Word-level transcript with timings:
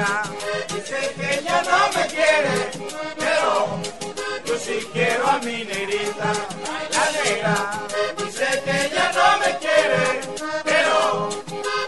Dice 0.00 1.14
que 1.14 1.38
ella 1.40 1.62
no 1.62 1.92
me 1.92 2.06
quiere, 2.06 2.70
pero 3.18 3.78
yo 4.46 4.58
sí 4.58 4.78
quiero 4.94 5.28
a 5.28 5.38
mi 5.40 5.64
negrita. 5.64 6.32
La 6.94 7.04
negra 7.22 7.56
dice 8.16 8.62
que 8.64 8.86
ella 8.86 9.12
no 9.12 9.38
me 9.40 9.58
quiere, 9.58 10.20
pero 10.64 11.28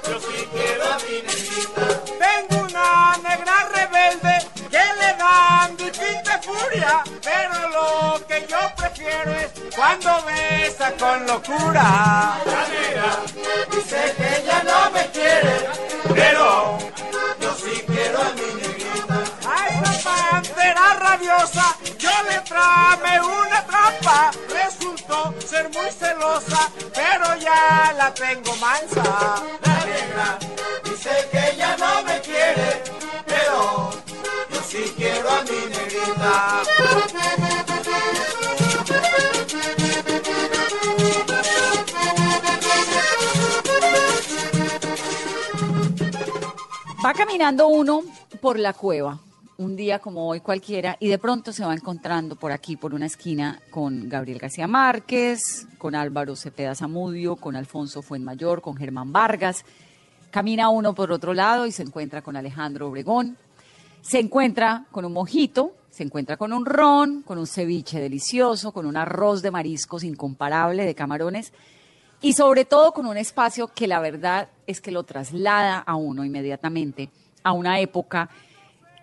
yo 0.06 0.20
sí 0.20 0.46
quiero 0.52 0.84
a 0.92 0.98
mi 0.98 1.22
negrita. 1.22 1.84
Tengo 2.20 2.66
una 2.66 3.16
negra 3.22 3.68
rebelde 3.76 4.46
que 4.70 4.84
le 5.00 5.16
dan 5.16 5.76
distinta 5.78 6.38
furia, 6.42 7.02
pero 7.22 7.68
lo 7.70 8.26
que 8.26 8.46
yo 8.46 8.58
prefiero 8.76 9.32
es 9.32 9.74
cuando 9.74 10.22
besa 10.24 10.92
con 10.98 11.26
locura. 11.26 12.42
La 12.44 12.68
negra 12.68 13.16
dice 13.70 14.14
que 14.18 14.42
ella 14.42 14.62
no 14.64 14.90
me 14.90 15.06
quiere, 15.12 15.54
pero 16.14 16.91
pantera 20.72 20.94
rabiosa 20.98 21.76
yo 21.98 22.10
le 22.28 22.38
tramé 22.40 23.20
una 23.20 23.64
trampa. 23.66 24.30
Resultó 24.48 25.34
ser 25.44 25.70
muy 25.70 25.90
celosa, 25.90 26.70
pero 26.94 27.36
ya 27.36 27.94
la 27.96 28.12
tengo 28.14 28.54
mansa. 28.56 29.02
La 29.64 29.84
negra 29.84 30.38
dice 30.84 31.10
que 31.30 31.50
ella 31.50 31.76
no 31.78 32.02
me 32.02 32.20
quiere, 32.20 32.82
pero 33.26 33.90
yo 34.50 34.62
sí 34.66 34.92
quiero 34.96 35.30
a 35.30 35.42
mi 35.42 35.66
negrita. 35.68 36.62
Va 47.04 47.12
caminando 47.14 47.66
uno 47.66 48.02
por 48.40 48.58
la 48.60 48.72
cueva, 48.72 49.18
un 49.62 49.76
día 49.76 49.98
como 49.98 50.28
hoy 50.28 50.40
cualquiera, 50.40 50.96
y 51.00 51.08
de 51.08 51.18
pronto 51.18 51.52
se 51.52 51.64
va 51.64 51.74
encontrando 51.74 52.36
por 52.36 52.52
aquí, 52.52 52.76
por 52.76 52.94
una 52.94 53.06
esquina, 53.06 53.60
con 53.70 54.08
Gabriel 54.08 54.38
García 54.38 54.66
Márquez, 54.66 55.66
con 55.78 55.94
Álvaro 55.94 56.36
Cepeda 56.36 56.74
Zamudio, 56.74 57.36
con 57.36 57.56
Alfonso 57.56 58.02
Fuenmayor, 58.02 58.60
con 58.60 58.76
Germán 58.76 59.12
Vargas. 59.12 59.64
Camina 60.30 60.68
uno 60.68 60.94
por 60.94 61.12
otro 61.12 61.34
lado 61.34 61.66
y 61.66 61.72
se 61.72 61.82
encuentra 61.82 62.22
con 62.22 62.36
Alejandro 62.36 62.88
Obregón. 62.88 63.36
Se 64.00 64.18
encuentra 64.18 64.86
con 64.90 65.04
un 65.04 65.12
mojito, 65.12 65.72
se 65.90 66.02
encuentra 66.02 66.36
con 66.36 66.52
un 66.52 66.66
ron, 66.66 67.22
con 67.22 67.38
un 67.38 67.46
ceviche 67.46 68.00
delicioso, 68.00 68.72
con 68.72 68.86
un 68.86 68.96
arroz 68.96 69.42
de 69.42 69.50
mariscos 69.50 70.04
incomparable 70.04 70.84
de 70.84 70.94
camarones 70.94 71.52
y 72.20 72.32
sobre 72.32 72.64
todo 72.64 72.92
con 72.92 73.06
un 73.06 73.16
espacio 73.16 73.68
que 73.68 73.86
la 73.86 74.00
verdad 74.00 74.48
es 74.66 74.80
que 74.80 74.92
lo 74.92 75.02
traslada 75.02 75.78
a 75.78 75.96
uno 75.96 76.24
inmediatamente 76.24 77.10
a 77.42 77.52
una 77.52 77.80
época 77.80 78.30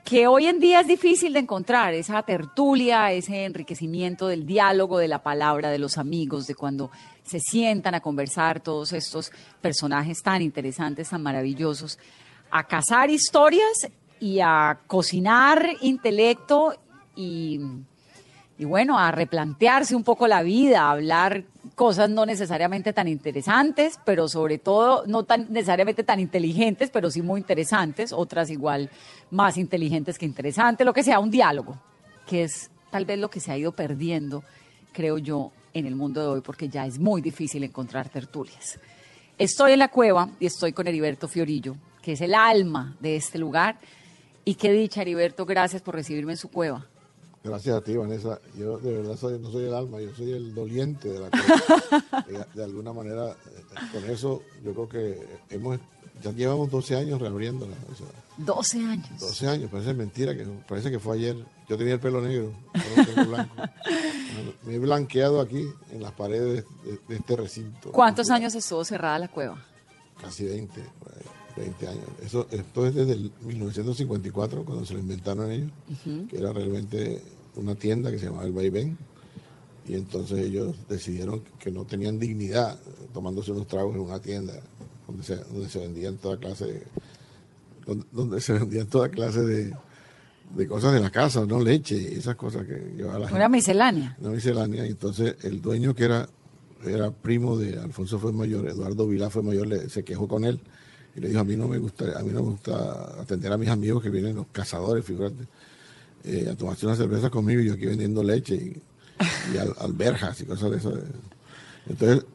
que 0.03 0.27
hoy 0.27 0.47
en 0.47 0.59
día 0.59 0.79
es 0.79 0.87
difícil 0.87 1.33
de 1.33 1.39
encontrar, 1.39 1.93
esa 1.93 2.23
tertulia, 2.23 3.11
ese 3.11 3.45
enriquecimiento 3.45 4.27
del 4.27 4.45
diálogo, 4.45 4.97
de 4.97 5.07
la 5.07 5.21
palabra, 5.21 5.69
de 5.69 5.79
los 5.79 5.97
amigos, 5.97 6.47
de 6.47 6.55
cuando 6.55 6.89
se 7.23 7.39
sientan 7.39 7.95
a 7.95 7.99
conversar 7.99 8.59
todos 8.59 8.93
estos 8.93 9.31
personajes 9.61 10.21
tan 10.23 10.41
interesantes, 10.41 11.09
tan 11.09 11.21
maravillosos, 11.21 11.99
a 12.49 12.63
cazar 12.65 13.09
historias 13.09 13.89
y 14.19 14.39
a 14.39 14.79
cocinar 14.87 15.69
intelecto 15.81 16.75
y, 17.15 17.59
y 18.57 18.65
bueno, 18.65 18.97
a 18.97 19.11
replantearse 19.11 19.95
un 19.95 20.03
poco 20.03 20.27
la 20.27 20.41
vida, 20.41 20.81
a 20.81 20.91
hablar 20.91 21.43
cosas 21.79 22.09
no 22.09 22.25
necesariamente 22.25 22.91
tan 22.91 23.07
interesantes, 23.07 23.97
pero 24.03 24.27
sobre 24.27 24.57
todo 24.57 25.05
no 25.07 25.23
tan 25.23 25.47
necesariamente 25.49 26.03
tan 26.03 26.19
inteligentes, 26.19 26.89
pero 26.89 27.09
sí 27.09 27.21
muy 27.21 27.39
interesantes, 27.39 28.11
otras 28.11 28.49
igual 28.49 28.89
más 29.31 29.57
inteligentes 29.57 30.17
que 30.17 30.25
interesantes, 30.25 30.85
lo 30.85 30.91
que 30.91 31.03
sea, 31.03 31.19
un 31.19 31.31
diálogo, 31.31 31.79
que 32.27 32.43
es 32.43 32.69
tal 32.91 33.05
vez 33.05 33.17
lo 33.17 33.29
que 33.29 33.39
se 33.39 33.53
ha 33.53 33.57
ido 33.57 33.71
perdiendo, 33.71 34.43
creo 34.91 35.19
yo, 35.19 35.53
en 35.73 35.85
el 35.85 35.95
mundo 35.95 36.19
de 36.19 36.27
hoy, 36.27 36.41
porque 36.41 36.67
ya 36.67 36.85
es 36.85 36.99
muy 36.99 37.21
difícil 37.21 37.63
encontrar 37.63 38.09
tertulias. 38.09 38.77
Estoy 39.37 39.71
en 39.71 39.79
la 39.79 39.87
cueva 39.87 40.31
y 40.37 40.47
estoy 40.47 40.73
con 40.73 40.85
Heriberto 40.85 41.29
Fiorillo, 41.29 41.77
que 42.01 42.11
es 42.11 42.19
el 42.19 42.35
alma 42.35 42.97
de 42.99 43.15
este 43.15 43.37
lugar. 43.37 43.77
Y 44.43 44.55
qué 44.55 44.73
dicha, 44.73 45.01
Heriberto, 45.01 45.45
gracias 45.45 45.81
por 45.81 45.95
recibirme 45.95 46.33
en 46.33 46.37
su 46.39 46.51
cueva. 46.51 46.88
Gracias 47.43 47.75
a 47.77 47.81
ti, 47.81 47.95
Vanessa. 47.95 48.39
Yo 48.57 48.77
de 48.79 48.93
verdad 48.97 49.15
soy- 49.15 49.39
no 49.39 49.49
soy 49.51 49.65
el 49.65 49.73
alma, 49.73 50.01
yo 50.01 50.13
soy 50.15 50.31
el 50.33 50.53
doliente 50.53 51.07
de 51.09 51.19
la 51.19 51.29
cosa. 51.29 52.23
de, 52.27 52.45
de 52.53 52.63
alguna 52.63 52.91
manera, 52.93 53.29
eh, 53.31 53.63
con 53.93 54.09
eso 54.09 54.41
yo 54.63 54.73
creo 54.73 54.89
que 54.89 55.27
hemos, 55.49 55.79
ya 56.21 56.31
llevamos 56.31 56.69
12 56.69 56.97
años 56.97 57.21
reabriéndola. 57.21 57.75
o 57.91 57.95
sea, 57.95 58.07
12 58.37 58.77
años. 58.79 59.09
12 59.19 59.47
años, 59.47 59.71
parece 59.71 59.93
mentira, 59.93 60.35
que 60.35 60.45
parece 60.67 60.91
que 60.91 60.99
fue 60.99 61.15
ayer. 61.17 61.37
Yo 61.69 61.77
tenía 61.77 61.93
el 61.93 61.99
pelo 62.01 62.19
negro, 62.21 62.51
ahora 62.73 63.05
tengo 63.05 63.29
blanco. 63.29 63.55
Me 64.65 64.75
he 64.75 64.79
blanqueado 64.79 65.39
aquí 65.39 65.65
en 65.91 66.01
las 66.03 66.11
paredes 66.13 66.65
de, 66.83 66.99
de 67.07 67.15
este 67.15 67.35
recinto. 67.37 67.91
¿Cuántos 67.91 68.29
años 68.31 68.53
estuvo 68.55 68.83
cerrada 68.83 69.17
la 69.19 69.27
cueva? 69.29 69.63
Casi 70.21 70.45
20, 70.45 70.81
por 70.99 71.13
ahí, 71.13 71.21
20 71.59 71.87
años. 71.87 72.05
Eso, 72.23 72.47
esto 72.51 72.85
es 72.87 72.95
desde 72.95 73.13
el 73.13 73.31
1954, 73.45 74.63
cuando 74.63 74.85
se 74.85 74.93
lo 74.93 74.99
inventaron 74.99 75.51
ellos, 75.51 75.71
que 76.29 76.37
era 76.37 76.53
realmente 76.53 77.21
una 77.55 77.75
tienda 77.75 78.11
que 78.11 78.17
se 78.19 78.27
llamaba 78.27 78.45
El 78.45 78.53
Vaivén. 78.53 78.97
Y 79.87 79.95
entonces 79.95 80.39
ellos 80.39 80.75
decidieron 80.87 81.41
que 81.59 81.71
no 81.71 81.83
tenían 81.83 82.19
dignidad 82.19 82.79
tomándose 83.13 83.51
unos 83.51 83.67
tragos 83.67 83.95
en 83.95 84.01
una 84.01 84.19
tienda 84.19 84.53
donde 85.07 85.23
se, 85.23 85.35
donde 85.35 85.67
se 85.67 85.79
vendían 85.79 86.17
toda 86.17 86.37
clase 86.37 86.65
de, 86.65 86.83
donde, 87.87 88.05
donde 88.11 88.41
se 88.41 88.53
vendían 88.53 88.85
toda 88.85 89.09
clase 89.09 89.41
de, 89.41 89.73
de 90.55 90.67
cosas 90.67 90.93
de 90.93 90.99
la 90.99 91.09
casa, 91.09 91.43
no 91.45 91.59
leche 91.59 91.95
y 91.95 92.19
esas 92.19 92.35
cosas 92.35 92.67
que 92.67 92.93
llevaba 92.95 93.19
la 93.19 93.27
gente 93.27 93.39
Una 93.39 93.49
miscelánea. 93.49 94.15
una 94.21 94.29
miscelánea. 94.29 94.85
Y 94.85 94.89
entonces 94.89 95.35
el 95.43 95.59
dueño 95.59 95.95
que 95.95 96.03
era, 96.03 96.29
era 96.85 97.09
primo 97.09 97.57
de 97.57 97.79
Alfonso 97.79 98.19
fue 98.19 98.31
mayor, 98.31 98.67
Eduardo 98.67 99.07
Vilá 99.07 99.31
fue 99.31 99.41
mayor, 99.41 99.65
le, 99.65 99.89
se 99.89 100.03
quejó 100.03 100.27
con 100.27 100.45
él 100.45 100.59
y 101.19 101.21
le 101.21 101.27
dijo 101.29 101.41
a 101.41 101.43
mí 101.43 101.55
no 101.55 101.67
me 101.67 101.77
gusta, 101.77 102.05
a 102.17 102.23
mí 102.23 102.31
no 102.31 102.41
me 102.41 102.49
gusta 102.51 103.19
atender 103.21 103.51
a 103.51 103.57
mis 103.57 103.69
amigos 103.69 104.01
que 104.01 104.09
vienen 104.09 104.35
los 104.37 104.47
cazadores, 104.51 105.03
figúrate, 105.05 105.43
eh, 106.23 106.47
a 106.51 106.55
tomarse 106.55 106.85
una 106.85 106.95
cerveza 106.95 107.29
conmigo 107.29 107.61
y 107.61 107.65
yo 107.67 107.73
aquí 107.73 107.85
vendiendo 107.85 108.23
leche 108.23 108.55
y, 108.55 108.81
y 109.53 109.57
al- 109.57 109.75
alberjas 109.79 110.39
y 110.41 110.45
cosas 110.45 110.71
de 110.71 110.77
eso. 110.77 110.93
Entonces 111.87 112.25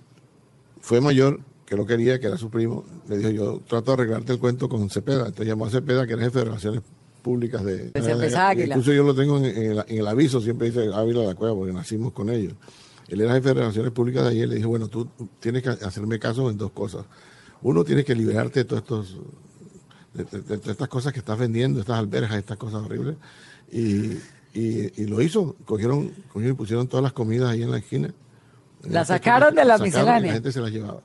fue 0.80 1.00
mayor 1.00 1.40
que 1.66 1.76
lo 1.76 1.86
quería, 1.86 2.20
que 2.20 2.26
era 2.26 2.36
su 2.36 2.50
primo, 2.50 2.84
le 3.08 3.16
dijo 3.18 3.30
yo 3.30 3.60
trato 3.66 3.92
de 3.92 4.02
arreglarte 4.02 4.32
el 4.34 4.38
cuento 4.38 4.68
con 4.68 4.90
Cepeda. 4.90 5.20
Entonces 5.26 5.46
llamó 5.46 5.66
a 5.66 5.70
Cepeda, 5.70 6.06
que 6.06 6.12
era 6.12 6.22
jefe 6.22 6.40
de 6.40 6.44
relaciones 6.44 6.82
públicas 7.22 7.64
de. 7.64 7.90
Incluso 8.76 8.92
yo 8.92 9.02
lo 9.02 9.14
tengo 9.14 9.38
en, 9.38 9.44
en 9.46 9.72
el, 9.72 9.84
en 9.88 9.98
el 9.98 10.06
aviso, 10.06 10.40
siempre 10.42 10.66
dice 10.70 10.90
Ávila 10.92 11.20
de 11.22 11.26
la 11.28 11.34
Cueva, 11.34 11.54
porque 11.54 11.72
nacimos 11.72 12.12
con 12.12 12.28
ellos. 12.28 12.52
Él 13.08 13.20
era 13.20 13.32
jefe 13.34 13.48
de 13.48 13.54
relaciones 13.54 13.92
públicas 13.92 14.24
de 14.24 14.30
ahí, 14.30 14.42
y 14.42 14.46
le 14.46 14.54
dije, 14.56 14.66
bueno, 14.66 14.88
tú 14.88 15.08
tienes 15.40 15.62
que 15.62 15.70
hacerme 15.70 16.18
caso 16.18 16.50
en 16.50 16.58
dos 16.58 16.72
cosas. 16.72 17.04
Uno, 17.64 17.82
tienes 17.82 18.04
que 18.04 18.14
liberarte 18.14 18.60
de 18.60 18.64
todos 18.64 18.82
estos 18.82 19.18
de, 20.14 20.56
de- 20.56 20.70
estas 20.70 20.86
cosas 20.88 21.12
que 21.12 21.18
estás 21.18 21.36
vendiendo, 21.38 21.80
estas 21.80 21.98
alberjas, 21.98 22.38
estas 22.38 22.56
cosas 22.56 22.82
horribles. 22.84 23.16
Y, 23.72 24.12
y- 24.54 24.92
y 25.02 25.06
lo 25.06 25.20
hizo, 25.20 25.56
cogieron, 25.64 26.12
cogieron 26.32 26.54
y 26.54 26.56
pusieron 26.56 26.86
todas 26.86 27.02
las 27.02 27.12
comidas 27.12 27.50
ahí 27.50 27.62
en 27.62 27.70
la 27.72 27.78
esquina. 27.78 28.14
La 28.82 29.04
sacaron 29.04 29.54
de 29.54 29.64
la 29.64 29.78
miscelánea. 29.78 30.20
La 30.28 30.34
gente 30.34 30.52
se 30.52 30.60
las 30.60 30.70
llevaba. 30.70 31.02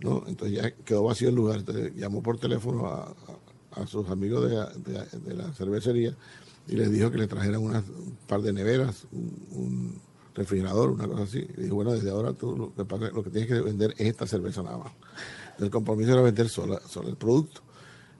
¿no? 0.00 0.24
Entonces 0.26 0.60
ya 0.60 0.70
quedó 0.72 1.04
vacío 1.04 1.28
el 1.30 1.34
lugar. 1.36 1.60
Entonces 1.60 1.92
llamó 1.96 2.22
por 2.22 2.36
teléfono 2.38 2.88
a, 2.88 3.14
a- 3.76 3.80
a 3.82 3.86
sus 3.86 4.06
amigos 4.10 4.50
de, 4.50 4.56
de- 5.20 5.34
la 5.34 5.50
cervecería 5.54 6.14
y 6.68 6.74
les 6.76 6.90
dijo 6.90 7.10
que 7.10 7.16
le 7.18 7.26
trajeran 7.28 7.62
unas, 7.62 7.84
un 7.88 8.18
par 8.26 8.42
de 8.42 8.52
neveras, 8.52 9.06
un, 9.12 9.46
un 9.52 10.00
refrigerador, 10.34 10.90
una 10.90 11.06
cosa 11.08 11.22
así. 11.22 11.46
Y 11.56 11.62
dijo, 11.62 11.76
bueno, 11.76 11.92
desde 11.92 12.10
ahora 12.10 12.32
tú 12.34 12.54
lo 12.76 12.86
que, 12.86 13.10
lo 13.14 13.22
que 13.22 13.30
tienes 13.30 13.48
que 13.48 13.60
vender 13.60 13.94
es 13.96 14.08
esta 14.08 14.26
cerveza 14.26 14.62
nada 14.62 14.76
más. 14.78 14.92
El 15.62 15.70
compromiso 15.70 16.12
era 16.12 16.22
vender 16.22 16.48
solo, 16.48 16.80
solo 16.88 17.08
el 17.08 17.16
producto. 17.16 17.60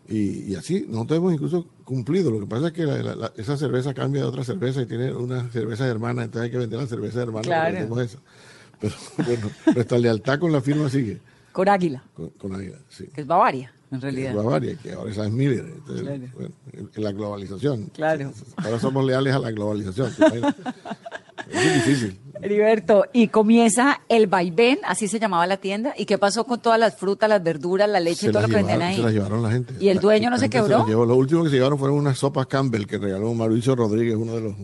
Y, 0.09 0.50
y 0.53 0.55
así, 0.56 0.85
nosotros 0.89 1.19
hemos 1.19 1.33
incluso 1.35 1.67
cumplido. 1.85 2.31
Lo 2.31 2.41
que 2.41 2.47
pasa 2.47 2.69
es 2.69 2.73
que 2.73 2.85
la- 2.85 3.03
la- 3.03 3.15
la- 3.17 3.33
esa 3.37 3.56
cerveza 3.56 3.94
cambia 3.94 4.23
de 4.23 4.29
otra 4.29 4.44
cerveza 4.44 4.83
y 4.83 4.87
tiene 4.87 5.12
una 5.15 5.50
cerveza 5.50 5.87
hermana, 5.87 6.25
entonces 6.25 6.47
hay 6.47 6.50
que 6.50 6.59
vender 6.59 6.81
la 6.81 6.87
cerveza 6.87 7.23
hermana. 7.23 7.43
Claro. 7.43 8.00
esa. 8.00 8.19
Pero 8.81 8.94
bueno, 9.27 9.50
nuestra 9.75 9.99
lealtad 9.99 10.39
con 10.41 10.50
la 10.53 10.61
firma 10.61 10.89
sigue, 10.89 11.21
Con 11.53 11.69
Águila, 11.69 12.03
con, 12.15 12.31
con 12.31 12.55
Águila, 12.55 12.79
sí. 12.89 13.06
que 13.15 13.21
es 13.21 13.27
Bavaria, 13.27 13.73
en 13.93 14.00
realidad. 14.00 14.31
Es 14.31 14.37
Bavaria, 14.37 14.77
que 14.77 14.93
ahora 14.93 15.11
esa 15.12 15.25
es 15.27 15.33
Miller. 15.33 15.65
Entonces, 15.67 16.03
Claro. 16.05 16.23
bueno, 16.35 16.55
en 16.94 17.03
la 17.05 17.12
globalización. 17.12 17.87
Claro. 17.94 18.33
Ahora 18.56 18.79
somos 18.81 19.05
leales 19.05 19.35
a 19.35 19.39
la 19.39 19.50
globalización. 19.53 20.11
es 21.53 21.75
difícil. 21.87 22.19
Heriberto, 22.41 23.05
y 23.13 23.29
comienza 23.29 24.01
el 24.09 24.27
vaivén, 24.27 24.79
así 24.85 25.07
se 25.07 25.21
llamaba 25.21 25.47
la 25.47 25.59
tienda. 25.59 25.95
¿Y 25.97 26.07
qué 26.07 26.19
pasó 26.19 26.45
con 26.45 26.61
todas 26.61 26.79
las 26.79 26.97
frutas, 26.97 27.29
las 27.29 27.43
verduras, 27.43 27.89
la 27.89 28.01
leche 28.01 28.27
y 28.27 28.29
Se 28.29 28.33
todo 28.33 28.43
lo 28.43 28.49
que 28.49 28.57
vendían 28.57 28.83
ahí? 28.83 28.97
se 28.97 29.03
las 29.03 29.13
llevaron 29.13 29.43
la 29.43 29.51
gente. 29.53 29.75
¿Y 29.79 29.89
el 29.89 30.01
dueño 30.01 30.29
no 30.29 30.37
La 30.37 30.41
se 30.41 30.51
quebró? 30.51 30.79
las 30.79 30.87
llevó. 30.89 31.07
Lo 31.07 31.15
último 31.15 31.45
que 31.45 31.51
se 31.51 31.57
llevaron 31.57 31.79
fueron 31.79 31.97
unas 31.99 32.19
sopas 32.19 32.47
Campbell 32.47 32.85
que 32.87 32.99
regaló 32.99 33.33
Mauricio 33.33 33.77
Rodríguez, 33.77 34.17
uno 34.17 34.35
de 34.35 34.41
los 34.41 34.55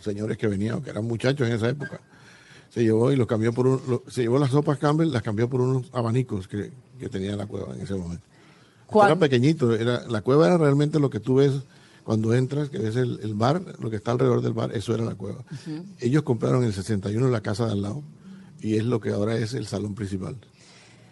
señores 0.00 0.36
que 0.36 0.48
venían, 0.48 0.82
que 0.82 0.90
eran 0.90 1.04
muchachos 1.04 1.46
en 1.48 1.54
esa 1.54 1.68
época. 1.68 2.00
Se 2.70 2.82
llevó 2.82 3.12
y 3.12 3.16
los 3.16 3.28
cambió 3.28 3.52
por 3.52 3.68
un, 3.68 3.80
lo- 3.88 4.02
se 4.08 4.22
llevó 4.22 4.40
las 4.40 4.50
sopas 4.50 4.78
Campbell, 4.78 5.12
las 5.12 5.22
cambió 5.22 5.48
por 5.48 5.60
unos 5.60 5.88
abanicos 5.92 6.48
que, 6.48 6.72
que 6.98 7.08
tenía 7.08 7.36
la 7.36 7.46
cueva 7.46 7.72
en 7.74 7.82
ese 7.82 7.94
momento. 7.94 8.26
¿Cuán- 8.86 9.10
Era 9.12 9.20
pequeñito, 9.20 9.72
era, 9.72 10.00
la 10.08 10.20
cueva 10.22 10.48
era 10.48 10.58
realmente 10.58 10.98
lo 10.98 11.08
que 11.10 11.20
tú 11.20 11.36
ves 11.36 11.52
cuando 12.04 12.34
entras, 12.34 12.68
que 12.70 12.78
ves 12.78 12.96
el, 12.96 13.18
el 13.22 13.34
bar, 13.34 13.62
lo 13.80 13.88
que 13.90 13.96
está 13.96 14.12
alrededor 14.12 14.42
del 14.42 14.52
bar, 14.52 14.70
eso 14.76 14.94
era 14.94 15.04
la 15.04 15.14
cueva. 15.14 15.42
Ellos 15.98 16.22
compraron 16.22 16.60
en 16.62 16.68
el 16.68 16.74
61 16.74 17.28
la 17.28 17.40
casa 17.40 17.66
de 17.66 17.72
al 17.72 17.82
lado 17.82 18.02
y 18.60 18.76
es 18.76 18.84
lo 18.84 19.00
que 19.00 19.10
ahora 19.10 19.36
es 19.36 19.54
el 19.54 19.66
salón 19.66 19.94
principal 19.94 20.36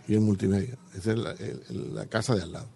y 0.06 0.14
el 0.14 0.20
multimedia. 0.20 0.76
Esa 0.94 1.12
es 1.12 1.18
la, 1.18 1.30
el- 1.32 1.62
el- 1.70 1.94
la 1.94 2.06
casa 2.06 2.34
de 2.34 2.42
al 2.42 2.52
lado. 2.52 2.66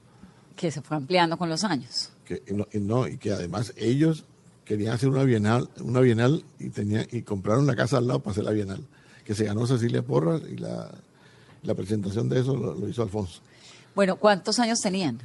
Que 0.56 0.70
se 0.70 0.80
fue 0.80 0.96
ampliando 0.96 1.36
con 1.36 1.48
los 1.50 1.62
años. 1.64 2.10
Que, 2.24 2.42
no, 2.54 2.66
y 2.72 2.78
no, 2.78 3.06
y 3.06 3.18
que 3.18 3.32
además 3.32 3.74
ellos 3.76 4.24
querían 4.64 4.94
hacer 4.94 5.10
una 5.10 5.22
bienal, 5.22 5.68
una 5.80 6.00
bienal 6.00 6.44
y 6.58 6.70
tenían, 6.70 7.06
y 7.12 7.22
compraron 7.22 7.66
la 7.66 7.76
casa 7.76 7.98
al 7.98 8.06
lado 8.06 8.20
para 8.20 8.32
hacer 8.32 8.44
la 8.44 8.50
bienal, 8.52 8.80
que 9.24 9.34
se 9.34 9.44
ganó 9.44 9.66
Cecilia 9.66 10.02
Porras 10.02 10.40
y 10.50 10.56
la, 10.56 10.90
la 11.62 11.74
presentación 11.74 12.28
de 12.30 12.40
eso 12.40 12.56
lo, 12.56 12.74
lo 12.74 12.88
hizo 12.88 13.02
Alfonso. 13.02 13.40
Bueno, 13.94 14.16
¿cuántos 14.16 14.58
años 14.58 14.80
tenían 14.80 15.20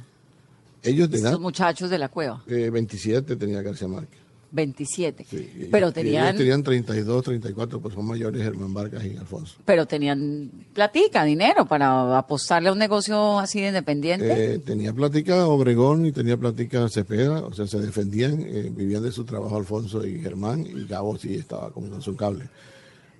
Ellos 0.82 1.10
de 1.10 1.18
edad, 1.18 1.26
estos 1.30 1.40
muchachos 1.40 1.90
de 1.90 1.98
la 1.98 2.08
cueva? 2.08 2.42
eh, 2.48 2.70
27 2.70 3.36
tenía 3.36 3.62
García 3.62 3.88
Márquez. 3.88 4.20
27. 4.54 5.24
Sí, 5.30 5.68
pero 5.70 5.86
ellos- 5.86 5.90
y 5.92 5.94
tenían, 5.94 6.24
ellos 6.26 6.36
tenían 6.36 6.62
32, 6.62 7.24
34, 7.24 7.80
pues 7.80 7.94
son 7.94 8.04
mayores 8.06 8.42
Germán 8.42 8.74
Vargas 8.74 9.02
y 9.02 9.16
Alfonso. 9.16 9.54
pero 9.64 9.86
tenían 9.86 10.50
platica, 10.74 11.24
dinero 11.24 11.64
para 11.64 12.18
apostarle 12.18 12.68
a 12.68 12.72
un 12.72 12.78
negocio 12.78 13.38
así 13.38 13.62
de 13.62 13.68
independiente. 13.68 14.54
Eh, 14.54 14.58
tenía 14.58 14.92
plática 14.92 15.46
Obregón 15.46 16.04
y 16.04 16.12
tenía 16.12 16.36
plática 16.36 16.86
Cepeda, 16.90 17.40
o 17.46 17.54
sea, 17.54 17.66
se 17.66 17.78
defendían, 17.80 18.42
eh, 18.42 18.70
vivían 18.70 19.02
de 19.02 19.10
su 19.12 19.24
trabajo 19.24 19.56
Alfonso 19.56 20.06
y 20.06 20.20
Germán, 20.20 20.66
y 20.66 20.84
Gabo 20.86 21.16
sí 21.16 21.34
estaba 21.36 21.70
comiendo 21.70 22.02
su 22.02 22.14
cable. 22.14 22.44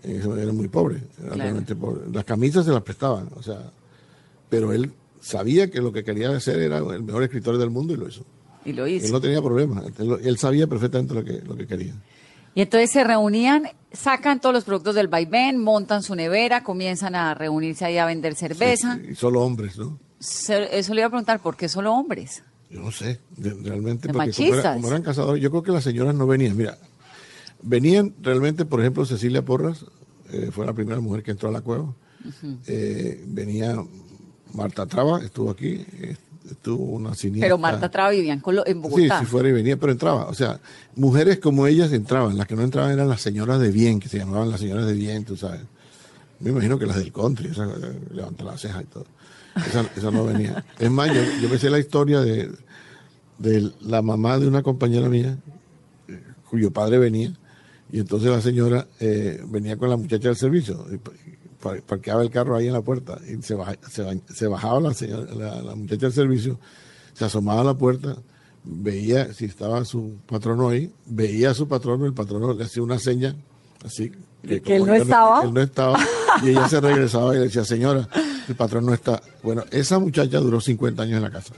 Ese 0.03 0.25
momento 0.27 0.43
era 0.43 0.53
muy 0.53 0.69
pobre, 0.69 0.97
era 1.19 1.29
Claro. 1.29 1.37
realmente 1.37 1.75
pobre. 1.77 2.11
Las 2.13 2.25
camisas 2.25 2.67
se 2.67 2.73
las 2.73 2.83
prestaban, 2.83 3.31
o 3.37 3.43
sea, 3.43 3.73
pero 4.51 4.71
él 4.75 4.93
sabía 5.23 5.71
que 5.71 5.81
lo 5.81 5.93
que 5.93 6.05
quería 6.05 6.29
hacer 6.37 6.59
era 6.61 6.79
el 6.79 7.03
mejor 7.03 7.23
escritor 7.23 7.57
del 7.57 7.71
mundo 7.71 7.95
y 7.95 7.97
lo 7.97 8.09
hizo. 8.09 8.27
y 8.67 8.73
lo 8.75 8.85
Él 8.87 8.97
hizo. 8.97 9.13
no 9.13 9.21
tenía 9.21 9.41
problema, 9.41 9.83
él, 9.99 10.19
él 10.23 10.37
sabía 10.39 10.67
perfectamente 10.67 11.15
lo 11.15 11.25
que, 11.25 11.41
lo 11.41 11.57
que 11.57 11.67
quería. 11.67 11.95
Y 12.55 12.61
entonces 12.61 12.91
se 12.91 13.03
reunían, 13.03 13.63
sacan 13.93 14.39
todos 14.39 14.55
los 14.55 14.65
productos 14.65 14.95
del 14.95 15.09
vaivén, 15.09 15.57
montan 15.59 16.03
su 16.03 16.15
nevera, 16.15 16.63
comienzan 16.63 17.15
a 17.15 17.33
reunirse 17.33 17.87
ahí 17.87 17.97
a 17.97 18.05
vender 18.05 18.35
cerveza. 18.35 19.01
Y 19.11 19.15
solo 19.15 19.41
hombres, 19.41 19.79
¿no? 19.79 19.99
Se- 20.19 20.79
eso 20.79 20.93
le 20.93 21.01
iba 21.01 21.07
a 21.07 21.11
preguntar, 21.11 21.41
¿por 21.41 21.57
qué 21.57 21.69
solo 21.71 21.95
hombres? 21.95 22.43
Yo 22.69 22.81
no 22.81 22.93
sé, 22.93 23.21
de- 23.39 23.55
realmente, 23.55 24.09
porque 24.13 24.33
como, 24.33 24.47
era- 24.49 24.55
machistas. 24.57 24.75
como 24.77 24.89
eran 24.89 25.03
cazadores, 25.03 25.43
yo 25.43 25.51
creo 25.51 25.63
que 25.63 25.73
las 25.73 25.83
señoras 25.85 26.15
no 26.15 26.27
venían. 26.27 26.55
Mira, 26.57 26.77
venían 27.63 28.15
realmente, 28.21 28.65
por 28.67 28.81
ejemplo, 28.81 29.05
Cecilia 29.07 29.43
Porras, 29.45 29.87
eh, 30.31 30.51
fue 30.53 30.67
la 30.67 30.73
primera 30.75 31.01
mujer 31.01 31.23
que 31.23 31.31
entró 31.31 31.49
a 31.49 31.53
la 31.53 31.61
cueva. 31.63 31.95
Eh, 32.67 33.25
venía 33.27 33.77
Marta 34.55 34.87
Traba, 34.87 35.21
estuvo 35.23 35.51
aquí, 35.51 35.85
eh, 36.01 36.17
estuvo 36.51 36.85
una 36.85 37.15
cineasta. 37.15 37.47
Pero 37.47 37.59
Marta 37.59 37.91
Traba 37.91 38.11
vivía 38.11 38.33
en, 38.33 38.41
Colo- 38.43 38.65
en 38.67 38.75
Sí, 38.75 38.81
Bogotá. 38.81 39.21
si 39.21 39.27
fuera 39.27 39.49
y 39.49 39.53
venía, 39.53 39.77
pero 39.77 39.93
entraba. 39.93 40.27
O 40.29 40.35
sea, 40.35 40.61
mujeres 40.97 41.39
como 41.39 41.67
ellas 41.67 41.93
entraban. 41.93 42.37
Las 42.37 42.47
que 42.47 42.57
no 42.57 42.63
entraban 42.63 42.93
eran 42.93 43.09
las 43.09 43.21
señoras 43.21 43.61
de 43.61 43.71
bien, 43.71 44.01
que 44.01 44.09
se 44.09 44.19
llamaban 44.19 44.51
las 44.51 44.61
señoras 44.61 44.87
de 44.87 44.95
bien, 44.95 45.25
tú 45.25 45.37
sabes. 45.37 45.61
Me 46.41 46.51
imagino 46.51 46.79
que 46.79 46.87
las 46.87 46.97
del 46.97 47.13
country, 47.13 47.49
esas 47.51 47.71
eh, 47.83 48.01
levantan 48.13 48.47
la 48.47 48.59
ceja 48.59 48.83
y 48.83 48.87
todo. 48.87 49.07
Esa, 49.55 49.85
esa 49.97 50.11
no 50.11 50.25
venía. 50.25 50.65
Es 50.79 50.91
más, 50.91 51.09
yo, 51.15 51.21
yo 51.41 51.49
me 51.49 51.59
sé 51.59 51.71
la 51.71 51.79
historia 51.79 52.21
de, 52.21 52.51
de 53.39 53.71
la 53.83 54.03
mamá 54.03 54.39
de 54.39 54.49
una 54.49 54.63
compañera 54.63 55.09
mía, 55.09 55.37
eh, 56.09 56.21
cuyo 56.51 56.71
padre 56.71 56.99
venía, 56.99 57.33
y 57.93 58.01
entonces 58.01 58.31
la 58.31 58.41
señora 58.41 58.87
eh, 58.99 59.41
venía 59.47 59.77
con 59.77 59.91
la 59.91 59.97
muchacha 59.97 60.29
del 60.29 60.37
servicio, 60.37 60.87
y 60.93 60.97
pa- 60.97 61.13
parqueaba 61.87 62.23
el 62.23 62.31
carro 62.31 62.57
ahí 62.57 62.67
en 62.67 62.73
la 62.73 62.83
puerta, 62.83 63.19
y 63.27 63.41
se, 63.43 63.55
baja- 63.55 63.79
se, 63.91 64.05
se 64.35 64.47
bajaba 64.47 64.81
la, 64.81 64.93
señora, 64.95 65.33
la, 65.35 65.63
la 65.63 65.75
muchacha 65.75 66.07
del 66.07 66.13
servicio, 66.13 66.59
se 67.15 67.25
asomaba 67.25 67.61
a 67.61 67.65
la 67.65 67.75
puerta, 67.75 68.17
veía 68.65 69.33
si 69.33 69.45
estaba 69.47 69.85
su 69.85 70.17
patrono 70.27 70.69
ahí, 70.69 70.93
veía 71.07 71.51
a 71.51 71.55
su 71.55 71.67
patrono, 71.69 72.07
el 72.07 72.15
patrono 72.15 72.53
le 72.53 72.65
hacía 72.65 72.83
una 72.83 72.99
seña, 72.99 73.35
así. 73.85 74.13
De 74.43 74.61
que 74.61 74.75
él 74.77 74.85
no 74.87 74.95
estaba. 74.95 75.45
Él 75.45 75.55
no 75.55 75.61
estaba, 75.61 75.99
y 76.43 76.49
ella 76.51 76.69
se 76.69 76.81
regresaba 76.81 77.33
y 77.35 77.39
le 77.39 77.45
decía, 77.45 77.65
señora, 77.65 78.09
el 78.49 78.57
patrón 78.57 78.87
no 78.87 78.93
está. 78.93 79.23
Bueno, 79.45 79.63
esa 79.71 80.01
muchacha 80.01 80.39
duró 80.41 80.61
50 80.61 81.01
años 81.05 81.17
en 81.19 81.23
la 81.23 81.31
casa. 81.31 81.55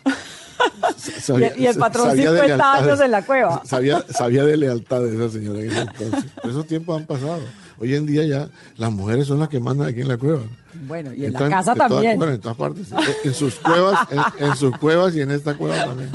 Sabía- 0.99 1.55
Y- 1.59 1.67
el 1.67 1.77
patrón 1.77 2.09
sabía 2.09 2.31
de 2.33 2.41
50 2.41 2.47
lealtades. 2.47 2.83
años 2.87 3.00
en 3.00 3.11
la 3.11 3.25
cueva. 3.25 3.62
Sabía, 3.65 4.05
sabía 4.11 4.45
de 4.45 4.57
lealtad 4.59 5.00
de 5.03 5.15
esa 5.15 5.31
señora 5.31 5.61
en 5.61 5.71
ese 5.71 5.81
entonces. 5.81 6.25
Esos 6.43 6.67
tiempos 6.67 7.00
han 7.00 7.07
pasado. 7.07 7.41
Hoy 7.79 7.94
en 7.94 8.06
día 8.06 8.25
ya 8.25 8.49
las 8.76 8.93
mujeres 8.93 9.26
son 9.26 9.41
las 9.41 9.49
que 9.49 9.59
mandan 9.61 9.88
aquí 9.88 10.00
en 10.00 10.09
la 10.09 10.17
cueva. 10.17 10.41
Bueno, 10.87 11.12
y 11.12 11.25
en 11.25 11.32
la 11.32 11.49
casa 11.49 11.75
todas- 11.75 11.88
también. 11.91 12.17
bueno, 12.19 12.32
en 12.35 12.41
todas 12.41 12.56
partes. 12.56 12.88
En 13.25 13.35
sus 13.35 13.55
cuevas, 13.56 14.09
en, 14.11 14.47
en 14.47 14.56
sus 14.56 14.76
cuevas 14.78 15.14
y 15.16 15.21
en 15.21 15.31
esta 15.31 15.54
cueva 15.57 15.85
también. 15.85 16.11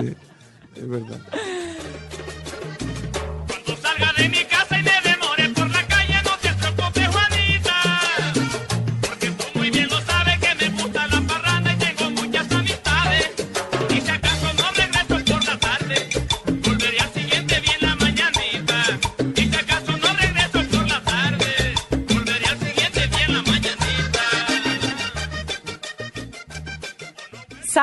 Sí, 0.00 0.14
es 0.76 0.88
verdad. 0.88 1.18
Cuando 3.48 3.82
salga 3.82 4.12
de 4.18 4.28
mi 4.28 4.44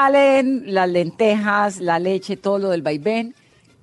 Salen 0.01 0.73
las 0.73 0.89
lentejas, 0.89 1.79
la 1.79 1.99
leche, 1.99 2.35
todo 2.35 2.57
lo 2.57 2.69
del 2.71 2.81
vaivén, 2.81 3.35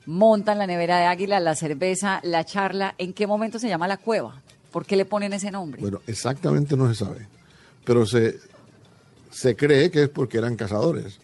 montan 0.05 0.59
la 0.59 0.67
nevera 0.67 0.99
de 0.99 1.05
águila, 1.05 1.39
la 1.39 1.55
cerveza, 1.55 2.19
la 2.25 2.45
charla. 2.45 2.97
¿En 2.99 3.13
qué 3.13 3.29
momento 3.29 3.61
se 3.61 3.69
llama 3.69 3.87
la 3.87 3.99
cueva? 3.99 4.43
¿Por 4.73 4.85
qué 4.85 4.97
le 4.97 5.05
ponen 5.05 5.33
ese 5.33 5.53
nombre? 5.53 5.81
Bueno, 5.81 6.01
exactamente 6.09 6.77
no 6.77 6.89
se 6.93 6.97
sabe. 7.05 7.29
Pero 7.85 8.05
se, 8.05 8.35
se 9.31 9.55
cree 9.55 9.93
que 9.93 10.03
es 10.03 10.09
porque 10.09 10.39
eran 10.39 10.57
cazadores. 10.57 11.21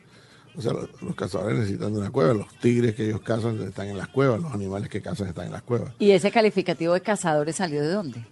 O 0.56 0.62
sea, 0.62 0.72
los, 0.72 0.88
los 1.02 1.16
cazadores 1.16 1.58
necesitan 1.58 1.92
de 1.92 1.98
una 1.98 2.10
cueva. 2.10 2.32
Los 2.32 2.56
tigres 2.60 2.94
que 2.94 3.06
ellos 3.06 3.20
cazan 3.22 3.60
están 3.62 3.88
en 3.88 3.98
las 3.98 4.06
cuevas. 4.06 4.40
Los 4.40 4.52
animales 4.52 4.88
que 4.88 5.02
cazan 5.02 5.26
están 5.26 5.46
en 5.46 5.52
las 5.54 5.62
cuevas. 5.62 5.90
¿Y 5.98 6.12
ese 6.12 6.30
calificativo 6.30 6.94
de 6.94 7.00
cazadores 7.00 7.56
salió 7.56 7.82
de 7.82 7.88
dónde? 7.88 8.24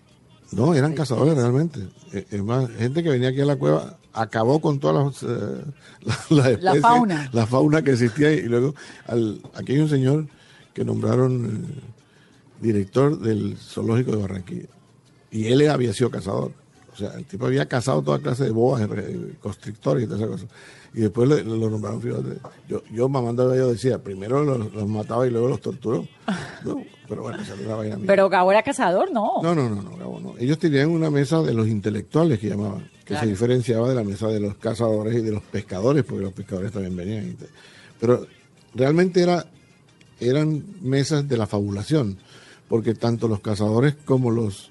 No, 0.52 0.76
eran 0.76 0.94
cazadores 0.94 1.34
realmente. 1.34 1.80
Eh, 2.12 2.24
Es 2.30 2.42
más, 2.44 2.70
gente 2.70 3.02
que 3.02 3.08
venía 3.08 3.30
aquí 3.30 3.40
a 3.40 3.46
la 3.46 3.56
cueva 3.56 3.98
acabó 4.12 4.60
con 4.60 4.78
todas 4.80 5.22
las, 5.22 5.22
eh, 5.30 5.64
las- 6.02 6.30
las 6.30 6.46
especies, 6.48 6.82
fauna. 6.82 7.30
la 7.32 7.46
fauna 7.46 7.82
que 7.82 7.92
existía. 7.92 8.32
Y 8.32 8.42
luego, 8.42 8.74
al, 9.06 9.40
aquí 9.54 9.72
hay 9.72 9.78
un 9.80 9.88
señor 9.88 10.26
que 10.74 10.84
nombraron 10.84 11.66
eh, 11.76 11.80
director 12.60 13.18
del 13.18 13.56
zoológico 13.58 14.12
de 14.12 14.16
Barranquilla. 14.22 14.68
Y 15.30 15.46
él 15.46 15.68
había 15.70 15.92
sido 15.92 16.10
cazador. 16.10 16.52
O 16.92 16.96
sea, 16.96 17.14
el 17.14 17.24
tipo 17.24 17.46
había 17.46 17.66
cazado 17.66 18.02
toda 18.02 18.18
clase 18.18 18.44
de 18.44 18.50
boas, 18.50 18.86
constrictores 19.40 20.04
y 20.04 20.06
todas 20.06 20.20
esas 20.20 20.30
cosas. 20.32 20.48
Y 20.94 21.00
después 21.00 21.26
le- 21.28 21.42
lo 21.42 21.70
nombraron 21.70 22.02
fíjate. 22.02 22.38
Yo, 22.68 22.82
yo 22.92 23.08
mamando 23.08 23.48
gallo 23.48 23.68
decía, 23.72 24.02
primero 24.02 24.44
los, 24.44 24.72
los 24.74 24.86
mataba 24.88 25.26
y 25.26 25.30
luego 25.30 25.48
los 25.48 25.60
torturó. 25.60 26.06
No, 26.64 26.80
pero 27.08 27.22
bueno, 27.22 27.42
esa 27.42 27.54
una 27.54 27.74
vaina 27.74 27.96
mía. 27.96 28.04
Pero 28.06 28.28
Gabo 28.28 28.52
era 28.52 28.62
cazador, 28.62 29.10
no. 29.10 29.32
No, 29.42 29.54
no, 29.54 29.68
no, 29.68 29.82
no, 29.82 29.96
Gabo, 29.96 30.20
no. 30.20 30.34
Ellos 30.38 30.58
tenían 30.58 30.90
una 30.90 31.10
mesa 31.10 31.42
de 31.42 31.52
los 31.54 31.66
intelectuales 31.66 32.38
que 32.38 32.48
llamaban, 32.50 32.88
que 33.00 33.06
Claro. 33.06 33.24
se 33.24 33.30
diferenciaba 33.30 33.88
de 33.88 33.94
la 33.96 34.04
mesa 34.04 34.28
de 34.28 34.38
los 34.38 34.56
cazadores 34.56 35.14
y 35.16 35.22
de 35.22 35.32
los 35.32 35.42
pescadores, 35.42 36.04
porque 36.04 36.22
los 36.24 36.32
pescadores 36.32 36.70
también 36.72 36.94
venían. 36.96 37.36
Pero 37.98 38.26
realmente 38.74 39.22
era, 39.22 39.44
eran 40.20 40.62
mesas 40.82 41.26
de 41.28 41.36
la 41.36 41.46
fabulación, 41.48 42.18
porque 42.68 42.94
tanto 42.94 43.26
los 43.28 43.40
cazadores 43.40 43.96
como 44.04 44.30
los 44.30 44.70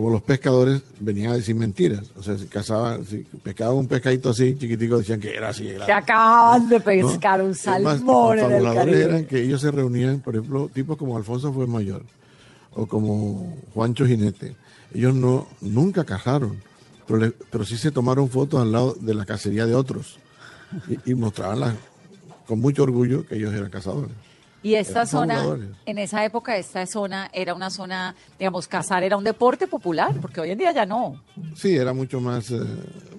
como 0.00 0.12
los 0.14 0.22
pescadores 0.22 0.80
venían 0.98 1.32
a 1.32 1.34
decir 1.36 1.54
mentiras. 1.54 2.10
O 2.16 2.22
sea, 2.22 2.38
si 2.38 2.46
cazaban, 2.46 3.04
si 3.04 3.18
pescaban 3.18 3.76
un 3.76 3.86
pescadito 3.86 4.30
así, 4.30 4.56
chiquitico, 4.56 4.96
decían 4.96 5.20
que 5.20 5.34
era 5.36 5.50
así. 5.50 5.68
Era, 5.68 5.84
Te 5.84 5.92
acaban 5.92 6.70
de 6.70 6.78
¿no? 6.78 6.84
pescar 6.84 7.42
un 7.42 7.54
salmón 7.54 8.38
los 8.38 8.46
en 8.46 8.52
el 8.52 8.62
fabuladores 8.62 8.96
eran 8.96 9.24
que 9.26 9.42
ellos 9.42 9.60
se 9.60 9.70
reunían, 9.70 10.20
por 10.20 10.36
ejemplo, 10.36 10.70
tipos 10.72 10.96
como 10.96 11.18
Alfonso 11.18 11.52
fue 11.52 11.66
mayor 11.66 12.02
o 12.72 12.86
como 12.86 13.58
Juancho 13.74 14.06
Jinete. 14.06 14.56
Ellos 14.94 15.14
no 15.14 15.46
nunca 15.60 16.04
cazaron, 16.04 16.62
pero, 17.06 17.18
le- 17.20 17.32
pero 17.50 17.66
sí 17.66 17.76
se 17.76 17.90
tomaron 17.90 18.30
fotos 18.30 18.62
al 18.62 18.72
lado 18.72 18.96
de 18.98 19.12
la 19.12 19.26
cacería 19.26 19.66
de 19.66 19.74
otros 19.74 20.18
y, 20.88 21.10
y 21.10 21.14
mostraban 21.14 21.60
la- 21.60 21.76
con 22.46 22.58
mucho 22.58 22.84
orgullo 22.84 23.26
que 23.26 23.36
ellos 23.36 23.52
eran 23.52 23.68
cazadores. 23.68 24.12
Y 24.62 24.74
esta 24.74 24.92
Eran 25.02 25.06
zona, 25.06 25.56
en 25.86 25.98
esa 25.98 26.22
época, 26.24 26.56
esta 26.56 26.86
zona 26.86 27.30
era 27.32 27.54
una 27.54 27.70
zona, 27.70 28.14
digamos, 28.38 28.68
cazar 28.68 29.02
era 29.02 29.16
un 29.16 29.24
deporte 29.24 29.66
popular, 29.66 30.14
porque 30.20 30.40
hoy 30.42 30.50
en 30.50 30.58
día 30.58 30.70
ya 30.72 30.84
no. 30.84 31.22
Sí, 31.56 31.76
era 31.76 31.94
mucho 31.94 32.20
más, 32.20 32.50
eh, 32.50 32.58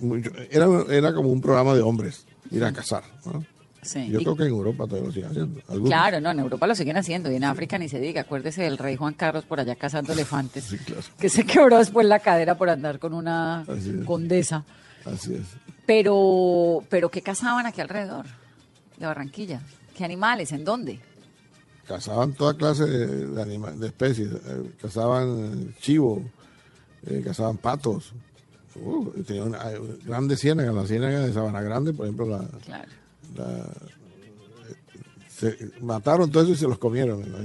mucho- 0.01 0.29
era, 0.51 0.67
era 0.89 1.13
como 1.13 1.29
un 1.29 1.41
programa 1.41 1.73
de 1.73 1.81
hombres, 1.81 2.25
ir 2.51 2.63
a 2.63 2.71
cazar. 2.71 3.03
¿no? 3.25 3.43
Sí. 3.81 4.07
Yo 4.11 4.19
Y- 4.19 4.23
creo 4.23 4.35
que 4.35 4.43
en 4.43 4.49
Europa 4.49 4.85
todavía 4.85 5.07
lo 5.07 5.11
siguen 5.11 5.29
haciendo. 5.31 5.61
algunos. 5.67 5.89
Claro, 5.89 6.21
no, 6.21 6.29
en 6.29 6.39
Europa 6.39 6.67
lo 6.67 6.75
siguen 6.75 6.97
haciendo 6.97 7.31
y 7.31 7.35
en 7.37 7.43
África 7.43 7.79
ni 7.79 7.89
se 7.89 7.99
diga. 7.99 8.21
Acuérdese 8.21 8.61
del 8.61 8.77
rey 8.77 8.95
Juan 8.95 9.15
Carlos 9.15 9.43
por 9.45 9.59
allá 9.59 9.75
cazando 9.75 10.13
elefantes, 10.13 10.65
Sí, 10.65 10.77
claro. 10.77 11.01
que 11.17 11.29
se 11.29 11.43
quebró 11.43 11.79
después 11.79 12.05
la 12.05 12.19
cadera 12.19 12.55
por 12.55 12.69
andar 12.69 12.99
con 12.99 13.13
una 13.15 13.61
Así 13.61 13.91
condesa. 14.05 14.63
Así 15.05 15.33
es. 15.33 15.47
Pero, 15.87 16.83
pero 16.89 17.09
¿qué 17.09 17.23
cazaban 17.23 17.65
aquí 17.65 17.81
alrededor 17.81 18.27
de 18.97 19.05
Barranquilla? 19.07 19.61
¿Qué 19.97 20.05
animales? 20.05 20.51
¿En 20.51 20.63
dónde? 20.63 20.99
Cazaban 21.91 22.33
toda 22.33 22.53
clase 22.55 22.85
de, 22.85 23.27
de, 23.27 23.41
anima- 23.41 23.71
de 23.71 23.87
especies, 23.87 24.29
eh, 24.31 24.71
cazaban 24.81 25.69
eh, 25.69 25.75
chivo, 25.81 26.23
eh, 27.05 27.21
cazaban 27.23 27.57
patos, 27.57 28.13
uh, 28.75 29.09
tenían 29.27 29.49
una, 29.49 29.61
hay 29.61 29.75
grandes 30.05 30.39
ciénagas, 30.39 30.73
la 30.73 30.85
ciénaga 30.87 31.19
de 31.19 31.33
Sabana 31.33 31.61
Grande, 31.61 31.91
por 31.93 32.05
ejemplo, 32.05 32.25
la, 32.27 32.47
Claro. 32.65 32.89
la- 33.35 33.71
eh, 34.69 34.75
se 35.27 35.71
mataron 35.81 36.31
todo 36.31 36.43
eso 36.43 36.51
y 36.53 36.55
se 36.55 36.67
los 36.67 36.77
comieron. 36.77 37.21
¿no? 37.29 37.37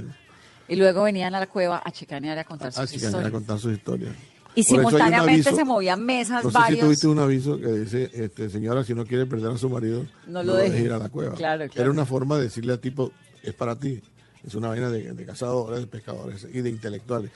Y 0.69 0.75
luego 0.75 1.03
venían 1.03 1.33
a 1.35 1.39
la 1.39 1.47
cueva 1.47 1.81
a 1.83 1.91
chicanear 1.91 2.37
a 2.37 2.43
contar 2.43 2.71
sus 2.71 2.83
Ah, 2.83 2.87
sí, 2.87 2.97
que 2.99 3.05
a 3.05 3.09
historias. 3.09 3.31
contar 3.31 3.59
sus 3.59 3.73
historias. 3.73 4.13
Y 4.55 4.63
Por 4.63 4.77
simultáneamente 4.77 5.53
se 5.53 5.63
movían 5.65 6.03
mesas 6.03 6.43
No 6.43 6.49
sé 6.49 6.57
varios. 6.57 6.79
si 6.79 6.85
tuviste 6.85 7.07
un 7.07 7.19
aviso 7.19 7.57
que 7.59 7.67
dice, 7.73 8.09
este, 8.13 8.49
señora, 8.49 8.83
si 8.83 8.93
no 8.95 9.05
quiere 9.05 9.25
perder 9.27 9.51
a 9.51 9.57
su 9.57 9.69
marido, 9.69 10.05
No 10.27 10.41
lo 10.41 10.55
deje. 10.55 10.81
ir 10.81 10.91
a 10.93 10.97
la 10.97 11.09
cueva. 11.09 11.35
Claro, 11.35 11.65
claro. 11.67 11.81
Era 11.81 11.91
una 11.91 12.05
forma 12.05 12.37
de 12.37 12.43
decirle 12.43 12.73
al 12.73 12.79
tipo, 12.79 13.11
es 13.43 13.53
para 13.53 13.75
ti. 13.75 14.01
Es 14.45 14.55
una 14.55 14.69
vaina 14.69 14.89
de, 14.89 15.13
de 15.13 15.25
cazadores, 15.25 15.79
de 15.81 15.87
pescadores 15.87 16.47
y 16.51 16.61
de 16.61 16.69
intelectuales. 16.69 17.31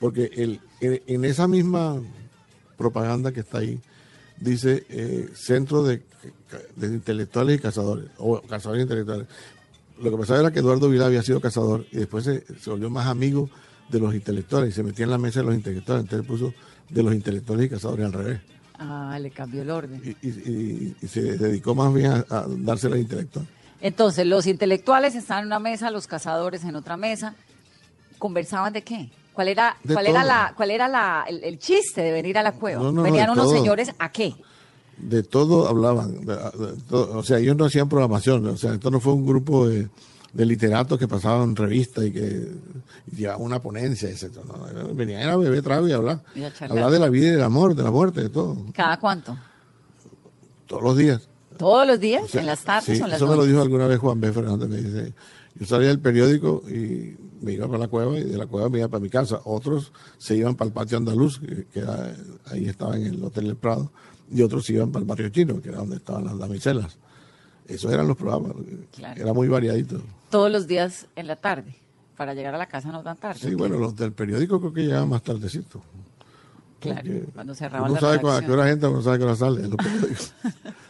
Porque 0.00 0.30
el, 0.34 0.60
en, 0.80 1.02
en 1.06 1.24
esa 1.24 1.46
misma 1.48 2.00
propaganda 2.76 3.32
que 3.32 3.40
está 3.40 3.58
ahí, 3.58 3.80
dice 4.38 4.84
eh, 4.90 5.28
centro 5.34 5.82
de, 5.82 6.02
de 6.76 6.86
intelectuales 6.88 7.58
y 7.58 7.62
cazadores, 7.62 8.06
o 8.18 8.40
cazadores 8.42 8.80
e 8.80 8.82
intelectuales. 8.82 9.26
Lo 10.00 10.10
que 10.10 10.16
pasaba 10.18 10.40
era 10.40 10.50
que 10.50 10.58
Eduardo 10.58 10.90
Vilá 10.90 11.06
había 11.06 11.22
sido 11.22 11.40
cazador 11.40 11.86
y 11.90 11.96
después 11.96 12.24
se, 12.24 12.44
se 12.60 12.68
volvió 12.70 12.90
más 12.90 13.06
amigo 13.06 13.48
de 13.88 13.98
los 14.00 14.14
intelectuales 14.14 14.70
y 14.70 14.72
se 14.72 14.82
metía 14.82 15.04
en 15.04 15.10
la 15.10 15.18
mesa 15.18 15.40
de 15.40 15.46
los 15.46 15.54
intelectuales. 15.54 16.04
Entonces 16.04 16.26
puso 16.28 16.52
de 16.90 17.02
los 17.02 17.14
intelectuales 17.14 17.66
y 17.66 17.68
cazadores 17.70 18.04
al 18.04 18.12
revés. 18.12 18.40
Ah, 18.78 19.18
le 19.18 19.30
cambió 19.30 19.62
el 19.62 19.70
orden. 19.70 20.02
Y, 20.04 20.10
y- 20.26 20.30
y- 20.30 20.96
y 21.00 21.08
se 21.08 21.22
dedicó 21.38 21.74
más 21.74 21.94
bien 21.94 22.10
a, 22.12 22.26
a 22.28 22.46
dársela 22.46 22.96
al 22.96 23.00
intelectual. 23.00 23.46
Entonces, 23.80 24.26
los 24.26 24.46
intelectuales 24.46 25.14
estaban 25.14 25.42
en 25.42 25.46
una 25.48 25.58
mesa, 25.58 25.90
los 25.90 26.06
cazadores 26.06 26.64
en 26.64 26.76
otra 26.76 26.96
mesa. 26.96 27.34
¿Conversaban 28.18 28.72
de 28.72 28.82
qué? 28.82 29.10
¿Cuál 29.34 29.48
era, 29.48 29.76
De 29.84 29.92
cuál 29.92 30.06
era, 30.06 30.24
la, 30.24 30.54
cuál 30.56 30.70
era 30.70 30.88
la, 30.88 31.24
el, 31.28 31.44
el 31.44 31.58
chiste 31.58 32.00
de 32.00 32.10
venir 32.12 32.38
a 32.38 32.42
la 32.42 32.52
cueva? 32.52 32.80
No, 32.82 32.86
no, 32.90 32.92
no, 32.92 33.02
Venían 33.02 33.28
unos 33.30 33.46
todo. 33.46 33.56
señores 33.56 33.90
a 33.98 34.10
qué? 34.10 34.34
de 34.98 35.22
todo 35.22 35.68
hablaban. 35.68 36.24
de- 36.24 36.34
de 36.36 36.82
todo. 36.88 37.18
o 37.18 37.22
sea, 37.22 37.36
ellos 37.38 37.54
no 37.54 37.66
hacían 37.66 37.86
programación. 37.86 38.46
O 38.46 38.56
sea, 38.56 38.72
esto 38.72 38.90
no 38.90 38.98
fue 38.98 39.12
un 39.12 39.26
grupo 39.26 39.68
de, 39.68 39.88
de 40.32 40.46
literatos 40.46 40.98
que 40.98 41.06
pasaban 41.06 41.54
revistas 41.54 42.06
y 42.06 42.12
que 42.12 42.48
y 43.12 43.16
llevaban 43.16 43.42
una 43.42 43.60
ponencia. 43.60 44.08
Etc. 44.08 44.30
Venían 44.94 45.28
a 45.28 45.36
beber 45.36 45.62
trago 45.62 45.86
y 45.86 45.92
a 45.92 45.96
hablar. 45.96 46.20
Y 46.34 46.44
hablar 46.64 46.90
de 46.90 46.98
la 46.98 47.10
vida 47.10 47.26
y 47.26 47.30
del 47.32 47.42
amor, 47.42 47.74
de 47.74 47.82
la 47.82 47.90
muerte, 47.90 48.22
de 48.22 48.30
todo. 48.30 48.56
¿Cada 48.72 48.98
cuánto? 48.98 49.36
Todos 50.66 50.82
los 50.82 50.96
días. 50.96 51.28
¿Todos 51.58 51.86
los 51.86 52.00
días? 52.00 52.22
O 52.24 52.28
sea, 52.28 52.40
¿En 52.40 52.46
las 52.46 52.62
tardes 52.62 52.84
sí, 52.96 53.02
o 53.02 53.04
en 53.04 53.10
las 53.10 53.20
Eso 53.20 53.26
me 53.28 53.36
lo 53.36 53.44
dijo 53.44 53.60
alguna 53.60 53.86
vez 53.86 53.98
Juan 53.98 54.20
B. 54.20 54.32
Fernández. 54.32 54.68
Me 54.68 54.76
dice, 54.78 55.14
yo 55.54 55.66
salía 55.66 55.88
del 55.88 56.00
periódico 56.00 56.62
y 56.68 57.16
me 57.40 57.52
iba 57.52 57.66
para 57.66 57.78
la 57.78 57.88
cueva 57.88 58.18
y 58.18 58.24
de 58.24 58.36
la 58.36 58.46
cueva 58.46 58.68
me 58.68 58.78
iba 58.78 58.88
para 58.88 59.00
mi 59.00 59.08
casa. 59.10 59.40
Otros 59.44 59.92
se 60.18 60.36
iban 60.36 60.54
para 60.54 60.68
el 60.68 60.72
patio 60.74 60.98
andaluz, 60.98 61.38
que, 61.40 61.66
era- 61.80 62.14
ahí 62.46 62.66
estaba 62.68 62.96
en 62.96 63.06
el 63.06 63.24
Hotel 63.24 63.44
del 63.46 63.56
Prado, 63.56 63.90
y 64.30 64.42
otros 64.42 64.64
se 64.66 64.74
iban 64.74 64.90
para 64.92 65.02
el 65.02 65.06
barrio 65.08 65.28
chino, 65.30 65.60
que 65.60 65.68
era 65.70 65.78
donde 65.78 65.96
estaban 65.96 66.24
las 66.24 66.38
damiselas. 66.38 66.98
Esos 67.66 67.92
eran 67.92 68.06
los 68.06 68.16
programas. 68.16 68.52
Claro. 68.92 69.20
Era 69.20 69.32
muy 69.32 69.48
variadito. 69.48 70.00
Todos 70.30 70.50
los 70.50 70.66
días 70.66 71.06
en 71.16 71.26
la 71.26 71.36
tarde, 71.36 71.74
para 72.16 72.32
llegar 72.34 72.54
a 72.54 72.58
la 72.58 72.66
casa 72.66 72.90
no 72.92 73.02
tan 73.02 73.16
tarde. 73.16 73.40
Sí, 73.40 73.54
bueno, 73.54 73.76
los 73.78 73.96
del 73.96 74.12
periódico 74.12 74.60
creo 74.60 74.72
que 74.72 74.82
llegaban 74.82 75.08
más 75.08 75.22
tardecito. 75.22 75.82
Claro, 76.78 77.10
cuando 77.34 77.54
cerraban 77.54 77.90
uno 77.90 78.00
la 78.00 78.18
sabe 78.18 78.30
a 78.36 78.40
qué 78.46 78.52
hora 78.52 78.70
entra, 78.70 78.88
uno 78.90 79.02
sabe 79.02 79.16
a 79.16 79.18
qué 79.18 79.24
hora 79.24 79.34
sale 79.36 79.64
en 79.64 79.70
los 79.70 79.76
periódicos. 79.76 80.32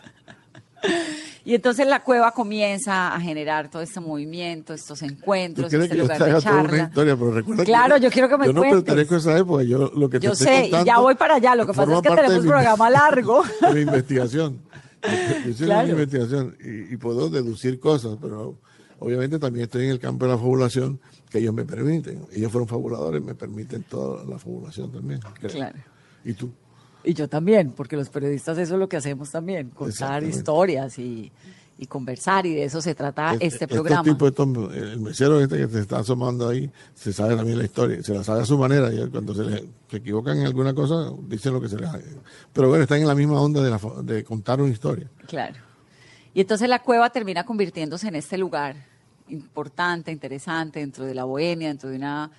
Y 1.45 1.55
entonces 1.55 1.87
la 1.87 2.03
cueva 2.03 2.33
comienza 2.33 3.15
a 3.15 3.21
generar 3.21 3.71
todo 3.71 3.81
este 3.81 4.01
movimiento, 4.01 4.75
estos 4.75 5.01
encuentros, 5.03 5.73
este 5.73 5.89
que 5.89 5.95
lugar 5.95 6.19
de 6.19 6.25
haga 6.25 6.41
toda 6.41 6.53
una 6.55 6.63
charla. 6.69 6.83
historia, 6.89 7.17
pero 7.17 7.65
Claro, 7.65 7.95
que 7.97 8.01
yo 8.01 8.11
quiero 8.11 8.29
que 8.29 8.37
me 8.39 8.47
yo 8.47 8.53
no 8.53 8.63
pertenezco 8.63 9.15
a 9.15 9.19
esa 9.19 9.39
época. 9.39 9.63
Yo 9.63 9.93
lo 9.95 10.11
que 10.11 10.19
te 10.19 10.27
Yo 10.27 10.33
estoy 10.33 10.47
sé, 10.49 10.67
y 10.67 10.85
ya 10.85 10.99
voy 10.99 11.15
para 11.15 11.37
allá. 11.37 11.55
Lo 11.55 11.65
que 11.67 11.73
pasa 11.73 11.95
es 11.95 12.01
que 12.03 12.09
tenemos 12.11 12.43
mi- 12.43 12.49
programa 12.49 12.91
largo. 12.91 13.45
de 13.73 13.81
investigación. 13.81 14.59
Yo 15.45 15.51
hice 15.51 15.65
Claro. 15.67 15.85
una 15.85 15.93
investigación 15.93 16.57
y, 16.65 16.95
y 16.95 16.97
puedo 16.97 17.29
deducir 17.31 17.79
cosas, 17.79 18.19
pero 18.21 18.59
obviamente 18.99 19.39
también 19.39 19.65
estoy 19.67 19.85
en 19.85 19.91
el 19.93 20.01
campo 20.01 20.25
de 20.25 20.33
la 20.33 20.39
fabulación 20.39 20.99
que 21.31 21.39
ellos 21.39 21.55
me 21.55 21.65
permiten. 21.65 22.27
Ellos 22.33 22.51
fueron 22.51 22.67
fabuladores, 22.67 23.23
me 23.23 23.37
permiten 23.37 23.85
toda 23.85 24.25
la 24.25 24.37
fabulación 24.37 24.91
también. 24.91 25.21
creo. 25.39 25.53
Claro. 25.53 25.79
¿Y 26.25 26.33
tú? 26.33 26.51
Y 27.07 27.15
yo 27.15 27.29
también, 27.29 27.71
porque 27.71 27.97
los 27.97 28.09
periodistas 28.11 28.59
eso 28.59 28.75
es 28.75 28.81
lo 28.81 28.89
que 28.89 28.97
hacemos 28.97 29.31
también, 29.31 29.71
contar 29.71 30.25
historias 30.25 30.99
y, 30.99 31.31
y 31.79 31.87
conversar, 31.87 32.45
y 32.47 32.55
de 32.55 32.65
eso 32.65 32.83
se 32.83 32.97
trata 32.97 33.35
este, 33.35 33.47
Estos 33.47 33.69
programa. 33.69 34.03
tipos, 34.03 34.29
estos- 34.31 34.75
el 34.75 35.01
mesero 35.01 35.41
este 35.41 35.57
que 35.57 35.67
te 35.69 35.79
está 35.79 36.01
asomando 36.01 36.49
ahí, 36.49 36.69
se 36.97 37.13
sabe 37.13 37.37
también 37.37 37.59
la 37.59 37.65
historia, 37.65 38.03
se 38.03 38.13
la 38.13 38.25
sabe 38.25 38.43
a 38.43 38.45
su 38.45 38.59
manera, 38.59 38.93
y 38.93 39.09
cuando 39.09 39.35
se, 39.35 39.45
les, 39.45 39.63
se 39.89 39.99
equivocan 39.99 40.39
en 40.39 40.47
alguna 40.47 40.75
cosa, 40.75 41.13
dicen 41.29 41.53
lo 41.53 41.61
que 41.61 41.69
se 41.69 41.77
les 41.79 41.89
Pero 42.53 42.69
bueno, 42.71 42.83
están 42.83 42.99
en 43.01 43.07
la 43.07 43.15
misma 43.15 43.41
onda 43.41 43.63
de, 43.63 43.71
la, 43.71 43.81
de 44.03 44.25
contar 44.25 44.61
una 44.61 44.73
historia. 44.73 45.09
Claro. 45.29 45.55
Y 46.35 46.41
entonces 46.41 46.69
la 46.69 46.83
cueva 46.83 47.09
termina 47.11 47.45
convirtiéndose 47.47 48.09
en 48.09 48.17
este 48.17 48.37
lugar 48.37 48.75
importante, 49.29 50.11
interesante, 50.11 50.81
dentro 50.81 51.05
de 51.05 51.15
la 51.15 51.23
bohemia, 51.25 51.69
dentro 51.69 51.89
de 51.89 51.97
una, 51.97 52.31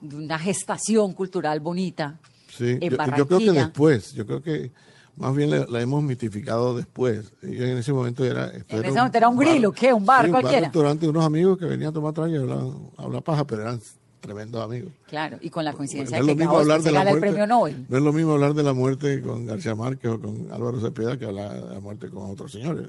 de 0.00 0.16
una 0.16 0.38
gestación 0.38 1.12
cultural 1.12 1.60
bonita. 1.60 2.18
Sí, 2.56 2.78
en 2.80 2.90
yo, 2.90 2.96
yo 3.16 3.26
creo 3.26 3.38
que 3.38 3.52
después, 3.52 4.12
yo 4.14 4.26
creo 4.26 4.42
que 4.42 4.70
más 5.16 5.34
bien 5.34 5.50
la, 5.50 5.66
la 5.66 5.80
hemos 5.80 6.02
mitificado 6.02 6.76
después. 6.76 7.32
Yo 7.42 7.64
en 7.64 7.78
ese 7.78 7.92
momento 7.92 8.24
era... 8.24 8.46
esto 8.48 8.76
En 8.76 8.84
ese 8.84 8.96
momento 8.98 9.18
era 9.18 9.28
un 9.28 9.36
grill, 9.36 9.64
¿o 9.66 9.72
qué? 9.72 9.92
¿Un 9.92 10.04
bar 10.06 10.26
sí, 10.26 10.30
cualquiera? 10.30 10.58
Un 10.58 10.64
restaurante, 10.64 11.08
unos 11.08 11.24
amigos 11.24 11.58
que 11.58 11.64
venían 11.64 11.90
a 11.90 11.92
tomar 11.92 12.12
trago 12.12 12.28
y 12.32 12.36
hablaban, 12.36 12.90
hablaban 12.96 13.22
paja, 13.22 13.46
pero 13.46 13.62
eran 13.62 13.80
tremendos 14.20 14.62
amigos. 14.62 14.90
Claro, 15.06 15.38
y 15.40 15.50
con 15.50 15.64
la 15.64 15.70
No 15.70 15.76
coincidencia 15.78 16.16
es 16.18 16.22
lo 16.22 16.32
que 16.32 16.34
mismo 16.40 16.58
hablar 16.58 16.82
de 16.82 16.90
la 16.90 16.98
gana 16.98 17.10
el 17.10 17.16
muerte. 17.18 17.28
premio 17.28 17.46
Nobel. 17.46 17.86
No 17.88 17.96
es 17.96 18.02
lo 18.02 18.12
mismo 18.12 18.32
hablar 18.32 18.54
de 18.54 18.62
la 18.64 18.72
muerte 18.72 19.22
con 19.22 19.46
García 19.46 19.74
Márquez 19.76 20.10
o 20.10 20.20
con 20.20 20.48
Álvaro 20.52 20.80
Cepeda 20.80 21.16
que 21.16 21.26
hablar 21.26 21.62
de 21.68 21.74
la 21.74 21.80
muerte 21.80 22.08
con 22.10 22.28
otros 22.30 22.50
señores. 22.50 22.88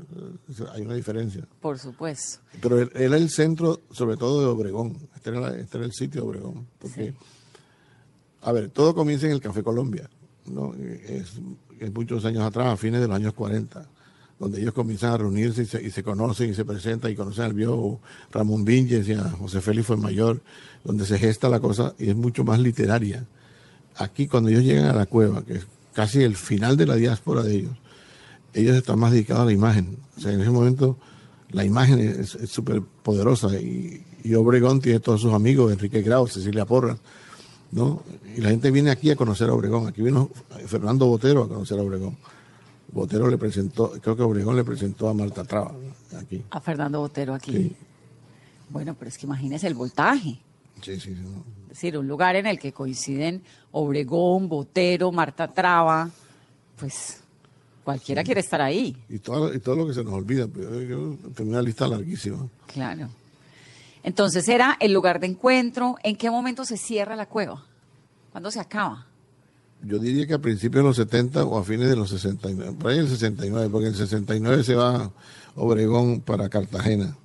Hay 0.73 0.81
una 0.81 0.95
diferencia. 0.95 1.43
Por 1.61 1.77
supuesto. 1.77 2.39
Pero 2.59 2.79
él- 2.81 2.91
era 2.95 3.17
el 3.17 3.29
centro, 3.29 3.81
sobre 3.91 4.17
todo 4.17 4.39
de 4.41 4.47
Obregón. 4.47 4.97
Este 5.15 5.29
era, 5.29 5.55
este 5.55 5.77
era 5.77 5.85
el 5.85 5.93
sitio 5.93 6.21
de 6.21 6.27
Obregón. 6.27 6.65
Porque, 6.79 7.11
Sí. 7.11 7.15
A 8.47 8.51
ver, 8.53 8.69
todo 8.69 8.95
comienza 8.95 9.25
en 9.25 9.33
el 9.33 9.41
Café 9.41 9.61
Colombia. 9.61 10.09
¿no? 10.45 10.73
Es, 10.73 11.33
muchos 11.93 12.23
años 12.23 12.43
atrás, 12.43 12.67
a 12.67 12.77
fines 12.77 13.01
de 13.01 13.07
los 13.09 13.17
años 13.17 13.33
40, 13.33 13.85
donde 14.39 14.61
ellos 14.61 14.73
comienzan 14.73 15.11
a 15.11 15.17
reunirse 15.17 15.63
y 15.63 15.91
se, 15.91 16.01
conocen 16.01 16.51
y 16.51 16.53
se 16.53 16.63
presentan 16.63 17.11
y 17.11 17.15
conocen 17.15 17.43
al 17.43 17.53
viejo 17.53 17.99
Ramón 18.31 18.63
Vinges 18.63 19.05
y 19.09 19.13
a 19.13 19.23
José 19.31 19.59
Félix 19.59 19.87
fue 19.87 19.97
mayor, 19.97 20.41
donde 20.85 21.05
se 21.05 21.19
gesta 21.19 21.49
la 21.49 21.59
cosa 21.59 21.93
y 21.99 22.09
es 22.09 22.15
mucho 22.15 22.45
más 22.45 22.57
literaria. 22.59 23.25
Aquí, 23.97 24.27
cuando 24.27 24.49
ellos 24.49 24.63
llegan 24.63 24.85
a 24.85 24.93
la 24.93 25.07
cueva, 25.07 25.43
que 25.43 25.55
es 25.55 25.67
casi 25.91 26.23
el 26.23 26.37
final 26.37 26.77
de 26.77 26.85
la 26.85 26.95
diáspora 26.95 27.43
de 27.43 27.53
ellos, 27.53 27.73
ellos 28.53 28.77
están 28.77 28.97
más 28.97 29.11
dedicados 29.11 29.41
a 29.41 29.45
la 29.45 29.51
imagen. 29.51 29.97
O 30.15 30.21
sea, 30.21 30.31
en 30.31 30.39
ese 30.39 30.51
momento 30.51 30.97
la 31.51 31.65
imagen 31.65 31.99
es 31.99 32.29
súper 32.49 32.81
poderosa 33.03 33.53
y, 33.59 34.05
y 34.23 34.35
Obregón 34.35 34.79
tiene 34.79 35.01
todos 35.01 35.19
sus 35.19 35.33
amigos, 35.33 35.73
Enrique 35.73 36.01
Grau, 36.01 36.27
Cecilia 36.27 36.63
Porras, 36.63 36.97
¿no? 37.71 38.03
Y 38.35 38.41
la 38.41 38.49
gente 38.49 38.71
viene 38.71 38.91
aquí 38.91 39.09
a 39.11 39.15
conocer 39.15 39.49
a 39.49 39.53
Obregón. 39.53 39.87
Aquí 39.87 40.01
vino 40.01 40.29
Fernando 40.67 41.05
Botero 41.07 41.43
a 41.43 41.47
conocer 41.47 41.79
a 41.79 41.81
Obregón. 41.83 42.17
Botero 42.91 43.27
le 43.29 43.37
presentó, 43.37 43.91
creo 44.01 44.15
que 44.15 44.23
Obregón 44.23 44.55
le 44.55 44.63
presentó 44.63 45.09
a 45.09 45.13
Marta 45.13 45.43
Traba 45.43 45.73
aquí. 46.19 46.43
A 46.51 46.59
Fernando 46.61 46.99
Botero 46.99 47.33
aquí. 47.33 47.51
Sí, 47.51 47.75
Bueno, 48.69 48.95
pero 48.97 49.09
es 49.09 49.17
que 49.17 49.25
imagínese 49.25 49.67
el 49.67 49.73
voltaje. 49.73 50.39
sí, 50.81 50.99
sí. 50.99 50.99
sí, 50.99 51.15
¿no? 51.21 51.43
Es 51.63 51.81
decir, 51.81 51.97
un 51.97 52.07
lugar 52.07 52.35
en 52.37 52.47
el 52.47 52.57
que 52.57 52.71
coinciden 52.71 53.43
Obregón, 53.71 54.47
Botero, 54.49 55.11
Marta 55.11 55.47
Traba, 55.53 56.09
pues 56.79 57.19
cualquiera 57.83 58.23
quiere 58.23 58.39
estar 58.41 58.61
ahí, 58.61 58.97
Y, 59.09 59.19
todo, 59.19 59.53
y 59.53 59.59
todo 59.59 59.75
lo 59.75 59.87
que 59.87 59.93
se 59.93 60.03
nos 60.03 60.13
olvida. 60.13 60.47
pues, 60.47 60.65
tengo 61.35 61.51
una 61.51 61.61
lista 61.61 61.87
larguísima. 61.87 62.47
claro. 62.73 63.09
Entonces 64.07 64.47
era 64.47 64.77
el 64.79 64.93
lugar 64.93 65.19
de 65.19 65.27
encuentro. 65.27 65.97
¿En 66.01 66.15
qué 66.15 66.31
momento 66.31 66.63
se 66.63 66.77
cierra 66.77 67.17
la 67.17 67.25
cueva? 67.25 67.65
¿Cuándo 68.31 68.49
se 68.51 68.61
acaba? 68.61 69.05
Yo 69.83 69.99
diría 69.99 70.25
que 70.25 70.33
a 70.33 70.39
principios 70.39 70.81
de 70.81 70.87
los 70.87 70.95
70 70.95 71.43
o 71.43 71.57
a 71.59 71.63
fines 71.65 71.89
de 71.89 71.97
los 71.97 72.09
69, 72.11 72.77
por 72.79 72.89
ahí 72.91 72.99
el 72.99 73.09
69, 73.09 73.67
porque 73.69 73.87
en 73.87 73.91
el 73.91 73.97
69 73.99 74.63
se 74.63 74.75
va 74.75 75.11
Obregón 75.55 76.21
para 76.21 76.47
Cartagena. 76.47 77.17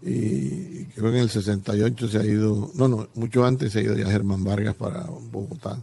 Y 0.00 0.84
creo 0.86 1.10
que 1.10 1.18
en 1.18 1.24
el 1.24 1.28
68 1.28 2.08
se 2.08 2.16
ha 2.18 2.24
ido, 2.24 2.70
no, 2.76 2.88
no, 2.88 3.08
mucho 3.14 3.44
antes 3.44 3.74
se 3.74 3.80
ha 3.80 3.82
ido 3.82 3.94
ya 3.94 4.06
Germán 4.10 4.42
Vargas 4.42 4.74
para 4.74 5.02
Bogotá. 5.30 5.78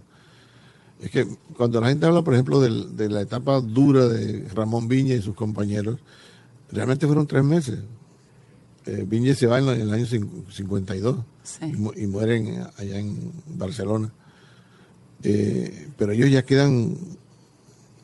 Es 0.99 1.11
que 1.11 1.27
cuando 1.55 1.79
la 1.79 1.89
gente 1.89 2.07
habla, 2.07 2.23
por 2.23 2.33
ejemplo, 2.33 2.59
del- 2.59 2.97
de 2.97 3.07
la 3.09 3.21
etapa 3.21 3.61
dura 3.61 4.07
de 4.07 4.47
Ramón 4.55 4.87
Viña 4.87 5.13
y 5.13 5.21
sus 5.21 5.35
compañeros, 5.35 5.99
realmente 6.71 7.05
fueron 7.05 7.27
tres 7.27 7.43
meses. 7.43 7.77
Eh, 8.85 9.05
Viña 9.07 9.33
se 9.33 9.47
va 9.47 9.59
en, 9.59 9.69
el 9.69 9.93
año 9.93 10.05
cin- 10.05 10.45
52 10.51 11.17
Sí. 11.43 11.65
y, 11.65 11.73
mu- 11.77 11.93
y 11.95 12.05
mueren 12.07 12.65
allá 12.77 12.99
en 12.99 13.31
Barcelona. 13.55 14.11
Eh, 15.23 15.89
pero 15.97 16.11
ellos 16.11 16.29
ya 16.29 16.43
quedan 16.43 16.95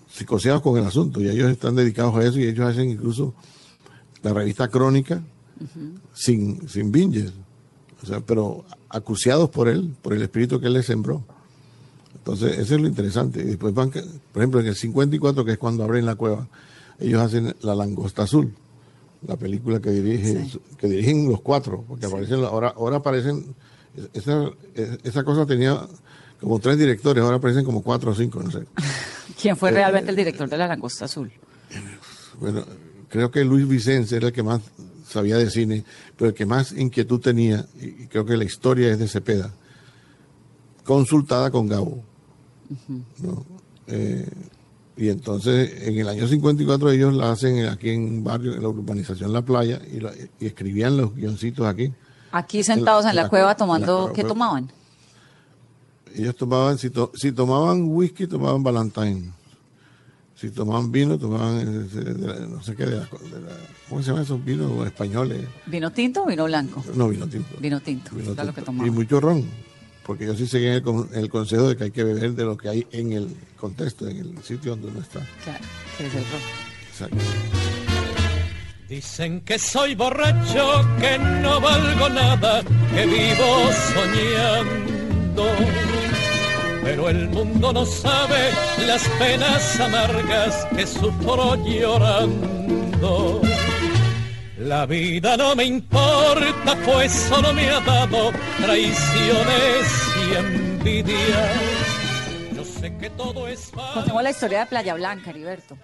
psicoseados 0.10 0.62
con 0.62 0.78
el 0.78 0.86
asunto, 0.86 1.22
y 1.22 1.30
ellos 1.30 1.52
están 1.52 1.76
dedicados 1.76 2.16
a 2.16 2.24
eso 2.26 2.40
y 2.40 2.44
ellos 2.46 2.66
hacen 2.70 2.90
incluso 2.90 3.34
la 4.24 4.34
revista 4.34 4.68
Crónica 4.68 5.22
sin, 6.14 6.68
sin 6.68 6.92
Vinges, 6.92 7.32
o 8.02 8.06
sea, 8.06 8.20
pero 8.22 8.64
acuciados 8.90 9.50
por 9.50 9.68
él, 9.68 9.94
por 10.02 10.14
el 10.14 10.22
espíritu 10.22 10.60
que 10.60 10.68
él 10.68 10.74
les 10.74 10.86
sembró. 10.86 11.24
Entonces, 12.16 12.58
eso 12.58 12.76
es 12.76 12.82
lo 12.82 12.88
interesante. 12.88 13.44
Después 13.44 13.74
van, 13.74 13.92
por 13.92 14.42
ejemplo, 14.42 14.60
en 14.62 14.68
el 14.68 14.76
54, 14.76 15.46
que 15.46 15.52
es 15.54 15.58
cuando 15.58 15.84
abren 15.84 16.06
la 16.06 16.16
cueva, 16.16 16.48
ellos 17.00 17.22
hacen 17.22 17.56
La 17.62 17.76
Langosta 17.76 18.24
Azul, 18.24 18.54
la 19.28 19.36
película 19.38 19.80
que 19.80 19.90
dirige, 19.92 20.46
Sí. 20.46 20.60
que 20.78 20.88
dirigen 20.88 21.30
los 21.30 21.42
cuatro, 21.42 21.84
porque 21.88 22.06
aparecen, 22.06 22.44
ahora, 22.44 22.70
ahora 22.76 22.98
aparecen, 22.98 23.54
esa, 24.14 24.50
esa 25.04 25.24
cosa 25.24 25.46
tenía 25.46 25.86
como 26.40 26.60
tres 26.60 26.78
directores, 26.78 27.22
ahora 27.24 27.38
aparecen 27.38 27.66
como 27.66 27.82
cuatro 27.84 28.12
o 28.12 28.16
cinco, 28.16 28.42
no 28.42 28.50
sé. 28.52 28.64
¿Quién 29.42 29.58
fue 29.58 29.72
realmente 29.72 30.10
el 30.12 30.16
director 30.16 30.50
de 30.50 30.58
la 30.58 30.68
Langosta 30.68 31.06
Azul? 31.06 31.32
Bueno, 32.40 32.64
creo 33.10 33.30
que 33.32 33.44
Luis 33.44 33.68
Vicente 33.68 34.16
era 34.16 34.28
el 34.28 34.34
que 34.34 34.44
más 34.44 34.62
sabía 35.06 35.38
de 35.38 35.50
cine, 35.50 35.84
pero 36.16 36.30
el 36.30 36.36
que 36.36 36.46
más 36.46 36.72
inquietud 36.72 37.20
tenía, 37.20 37.66
y 37.82 38.04
y 38.04 38.08
creo 38.08 38.26
que 38.26 38.38
la 38.38 38.44
historia 38.46 38.90
es 38.92 39.00
de 39.00 39.08
Cepeda, 39.08 39.52
consultada 40.84 41.52
con 41.52 41.68
Gabo. 41.68 42.04
¿no? 43.22 43.46
Eh, 43.88 44.28
y 45.02 45.10
entonces, 45.10 45.88
en 45.88 45.98
el 45.98 46.08
año 46.10 46.28
54 46.28 46.92
ellos 46.92 47.14
la 47.14 47.32
hacen 47.32 47.66
aquí 47.68 47.90
en 47.90 48.04
un 48.04 48.24
barrio, 48.24 48.54
en 48.54 48.62
la 48.62 48.68
urbanización 48.68 49.32
La 49.32 49.42
Playa, 49.42 49.82
y, 49.92 50.00
la- 50.02 50.14
y 50.40 50.46
escribían 50.46 50.98
los 50.98 51.16
guioncitos 51.16 51.66
aquí. 51.66 51.92
Aquí 52.32 52.64
sentados 52.64 53.06
en 53.06 53.16
la, 53.16 53.22
en 53.22 53.26
la 53.26 53.30
cueva 53.30 53.46
cueva, 53.46 53.56
tomando, 53.56 54.02
en 54.04 54.08
la 54.10 54.14
¿qué 54.14 54.24
tomaban? 54.24 54.72
Ellos 56.16 56.36
tomaban, 56.36 56.78
si, 56.78 56.90
to- 56.90 57.12
si 57.16 57.32
tomaban 57.32 57.84
whisky, 57.88 58.28
tomaban 58.28 58.62
Valentine. 58.64 59.32
Si 60.36 60.50
tomaban 60.52 60.92
vino, 60.92 61.18
tomaban, 61.18 61.60
eh, 61.60 61.64
de 62.00 62.28
la- 62.28 62.40
no 62.48 62.64
sé 62.64 62.76
qué, 62.76 62.86
de 62.86 63.02
¿cómo 63.90 64.02
se 64.02 64.08
llaman 64.08 64.24
esos 64.24 64.44
vinos 64.44 64.86
españoles? 64.88 65.46
¿Vino 65.66 65.92
tinto 65.92 66.24
o 66.24 66.26
vino 66.26 66.46
blanco? 66.46 66.84
No, 66.96 67.10
vino 67.10 67.28
tinto. 67.28 67.58
Vino 67.60 67.80
tinto, 67.82 68.12
Vino 68.16 68.32
era 68.34 68.44
lo 68.44 68.52
que 68.52 68.56
tinto. 68.62 68.66
tomaban. 68.72 68.88
Y 68.88 68.92
mucho 68.96 69.20
ron, 69.20 69.46
porque 70.06 70.26
yo 70.26 70.36
sí 70.36 70.48
seguí 70.48 70.66
el, 70.68 70.82
con- 70.82 71.10
el 71.14 71.30
consejo 71.30 71.70
de 71.70 71.76
que 71.78 71.84
hay 71.86 71.92
que 71.92 72.04
beber 72.04 72.32
de 72.34 72.44
lo 72.46 72.58
que 72.58 72.70
hay 72.70 72.88
en 72.92 73.14
el 73.14 73.36
contexto, 73.58 74.08
en 74.08 74.18
el 74.18 74.44
sitio 74.44 74.72
donde 74.72 74.88
uno 74.88 75.02
está. 75.02 75.20
Claro, 75.44 75.60
que 75.98 76.08
es 76.08 76.14
el. 76.16 76.24
Exacto. 76.90 77.18
Dicen 78.88 79.42
que 79.42 79.60
soy 79.60 79.94
borracho, 79.94 80.82
que 81.00 81.20
no 81.20 81.62
valgo 81.62 82.10
nada, 82.10 82.64
que 82.94 83.06
vivo 83.06 83.70
soñando. 83.94 85.46
Pero 86.84 87.10
el 87.10 87.30
mundo 87.30 87.72
no 87.72 87.86
sabe 87.86 88.50
las 88.88 89.08
penas 89.20 89.80
amargas 89.80 90.66
que 90.76 90.88
sufro 90.88 91.56
llorando. 91.64 93.42
La 94.60 94.86
vida 94.86 95.38
no 95.38 95.56
me 95.56 95.64
importa, 95.66 96.78
pues 96.86 97.12
solo 97.14 97.54
me 97.54 97.70
ha 97.70 97.80
dado 97.80 98.32
traiciones 98.58 99.88
y 100.18 100.36
envidias. 100.36 101.60
Yo 102.56 102.64
sé 102.66 102.96
que 102.98 103.10
todo 103.12 103.48
es. 103.48 103.72
Contemos 103.94 104.22
la 104.24 104.32
historia 104.32 104.60
de 104.62 104.66
Playa 104.66 104.96
Blanca, 104.96 105.30
Heriberto. 105.30 105.78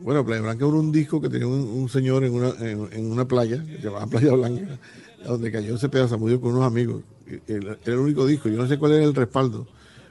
Bueno, 0.00 0.24
Playa 0.24 0.40
Blanca 0.42 0.64
era 0.64 0.74
un 0.74 0.92
disco 0.92 1.20
que 1.20 1.28
tenía 1.28 1.46
un, 1.46 1.60
un 1.60 1.88
señor 1.90 2.24
en 2.24 2.34
una, 2.34 2.48
en, 2.60 2.88
en 2.92 3.10
una 3.12 3.26
playa, 3.26 3.62
que 3.66 3.76
se 3.76 3.82
llamaba 3.82 4.06
Playa 4.06 4.32
Blanca, 4.32 4.78
donde 5.26 5.52
cayó 5.52 5.76
Cepeda 5.76 6.08
Zamudio 6.08 6.40
con 6.40 6.52
unos 6.52 6.64
amigos. 6.66 7.02
Era 7.46 7.76
el 7.84 7.98
único 7.98 8.24
disco, 8.26 8.48
yo 8.48 8.56
no 8.56 8.66
sé 8.68 8.78
cuál 8.78 8.92
era 8.92 9.04
el 9.04 9.14
respaldo, 9.14 9.66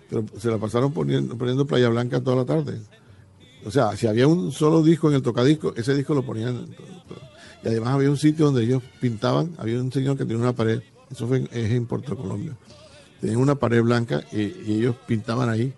pero 0.09 0.25
se 0.37 0.49
la 0.49 0.57
pasaron 0.59 0.91
poniendo, 0.91 1.35
poniendo 1.37 1.65
Playa 1.65 1.89
Blanca 1.89 2.21
toda 2.21 2.35
la 2.37 2.45
tarde. 2.45 2.79
O 3.65 3.71
sea, 3.71 3.95
si 3.97 4.05
había 4.05 4.27
un 4.27 4.51
solo 4.51 4.83
disco 4.83 5.09
en 5.09 5.15
el 5.15 5.21
tocadisco, 5.23 5.73
ese 5.75 5.95
disco 5.95 6.13
lo 6.13 6.23
ponían. 6.23 6.67
todo- 6.67 6.85
todo. 7.07 7.34
Y 7.65 7.69
además 7.69 7.95
había 7.95 8.11
un 8.11 8.17
sitio 8.17 8.45
donde 8.45 8.63
ellos 8.63 8.83
pintaban, 9.01 9.55
había 9.57 9.81
un 9.81 9.91
señor 9.91 10.17
que 10.17 10.23
tenía 10.23 10.37
una 10.37 10.53
pared, 10.53 10.81
eso 11.11 11.27
fue 11.27 11.37
en, 11.37 11.49
es 11.51 11.71
en 11.71 11.87
Puerto 11.87 12.15
Colombia. 12.15 12.55
Tenían 13.19 13.39
una 13.39 13.55
pared 13.55 13.81
blanca 13.81 14.23
y, 14.31 14.41
y 14.41 14.77
ellos 14.77 14.95
pintaban 15.07 15.49
ahí. 15.49 15.73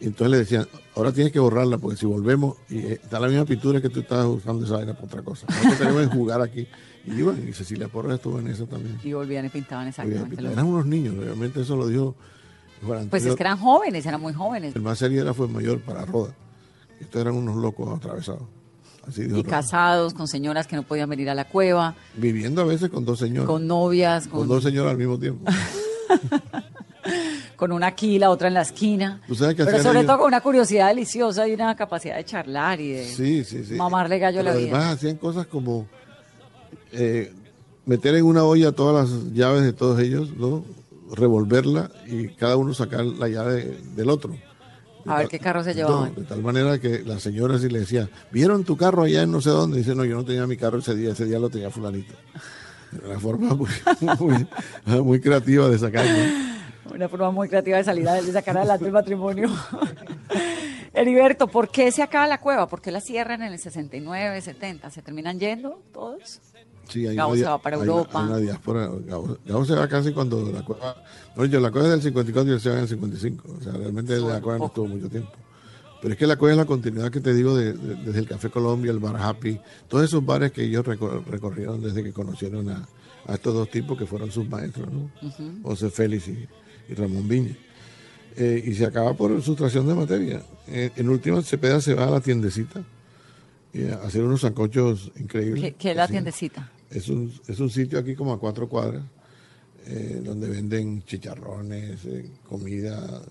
Entonces 0.00 0.30
le 0.30 0.38
decían, 0.38 0.66
ahora 0.94 1.12
tienes 1.12 1.32
que 1.32 1.40
borrarla 1.40 1.78
porque 1.78 1.96
si 1.96 2.06
volvemos, 2.06 2.56
y 2.68 2.78
eh, 2.78 3.00
está 3.02 3.18
la 3.18 3.26
misma 3.26 3.44
pintura 3.44 3.80
que 3.80 3.88
tú 3.88 4.00
estabas 4.00 4.26
usando 4.26 4.64
esa 4.64 4.76
vaina 4.76 4.94
para 4.94 5.06
otra 5.06 5.22
cosa. 5.22 5.46
Nosotros 5.48 5.78
tenemos 5.78 6.08
que 6.08 6.16
jugar 6.16 6.40
aquí. 6.40 6.68
Y 7.04 7.14
iban, 7.14 7.48
y 7.48 7.52
Cecilia 7.52 7.88
Porras 7.88 8.14
estuvo 8.14 8.38
en 8.38 8.46
eso 8.46 8.66
también. 8.66 8.98
Y 9.02 9.12
volvían 9.12 9.46
y 9.46 9.48
pintaban 9.48 9.88
exactamente 9.88 10.40
lo 10.40 10.50
Eran 10.50 10.66
unos 10.66 10.86
niños, 10.86 11.16
realmente 11.16 11.62
eso 11.62 11.76
lo 11.76 11.88
dijo 11.88 12.14
Juan 12.86 13.08
Pues 13.08 13.24
es 13.26 13.34
que 13.34 13.42
eran 13.42 13.58
jóvenes, 13.58 14.06
eran 14.06 14.20
muy 14.20 14.32
jóvenes. 14.32 14.76
El 14.76 14.82
más 14.82 14.98
serio 14.98 15.22
era 15.22 15.34
fue 15.34 15.48
mayor 15.48 15.80
para 15.80 16.04
Roda. 16.04 16.34
Estos 17.00 17.20
eran 17.20 17.34
unos 17.34 17.56
locos 17.56 17.96
atravesados. 17.96 18.42
Así 19.10 19.22
Y 19.34 19.42
casados, 19.42 20.14
con 20.14 20.26
señoras 20.26 20.66
que 20.66 20.76
no 20.76 20.82
podían 20.82 21.08
venir 21.10 21.28
a 21.30 21.34
la 21.34 21.44
cueva, 21.44 21.94
Viviendo 22.14 22.62
a 22.62 22.64
veces 22.64 22.88
con 22.90 23.04
dos 23.04 23.18
señores. 23.18 23.46
con 23.46 23.66
novias, 23.66 24.26
con 24.28 24.40
con, 24.40 24.48
dos 24.48 24.64
señoras 24.64 24.92
al 24.92 24.98
mismo 24.98 25.18
tiempo. 25.18 25.50
con 27.56 27.72
una 27.72 27.88
aquí, 27.88 28.18
la 28.18 28.30
otra 28.30 28.48
en 28.48 28.54
la 28.54 28.62
esquina. 28.62 29.20
¿Tú 29.26 29.34
sabes 29.34 29.54
qué 29.54 29.64
Pero 29.64 29.82
sobre 29.82 30.00
ellos? 30.00 30.06
todo 30.06 30.18
con 30.18 30.28
una 30.28 30.40
curiosidad 30.40 30.88
deliciosa 30.88 31.46
y 31.46 31.54
una 31.54 31.74
capacidad 31.76 32.16
de 32.16 32.24
charlar 32.24 32.80
y 32.80 32.92
de... 32.92 33.04
Sí, 33.04 33.44
sí, 33.44 33.64
sí. 33.64 33.74
Mamarle 33.74 34.18
gallo 34.18 34.40
a 34.40 34.42
la 34.44 34.50
Pero 34.52 34.64
vida. 34.64 34.76
Además 34.76 34.96
hacían 34.96 35.16
cosas 35.16 35.46
como 35.46 35.86
eh, 36.92 37.32
meter 37.84 38.14
en 38.14 38.24
una 38.24 38.44
olla 38.44 38.72
todas 38.72 39.10
las 39.10 39.32
llaves 39.32 39.62
de 39.62 39.72
todos 39.72 40.00
ellos, 40.00 40.34
¿no? 40.36 40.64
Revolverla 41.12 41.90
y 42.06 42.28
cada 42.28 42.56
uno 42.56 42.72
sacar 42.72 43.04
la 43.04 43.28
llave 43.28 43.78
del 43.94 44.10
otro. 44.10 44.34
A 45.06 45.18
ver 45.18 45.28
qué 45.28 45.38
carro 45.38 45.62
se 45.64 45.74
llevaban. 45.74 46.12
No, 46.14 46.20
de 46.20 46.26
tal 46.26 46.42
manera 46.42 46.78
que 46.78 47.00
la 47.00 47.18
señora 47.18 47.58
sí 47.58 47.68
le 47.68 47.80
decía, 47.80 48.08
¿vieron 48.30 48.64
tu 48.64 48.76
carro 48.76 49.02
allá 49.02 49.22
en 49.22 49.32
no 49.32 49.40
sé 49.40 49.50
dónde? 49.50 49.78
Dice, 49.78 49.94
no, 49.94 50.04
yo 50.04 50.16
no 50.16 50.24
tenía 50.24 50.46
mi 50.46 50.56
carro 50.56 50.78
ese 50.78 50.94
día, 50.94 51.12
ese 51.12 51.24
día 51.24 51.38
lo 51.38 51.50
tenía 51.50 51.70
fulanito. 51.70 52.14
Una 53.04 53.20
forma 53.20 53.54
muy, 53.54 53.68
muy, 54.18 54.46
muy 55.02 55.20
creativa 55.20 55.68
de 55.68 55.78
sacarlo. 55.78 56.50
Una 56.92 57.08
forma 57.08 57.30
muy 57.30 57.48
creativa 57.48 57.76
de 57.76 57.84
salir 57.84 58.08
de 58.08 58.32
sacar 58.32 58.56
adelante 58.56 58.84
el 58.86 58.92
matrimonio. 58.92 59.48
Heriberto, 60.92 61.46
¿por 61.46 61.68
qué 61.68 61.92
se 61.92 62.02
acaba 62.02 62.26
la 62.26 62.38
cueva? 62.38 62.66
¿Por 62.66 62.80
qué 62.80 62.90
la 62.90 63.00
cierran 63.00 63.42
en 63.42 63.52
el 63.52 63.58
69, 63.58 64.40
70? 64.40 64.90
¿Se 64.90 65.02
terminan 65.02 65.38
yendo 65.38 65.80
todos? 65.92 66.40
Sí, 66.90 67.06
hay 67.06 67.16
Gabo 67.16 67.32
una 67.32 67.40
se 67.40 67.46
va 67.46 67.58
para 67.62 67.76
hay 67.76 67.82
Europa. 67.82 68.10
Una, 68.18 68.20
hay 68.20 68.30
una 68.32 68.38
diáspora. 68.38 68.90
Gabo, 69.06 69.38
Gabo 69.46 69.64
se 69.64 69.74
va 69.74 69.88
casi 69.88 70.12
cuando 70.12 70.50
la 70.52 70.62
cueva. 70.64 70.96
Yo 71.48 71.60
la 71.60 71.70
cueva 71.70 71.86
es 71.86 71.92
del 71.92 72.02
54 72.02 72.50
y 72.50 72.54
él 72.54 72.60
se 72.60 72.68
va 72.70 72.76
en 72.76 72.82
el 72.82 72.88
55. 72.88 73.56
O 73.58 73.62
sea, 73.62 73.72
realmente 73.72 74.16
la 74.18 74.40
cueva 74.40 74.58
no 74.58 74.66
estuvo 74.66 74.86
mucho 74.86 75.08
tiempo. 75.08 75.30
Pero 76.02 76.12
es 76.14 76.18
que 76.18 76.26
la 76.26 76.36
cueva 76.36 76.52
es 76.52 76.56
la 76.58 76.64
continuidad 76.64 77.10
que 77.10 77.20
te 77.20 77.34
digo 77.34 77.54
de- 77.56 77.74
de- 77.74 77.94
desde 77.96 78.20
el 78.20 78.26
Café 78.26 78.48
Colombia, 78.50 78.90
el 78.90 78.98
Bar 78.98 79.16
Happy, 79.18 79.60
todos 79.86 80.04
esos 80.04 80.24
bares 80.24 80.50
que 80.50 80.64
ellos 80.64 80.84
recor- 80.84 81.22
recorrieron 81.26 81.82
desde 81.82 82.02
que 82.02 82.12
conocieron 82.12 82.70
a, 82.70 82.88
a 83.26 83.34
estos 83.34 83.52
dos 83.52 83.70
tipos 83.70 83.98
que 83.98 84.06
fueron 84.06 84.30
sus 84.32 84.48
maestros, 84.48 84.88
¿no? 84.90 85.10
José 85.62 85.90
Félix 85.90 86.28
y, 86.28 86.48
y 86.88 86.94
Ramón 86.94 87.28
Viña. 87.28 87.54
eh, 88.36 88.62
y 88.64 88.72
se 88.74 88.86
acaba 88.86 89.12
por 89.12 89.42
sustracción 89.42 89.86
de 89.88 89.94
materia. 89.94 90.42
Eh, 90.68 90.90
en 90.96 91.08
última, 91.10 91.42
Cepeda 91.42 91.80
se 91.82 91.92
va 91.94 92.04
a 92.06 92.10
la 92.10 92.20
tiendecita 92.20 92.82
y 93.74 93.88
a 93.88 93.96
hacer 93.96 94.22
unos 94.24 94.40
sancochos 94.40 95.12
increíbles. 95.18 95.62
¿Qué, 95.62 95.72
qué 95.74 95.90
es 95.90 95.96
la 95.96 96.08
tiendecita? 96.08 96.70
Es 96.90 97.08
un, 97.08 97.32
es 97.46 97.60
un 97.60 97.70
sitio 97.70 97.98
aquí 97.98 98.14
como 98.14 98.32
a 98.32 98.38
cuatro 98.38 98.68
cuadras, 98.68 99.02
eh, 99.86 100.20
donde 100.24 100.48
venden 100.48 101.02
chicharrones, 101.04 102.04
eh, 102.04 102.30
comida 102.48 103.22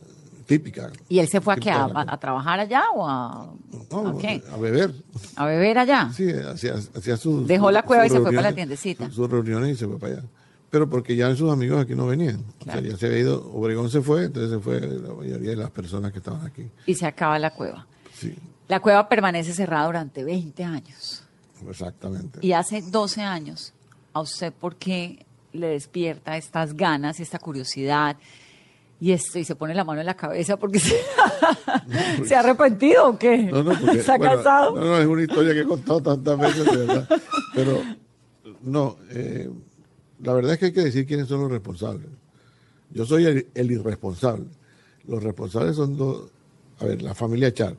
típica. 0.50 0.91
¿Y 1.08 1.19
él 1.19 1.28
se 1.28 1.39
fue 1.41 1.54
a 1.54 1.58
qué? 1.58 1.69
¿A, 1.69 2.17
trabajar 2.17 2.60
allá 2.60 2.86
o 2.95 3.08
a, 3.08 3.54
No, 3.91 4.08
a 4.08 4.17
qué? 4.17 4.41
a 4.52 4.58
beber. 4.58 4.93
¿A 5.36 5.45
beber 5.45 5.78
allá? 5.78 6.12
Sí, 6.12 6.30
hacía, 6.32 6.74
hacía 6.74 7.17
sus. 7.17 7.48
Dejó 7.48 7.69
la 7.69 7.84
cueva 7.84 8.08
y 8.08 8.10
se 8.10 8.19
fue 8.19 8.32
para 8.32 8.50
la 8.50 8.56
tiendecita. 8.56 9.12
Sus, 9.12 9.30
reuniones 9.30 9.72
y 9.72 9.76
se 9.76 9.88
fue 9.88 10.00
para 10.00 10.13
allá. 10.13 10.24
Pero 10.72 10.89
porque 10.89 11.15
ya 11.15 11.36
sus 11.36 11.52
amigos 11.52 11.82
aquí 11.82 11.95
no 11.95 12.08
venían. 12.08 12.43
Claro. 12.63 12.80
O 12.80 12.82
sea, 12.82 12.91
ya 12.91 12.98
se 12.98 13.06
había 13.06 13.19
ido. 13.19 13.52
Obregón 13.54 13.89
se 13.89 14.02
fue, 14.02 14.26
entonces 14.26 14.52
se 14.52 14.60
fue 14.60 14.80
la 14.82 15.13
mayoría 15.13 15.52
de 15.52 15.56
las 15.56 15.72
personas 15.72 16.12
que 16.12 16.17
estaban 16.17 16.45
aquí. 16.45 16.67
Y 16.86 16.95
se 16.95 17.06
acaba 17.06 17.38
la 17.39 17.52
cueva. 17.52 17.86
Sí, 18.13 18.36
La 18.67 18.80
cueva 18.80 19.08
permanece 19.08 19.54
cerrada 19.54 19.86
durante 19.86 20.24
20 20.24 20.63
años. 20.63 21.24
Exactamente. 21.67 22.39
Y 22.41 22.54
hace 22.54 22.82
12 22.82 23.22
años, 23.22 23.74
¿a 24.13 24.22
usted 24.22 24.54
por 24.54 24.76
qué 24.76 25.26
le 25.54 25.67
despierta 25.67 26.38
estas 26.38 26.76
ganas 26.76 27.19
y 27.19 27.24
esta 27.24 27.39
curiosidad? 27.39 28.17
Y 29.02 29.13
esto, 29.13 29.39
y 29.39 29.45
se 29.45 29.56
pone 29.56 29.74
la 29.74 29.86
mano 29.86 30.02
en 30.02 30.06
la 30.06 30.15
cabeza 30.15 30.58
porque 30.58 30.80
se, 30.80 30.95
¿se 32.26 32.36
ha 32.36 32.41
arrepentido 32.41 33.10
o 33.10 33.17
qué? 33.17 33.38
No, 33.38 33.63
no, 33.63 33.72
porque, 33.80 34.04
¿Se 34.04 34.12
ha 34.12 34.17
bueno, 34.17 34.36
casado? 34.36 34.76
No, 34.76 34.86
no, 34.86 34.98
es 34.98 35.08
una 35.08 35.22
historia 35.22 35.54
que 35.54 35.62
he 35.62 35.65
contado 35.65 36.02
tantas 36.02 36.38
veces, 36.38 36.65
de 36.65 36.78
verdad. 36.86 37.22
Pero, 37.56 37.82
no, 38.62 38.98
eh, 39.12 39.50
la 40.22 40.34
verdad 40.34 40.54
es 40.54 40.60
que 40.60 40.65
hay 40.65 40.74
que 40.74 40.82
decir 40.82 41.06
quiénes 41.06 41.28
son 41.28 41.41
los 41.41 41.52
responsables. 41.52 42.10
Yo 42.91 43.06
soy 43.06 43.26
el, 43.26 43.48
el 43.54 43.72
irresponsable. 43.72 44.48
Los 45.08 45.24
responsables 45.24 45.76
son 45.78 45.95
dos, 45.95 46.30
a 46.80 46.86
ver, 46.86 47.02
la 47.02 47.15
familia 47.15 47.54
Char. 47.54 47.76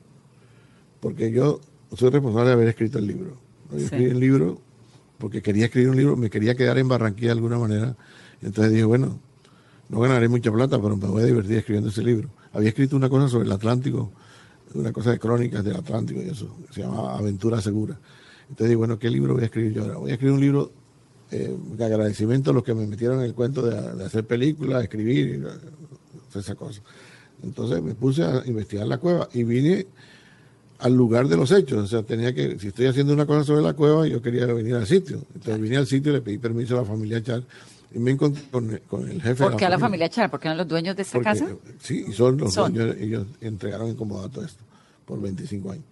Porque 0.99 1.31
yo 1.31 1.59
soy 1.95 2.09
responsable 2.09 2.47
de 2.47 2.53
haber 2.53 2.67
escrito 2.69 2.97
el 2.97 3.07
libro. 3.07 3.37
Yo 3.71 3.79
Sí. 3.79 3.85
escribí 3.85 4.11
el 4.11 4.19
libro 4.19 4.61
porque 5.17 5.41
quería 5.41 5.65
escribir 5.65 5.89
un 5.89 5.97
libro, 5.97 6.17
me 6.17 6.29
quería 6.29 6.55
quedar 6.55 6.77
en 6.77 6.87
Barranquilla 6.87 7.27
de 7.29 7.33
alguna 7.33 7.57
manera. 7.59 7.95
Entonces 8.41 8.71
dije, 8.73 8.85
bueno, 8.85 9.19
no 9.89 9.99
ganaré 9.99 10.27
mucha 10.27 10.51
plata, 10.51 10.81
pero 10.81 10.97
me 10.97 11.07
voy 11.07 11.21
a 11.23 11.25
divertir 11.25 11.57
escribiendo 11.57 11.89
ese 11.89 12.01
libro. 12.03 12.29
Había 12.53 12.69
escrito 12.69 12.95
una 12.95 13.07
cosa 13.09 13.27
sobre 13.27 13.45
el 13.45 13.51
Atlántico, 13.51 14.11
una 14.73 14.91
cosa 14.91 15.11
de 15.11 15.19
crónicas 15.19 15.63
del 15.63 15.75
Atlántico 15.75 16.21
y 16.21 16.29
eso, 16.29 16.55
que 16.67 16.73
se 16.73 16.81
llama 16.81 17.15
Aventura 17.15 17.61
Segura. 17.61 17.99
Entonces 18.49 18.67
dije, 18.67 18.75
bueno, 18.75 18.97
¿qué 18.97 19.09
libro 19.09 19.33
voy 19.35 19.43
a 19.43 19.45
escribir 19.45 19.73
yo 19.73 19.83
ahora? 19.83 19.97
Voy 19.97 20.11
a 20.11 20.13
escribir 20.13 20.33
un 20.33 20.41
libro 20.41 20.71
eh, 21.29 21.55
de 21.77 21.85
agradecimiento 21.85 22.51
a 22.51 22.53
los 22.53 22.63
que 22.63 22.73
me 22.73 22.85
metieron 22.87 23.19
en 23.19 23.25
el 23.25 23.33
cuento 23.33 23.61
de, 23.61 23.95
de 23.95 24.03
hacer 24.05 24.25
películas, 24.25 24.83
escribir, 24.83 25.27
y, 25.27 25.45
eh, 25.45 26.39
esa 26.39 26.55
cosa. 26.55 26.81
Entonces 27.43 27.81
me 27.81 27.93
puse 27.95 28.23
a 28.23 28.41
investigar 28.45 28.87
la 28.87 28.97
cueva 28.97 29.29
y 29.33 29.43
vine 29.43 29.87
al 30.81 30.93
lugar 30.93 31.27
de 31.27 31.37
los 31.37 31.51
hechos. 31.51 31.83
O 31.83 31.87
sea, 31.87 32.03
tenía 32.03 32.33
que, 32.33 32.57
si 32.59 32.67
estoy 32.69 32.87
haciendo 32.87 33.13
una 33.13 33.25
cosa 33.25 33.43
sobre 33.43 33.61
la 33.61 33.73
cueva, 33.73 34.07
yo 34.07 34.21
quería 34.21 34.45
venir 34.47 34.75
al 34.75 34.85
sitio. 34.87 35.21
Entonces 35.33 35.61
vine 35.61 35.77
al 35.77 35.87
sitio 35.87 36.11
y 36.11 36.15
le 36.15 36.21
pedí 36.21 36.37
permiso 36.37 36.75
a 36.77 36.81
la 36.81 36.85
familia 36.87 37.21
Char 37.23 37.43
y 37.93 37.99
me 37.99 38.11
encontré 38.11 38.41
con, 38.49 38.79
con 38.87 39.09
el 39.09 39.21
jefe 39.21 39.43
¿Por 39.43 39.57
qué 39.57 39.65
a 39.65 39.69
la 39.69 39.79
familia 39.79 40.09
Char? 40.09 40.29
¿Por 40.31 40.39
qué 40.39 40.47
eran 40.47 40.57
los 40.57 40.67
dueños 40.67 40.95
de 40.95 41.01
esta 41.01 41.13
porque, 41.13 41.25
casa? 41.29 41.45
eh, 41.45 41.57
Sí, 41.79 42.05
y 42.07 42.13
son 42.13 42.37
los 42.37 42.53
Son. 42.53 42.73
dueños, 42.73 42.95
ellos 42.99 43.27
entregaron 43.41 43.87
en 43.89 43.95
comodato 43.95 44.43
esto 44.43 44.63
por 45.05 45.19
25 45.21 45.71
años. 45.71 45.85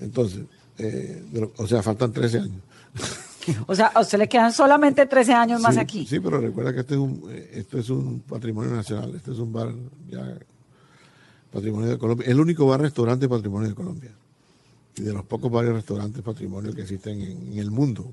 Entonces, 0.00 0.40
eh, 0.78 1.22
o 1.56 1.66
sea, 1.66 1.82
faltan 1.82 2.12
13 2.12 2.38
años. 2.38 2.62
O 3.66 3.74
sea, 3.74 3.86
a 3.86 4.00
usted 4.00 4.18
le 4.18 4.28
quedan 4.28 4.52
solamente 4.52 5.06
13 5.06 5.32
años 5.32 5.60
más 5.62 5.76
aquí. 5.78 6.06
Sí, 6.06 6.20
pero 6.20 6.38
recuerda 6.38 6.74
que 6.74 6.80
este 6.80 6.94
es 6.94 7.00
un, 7.00 7.22
esto 7.52 7.78
es 7.78 7.88
un 7.88 8.20
patrimonio 8.20 8.72
nacional, 8.74 9.14
este 9.16 9.30
es 9.32 9.38
un 9.38 9.52
bar 9.52 9.72
ya 10.08 10.36
patrimonio 11.52 11.88
de 11.88 11.98
Colombia, 11.98 12.26
el 12.28 12.40
único 12.40 12.66
bar 12.66 12.80
restaurante 12.80 13.28
patrimonio 13.28 13.68
de 13.68 13.74
Colombia 13.74 14.10
y 14.96 15.02
de 15.02 15.12
los 15.12 15.24
pocos 15.24 15.50
varios 15.50 15.74
restaurantes 15.74 16.22
patrimonio 16.22 16.74
que 16.74 16.82
existen 16.82 17.20
en, 17.20 17.52
en 17.52 17.58
el 17.58 17.70
mundo. 17.70 18.12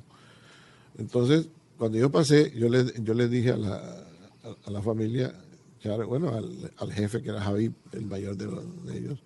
Entonces, 0.97 1.47
cuando 1.77 1.97
yo 1.97 2.09
pasé, 2.11 2.51
yo 2.55 2.69
le, 2.69 2.85
yo 3.03 3.13
le 3.13 3.27
dije 3.27 3.51
a 3.51 3.57
la, 3.57 3.75
a, 3.75 4.55
a 4.67 4.71
la 4.71 4.81
familia, 4.81 5.33
bueno, 6.07 6.29
al, 6.33 6.71
al 6.77 6.93
jefe 6.93 7.21
que 7.21 7.29
era 7.29 7.41
Javi, 7.41 7.71
el 7.91 8.05
mayor 8.05 8.37
de, 8.37 8.45
los- 8.45 8.85
de 8.85 8.97
ellos, 8.97 9.19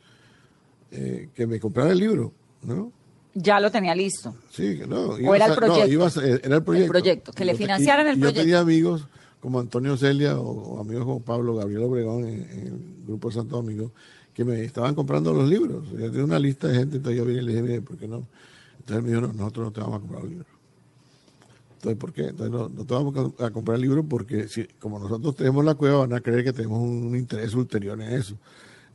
eh, 0.91 1.29
que 1.35 1.45
me 1.47 1.59
comprara 1.59 1.91
el 1.91 1.99
libro, 1.99 2.33
¿no? 2.63 2.91
Ya 3.35 3.59
lo 3.59 3.69
tenía 3.71 3.93
listo. 3.93 4.35
Sí, 4.51 4.79
que 4.79 4.87
no. 4.87 5.09
¿O 5.09 5.35
era 5.35 5.45
el 5.45 5.51
a- 5.51 5.55
no, 5.55 5.55
proyecto? 5.55 5.87
iba 5.91 6.07
a 6.07 6.11
era 6.25 6.55
el 6.57 6.63
proyecto. 6.63 6.91
proyecto, 6.91 7.31
que 7.31 7.45
le 7.45 7.55
financiaran 7.55 8.07
el 8.07 8.17
proyecto. 8.17 8.39
Yo 8.39 8.43
tenía 8.43 8.59
amigos 8.59 9.07
como 9.39 9.59
Antonio 9.59 9.95
Celia 9.97 10.37
o, 10.39 10.49
o 10.49 10.79
amigos 10.79 11.05
como 11.05 11.21
Pablo 11.21 11.55
Gabriel 11.55 11.83
Obregón 11.83 12.25
en, 12.25 12.49
en 12.49 12.67
el 12.67 13.05
Grupo 13.07 13.31
Santo 13.31 13.55
Domingo 13.55 13.91
que 14.33 14.45
me 14.45 14.63
estaban 14.63 14.95
comprando 14.95 15.33
los 15.33 15.49
libros. 15.49 15.89
Yo 15.91 16.09
tenía 16.09 16.23
una 16.23 16.39
lista 16.39 16.67
de 16.67 16.75
gente, 16.75 16.97
entonces 16.97 17.17
yo 17.17 17.25
vine 17.25 17.41
y 17.41 17.45
le 17.45 17.51
dije, 17.51 17.61
mire, 17.61 17.81
¿por 17.81 17.97
qué 17.97 18.07
no? 18.07 18.25
Entonces 18.79 19.03
me 19.03 19.09
dijo, 19.09 19.21
no, 19.21 19.33
nosotros 19.33 19.65
no 19.65 19.71
te 19.71 19.81
vamos 19.81 19.97
a 19.97 19.99
comprar 19.99 20.21
los 20.21 20.29
libros. 20.29 20.47
Entonces, 21.73 21.99
¿por 21.99 22.13
qué? 22.13 22.21
Entonces, 22.27 22.51
no, 22.51 22.69
no 22.69 22.85
te 22.85 22.93
vamos 22.93 23.33
a 23.39 23.51
comprar 23.51 23.75
el 23.75 23.81
libro 23.81 24.03
porque 24.03 24.47
si, 24.47 24.65
como 24.79 24.99
nosotros 24.99 25.35
tenemos 25.35 25.63
la 25.63 25.75
cueva, 25.75 25.99
van 25.99 26.13
a 26.13 26.21
creer 26.21 26.43
que 26.43 26.53
tenemos 26.53 26.79
un 26.79 27.15
interés 27.15 27.53
ulterior 27.53 27.99
en 28.01 28.13
eso. 28.13 28.35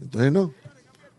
Entonces, 0.01 0.33
no. 0.33 0.53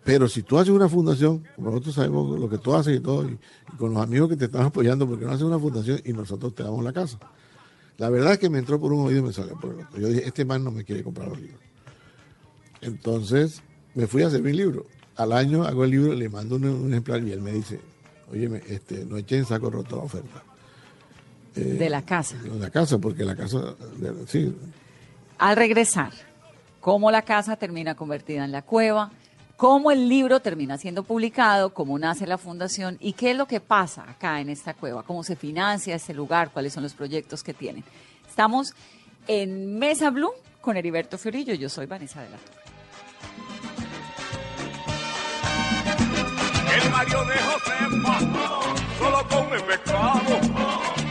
Pero 0.04 0.28
si 0.28 0.44
tú 0.44 0.58
haces 0.58 0.74
una 0.74 0.90
fundación, 0.90 1.44
como 1.56 1.72
nosotros 1.72 1.96
sabemos 1.96 2.40
lo 2.40 2.50
que 2.50 2.60
tú 2.60 2.76
haces 2.76 2.98
y 2.98 3.00
todo, 3.00 3.28
y, 3.28 3.40
y 3.74 3.78
con 3.78 3.94
los 3.94 4.04
amigos 4.04 4.30
que 4.30 4.38
te 4.38 4.46
están 4.46 4.64
apoyando, 4.64 5.08
porque 5.08 5.26
no 5.26 5.32
haces 5.32 5.44
una 5.44 5.58
fundación 5.58 6.00
y 6.06 6.14
nosotros 6.14 6.54
te 6.54 6.64
damos 6.64 6.84
la 6.84 6.94
casa? 6.94 7.20
La 7.98 8.10
verdad 8.10 8.34
es 8.34 8.40
que 8.40 8.50
me 8.50 8.60
entró 8.60 8.80
por 8.80 8.92
un 8.94 9.06
oído 9.08 9.20
y 9.20 9.24
me 9.24 9.34
salió 9.34 9.58
por 9.60 9.74
el 9.74 9.80
otro. 9.86 10.00
Yo 10.00 10.08
dije, 10.10 10.28
este 10.28 10.44
man 10.46 10.64
no 10.64 10.72
me 10.72 10.84
quiere 10.84 11.04
comprar 11.04 11.28
los 11.30 11.40
libros. 11.40 11.60
Entonces 12.82 13.62
me 13.94 14.08
fui 14.08 14.24
a 14.24 14.28
hacer 14.28 14.42
mi 14.42 14.54
libro. 14.54 14.86
Al 15.16 15.32
año 15.32 15.64
hago 15.64 15.86
el 15.86 15.92
libro, 15.92 16.14
le 16.14 16.28
mando 16.30 16.56
un, 16.58 16.66
un 16.66 16.92
ejemplar 16.92 17.24
y 17.24 17.32
él 17.32 17.42
me 17.42 17.52
dice, 17.54 17.80
oye, 18.32 18.62
este, 18.68 19.06
no 19.06 19.18
echen 19.18 19.40
en 19.40 19.46
saco 19.46 19.70
roto 19.70 19.96
la 19.98 20.04
oferta. 20.04 20.44
De 21.56 21.90
la 21.90 22.02
casa. 22.02 22.36
De 22.38 22.50
la 22.60 22.70
casa, 22.70 22.98
porque 22.98 23.24
la 23.24 23.34
casa, 23.36 23.76
de- 23.98 24.28
sí, 24.28 24.54
Al 25.38 25.56
regresar, 25.56 26.12
cómo 26.82 27.12
la 27.12 27.22
casa 27.22 27.56
termina 27.56 27.96
convertida 27.96 28.44
en 28.44 28.52
la 28.52 28.62
cueva, 28.62 29.12
cómo 29.58 29.92
el 29.92 30.10
libro 30.10 30.40
termina 30.40 30.78
siendo 30.78 31.04
publicado, 31.04 31.74
cómo 31.74 31.98
nace 31.98 32.28
la 32.28 32.38
fundación 32.38 32.98
y 33.00 33.14
qué 33.14 33.32
es 33.32 33.38
lo 33.38 33.48
que 33.48 33.60
pasa 33.60 34.04
acá 34.10 34.40
en 34.42 34.50
esta 34.50 34.74
cueva, 34.74 35.04
cómo 35.04 35.24
se 35.24 35.36
financia 35.36 35.96
este 35.96 36.14
lugar, 36.14 36.52
cuáles 36.52 36.74
son 36.74 36.84
los 36.84 36.94
proyectos 36.94 37.44
que 37.44 37.54
tienen. 37.54 37.84
Estamos 38.28 38.74
en 39.28 39.78
Mesa 39.80 40.10
Blue 40.10 40.32
con 40.62 40.78
Heriberto 40.78 41.18
Fiorillo. 41.18 41.54
Yo 41.54 41.70
soy 41.70 41.86
Vanessa 41.86 42.22
de 42.22 42.30
la 42.30 42.38
Torre. 42.38 42.66
El 46.76 46.92
Mario 46.92 47.24
de 47.26 47.36
Josefa 47.36 48.20
solo 49.00 49.28
come 49.30 49.60
pescado. 49.62 50.22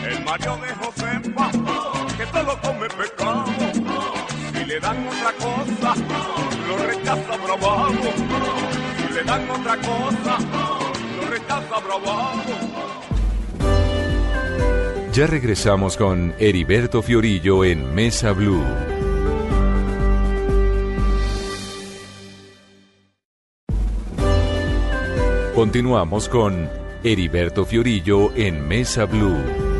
El 0.07 0.24
Mario 0.24 0.57
de 0.59 0.74
Josefa 0.74 1.50
que 2.16 2.26
solo 2.26 2.61
come 2.61 2.88
pescado. 2.88 3.46
Si 4.52 4.64
le 4.64 4.80
dan 4.80 5.09
otra 5.09 5.33
cosa, 5.33 5.94
lo 6.76 6.87
rechaza 6.87 7.37
bravado. 7.37 7.92
Si 8.96 9.14
le 9.14 9.24
dan 9.24 9.50
otra 9.50 9.76
cosa, 9.76 10.38
lo 11.16 11.30
rechaza 11.30 11.80
bravado. 11.80 12.42
Ya 15.12 15.26
regresamos 15.26 15.96
con 15.96 16.34
Heriberto 16.38 17.00
Fiorillo 17.02 17.64
en 17.64 17.94
Mesa 17.94 18.32
Blue. 18.32 18.64
Continuamos 25.54 26.28
con 26.28 26.68
Heriberto 27.04 27.64
Fiorillo 27.64 28.34
en 28.34 28.66
Mesa 28.66 29.04
Blue. 29.04 29.73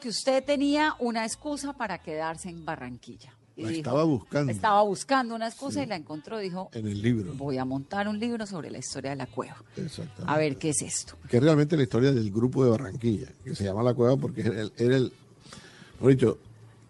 Que 0.00 0.08
usted 0.08 0.44
tenía 0.44 0.94
una 0.98 1.24
excusa 1.24 1.72
para 1.72 1.98
quedarse 1.98 2.48
en 2.48 2.64
Barranquilla. 2.64 3.32
Y 3.56 3.62
La 3.62 3.68
dijo- 3.68 3.78
estaba 3.78 4.02
buscando. 4.04 4.50
Estaba 4.52 4.82
buscando 4.82 5.34
una 5.34 5.46
excusa 5.46 5.78
Sí. 5.80 5.84
y 5.84 5.86
la 5.86 5.94
encontró. 5.96 6.38
Dijo, 6.38 6.70
en 6.72 6.88
el 6.88 7.00
libro. 7.00 7.34
voy 7.34 7.56
a 7.58 7.64
montar 7.64 8.08
un 8.08 8.18
libro 8.18 8.46
sobre 8.46 8.68
la 8.70 8.78
historia 8.78 9.10
de 9.10 9.16
la 9.16 9.26
cueva. 9.26 9.56
Exactamente. 9.76 10.24
A 10.26 10.36
ver 10.36 10.56
qué 10.56 10.70
es 10.70 10.82
esto. 10.82 11.14
que 11.28 11.36
es 11.36 11.42
realmente 11.42 11.76
la 11.76 11.84
historia 11.84 12.10
del 12.12 12.30
grupo 12.32 12.64
de 12.64 12.70
Barranquilla, 12.70 13.28
que 13.44 13.54
se 13.54 13.62
llama 13.64 13.82
La 13.84 13.94
Cueva 13.94 14.16
porque 14.16 14.40
era 14.40 14.60
el, 14.60 14.72
era 14.76 14.96
el- 14.96 15.12
mejor 16.00 16.10
dicho, 16.10 16.38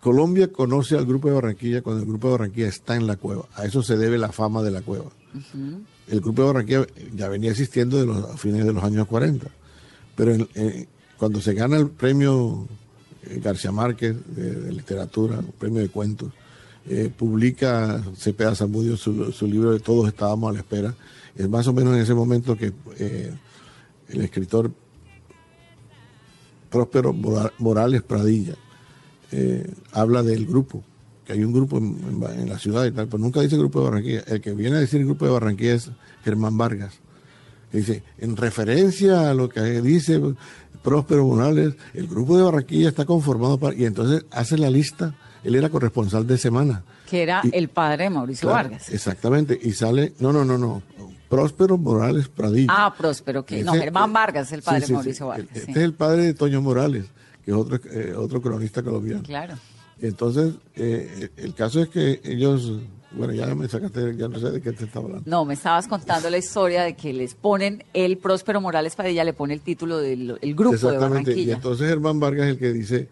Colombia 0.00 0.50
conoce 0.52 0.96
al 0.96 1.04
grupo 1.06 1.28
de 1.28 1.34
Barranquilla 1.34 1.82
cuando 1.82 2.02
el 2.02 2.08
grupo 2.08 2.28
de 2.28 2.32
Barranquilla 2.32 2.68
está 2.68 2.96
en 2.96 3.06
la 3.06 3.16
cueva. 3.16 3.46
A 3.56 3.64
eso 3.66 3.82
se 3.82 3.96
debe 3.98 4.16
la 4.18 4.32
fama 4.32 4.62
de 4.62 4.70
la 4.70 4.80
cueva. 4.82 5.10
El 6.08 6.20
grupo 6.20 6.42
de 6.42 6.46
Barranquilla 6.48 6.86
ya 7.14 7.28
venía 7.28 7.50
existiendo 7.50 7.98
de 7.98 8.06
los, 8.06 8.24
a 8.30 8.36
fines 8.38 8.64
de 8.64 8.72
los 8.72 8.82
años 8.84 9.06
40, 9.06 9.48
pero 10.16 10.32
en- 10.32 10.88
cuando 11.18 11.40
se 11.40 11.54
gana 11.54 11.76
el 11.76 11.88
premio 11.90 12.66
García 13.42 13.72
Márquez 13.72 14.16
de, 14.34 14.72
literatura, 14.72 15.38
un 15.38 15.52
premio 15.58 15.80
de 15.80 15.88
cuentos, 15.88 16.32
eh, 16.86 17.10
publica 17.16 18.02
Cepeda 18.16 18.54
Zamudio 18.54 18.96
su, 18.96 19.32
su 19.32 19.46
libro 19.46 19.72
de 19.72 19.80
Todos 19.80 20.08
estábamos 20.08 20.50
a 20.50 20.52
la 20.52 20.58
espera. 20.60 20.94
Es 21.34 21.48
más 21.48 21.66
o 21.66 21.72
menos 21.72 21.94
en 21.94 22.00
ese 22.02 22.14
momento 22.14 22.56
que 22.56 22.72
eh, 22.98 23.32
el 24.08 24.20
escritor 24.20 24.70
Próspero 26.70 27.12
Mora- 27.12 27.52
Morales 27.58 28.02
Pradilla 28.02 28.54
eh, 29.32 29.68
habla 29.92 30.22
del 30.22 30.46
grupo, 30.46 30.82
que 31.24 31.32
hay 31.32 31.44
un 31.44 31.52
grupo 31.52 31.78
en, 31.78 31.96
en 32.38 32.48
la 32.48 32.58
ciudad 32.58 32.84
y 32.84 32.90
tal, 32.90 33.06
pero 33.06 33.18
nunca 33.18 33.40
dice 33.40 33.56
grupo 33.56 33.80
de 33.80 33.84
Barranquilla. 33.86 34.20
El 34.26 34.40
que 34.40 34.52
viene 34.54 34.76
a 34.76 34.80
decir 34.80 35.04
grupo 35.04 35.24
de 35.24 35.30
Barranquilla 35.32 35.74
es 35.74 35.90
Germán 36.24 36.56
Vargas, 36.58 36.94
dice, 37.78 38.02
en 38.18 38.36
referencia 38.36 39.30
a 39.30 39.34
lo 39.34 39.48
que 39.48 39.60
dice 39.80 40.20
Próspero 40.82 41.24
Morales, 41.26 41.74
el 41.94 42.06
grupo 42.06 42.36
de 42.36 42.42
Barranquilla 42.44 42.88
está 42.88 43.04
conformado 43.04 43.58
para... 43.58 43.74
Y 43.74 43.84
entonces 43.84 44.24
hace 44.30 44.58
la 44.58 44.70
lista, 44.70 45.14
él 45.42 45.54
era 45.54 45.68
corresponsal 45.70 46.26
de 46.26 46.36
semana. 46.38 46.84
Que 47.08 47.22
era 47.22 47.40
Y- 47.44 47.50
el 47.56 47.68
padre 47.68 48.04
de 48.04 48.10
Mauricio 48.10 48.48
Claro, 48.48 48.68
Vargas. 48.70 48.90
Exactamente, 48.90 49.58
y 49.62 49.72
sale, 49.72 50.12
no, 50.18 50.32
no, 50.32 50.44
no, 50.44 50.58
no, 50.58 50.82
Próspero 51.28 51.78
Morales 51.78 52.28
Pradilla. 52.28 52.66
Ah, 52.70 52.94
Próspero, 52.96 53.44
que 53.44 53.62
no, 53.64 53.72
Germán 53.72 54.12
Vargas, 54.12 54.52
el 54.52 54.62
padre 54.62 54.80
sí, 54.80 54.86
sí, 54.86 54.92
de 54.92 54.96
Mauricio 54.96 55.24
sí. 55.26 55.28
Vargas. 55.28 55.48
Este 55.56 55.70
es 55.72 55.76
el 55.78 55.94
padre 55.94 56.22
de 56.24 56.34
Toño 56.34 56.60
Morales, 56.62 57.06
que 57.44 57.50
es 57.50 57.56
otro, 57.56 57.80
eh, 57.90 58.14
otro 58.16 58.40
cronista 58.42 58.82
colombiano. 58.82 59.22
Claro. 59.22 59.54
Entonces, 60.00 60.54
eh, 60.76 61.30
el 61.36 61.54
caso 61.54 61.80
es 61.82 61.88
que 61.88 62.20
ellos, 62.24 62.72
bueno, 63.16 63.32
ya 63.32 63.54
me 63.54 63.68
sacaste, 63.68 64.16
ya 64.16 64.28
no 64.28 64.38
sé 64.38 64.50
de 64.50 64.60
qué 64.60 64.72
te 64.72 64.84
estaba 64.84 65.06
hablando. 65.06 65.30
No, 65.30 65.44
me 65.44 65.54
estabas 65.54 65.86
contando 65.86 66.28
la 66.30 66.38
historia 66.38 66.82
de 66.82 66.94
que 66.94 67.12
les 67.12 67.34
ponen, 67.34 67.84
el 67.92 68.18
Próspero 68.18 68.60
Morales 68.60 68.96
Padilla 68.96 69.24
le 69.24 69.32
pone 69.32 69.54
el 69.54 69.60
título 69.60 69.98
del 69.98 70.38
el 70.40 70.54
grupo 70.54 70.70
de 70.70 70.76
Exactamente, 70.76 71.30
y 71.30 71.34
Barranquilla. 71.34 71.54
entonces 71.54 71.88
Germán 71.88 72.20
Vargas 72.20 72.46
es 72.46 72.52
el 72.52 72.58
que 72.58 72.72
dice, 72.72 73.08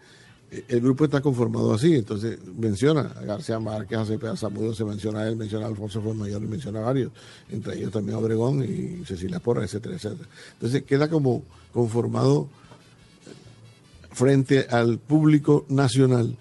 eh, 0.51 0.65
el 0.67 0.81
grupo 0.81 1.05
está 1.05 1.21
conformado 1.21 1.73
así, 1.73 1.95
entonces 1.95 2.37
menciona 2.45 3.13
a 3.17 3.23
García 3.23 3.59
Márquez, 3.59 3.97
a 3.97 4.05
Cepeda 4.05 4.35
Zamudio, 4.35 4.73
se 4.73 4.85
menciona 4.85 5.21
a 5.21 5.27
él, 5.27 5.35
menciona 5.35 5.65
a 5.65 5.69
Alfonso 5.69 6.01
Fuenmayor 6.01 6.43
y 6.43 6.47
menciona 6.47 6.79
a 6.79 6.83
varios, 6.83 7.11
entre 7.49 7.77
ellos 7.77 7.91
también 7.91 8.15
a 8.15 8.19
Obregón 8.19 8.63
y 8.63 9.05
Cecilia 9.05 9.39
Porra, 9.39 9.63
etcétera, 9.63 9.95
etcétera. 9.95 10.27
Entonces 10.53 10.83
queda 10.83 11.09
como 11.09 11.43
conformado 11.71 12.49
frente 14.11 14.67
al 14.69 14.99
público 14.99 15.65
nacional 15.69 16.37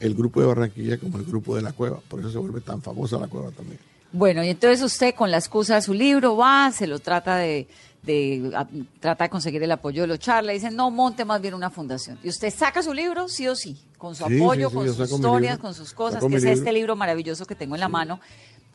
el 0.00 0.14
grupo 0.14 0.40
de 0.40 0.46
Barranquilla 0.46 0.98
como 0.98 1.18
el 1.18 1.24
grupo 1.24 1.54
de 1.56 1.62
la 1.62 1.72
cueva, 1.72 2.00
por 2.08 2.20
eso 2.20 2.30
se 2.30 2.38
vuelve 2.38 2.60
tan 2.60 2.82
famosa 2.82 3.18
la 3.18 3.28
cueva 3.28 3.50
también. 3.52 3.78
Bueno, 4.12 4.42
y 4.42 4.48
entonces 4.48 4.82
usted 4.82 5.14
con 5.14 5.30
la 5.30 5.36
excusa 5.38 5.76
de 5.76 5.82
su 5.82 5.94
libro 5.94 6.36
va, 6.36 6.72
se 6.72 6.88
lo 6.88 6.98
trata 6.98 7.36
de, 7.36 7.68
de 8.02 8.50
a- 8.56 8.66
trata 8.98 9.24
de 9.24 9.30
conseguir 9.30 9.62
el 9.62 9.70
apoyo 9.70 10.02
de 10.02 10.08
los 10.08 10.18
charlas, 10.18 10.54
dicen, 10.54 10.74
no, 10.74 10.90
monte 10.90 11.24
más 11.24 11.40
bien 11.40 11.54
una 11.54 11.70
fundación. 11.70 12.18
Y 12.24 12.28
usted 12.28 12.52
saca 12.52 12.82
su 12.82 12.92
libro, 12.92 13.28
sí 13.28 13.46
o 13.46 13.54
sí, 13.54 13.76
con 13.98 14.16
su 14.16 14.24
Sí, 14.26 14.40
apoyo, 14.42 14.68
sí, 14.68 14.72
sí, 14.72 14.76
con 14.76 14.88
sus 14.88 15.10
historias, 15.12 15.58
con 15.58 15.74
sus 15.74 15.92
cosas, 15.92 16.24
que 16.24 16.34
es 16.34 16.42
libro. 16.42 16.58
este 16.58 16.72
libro 16.72 16.96
maravilloso 16.96 17.44
que 17.46 17.54
tengo 17.54 17.76
en 17.76 17.80
la 17.80 17.88
mano, 17.88 18.18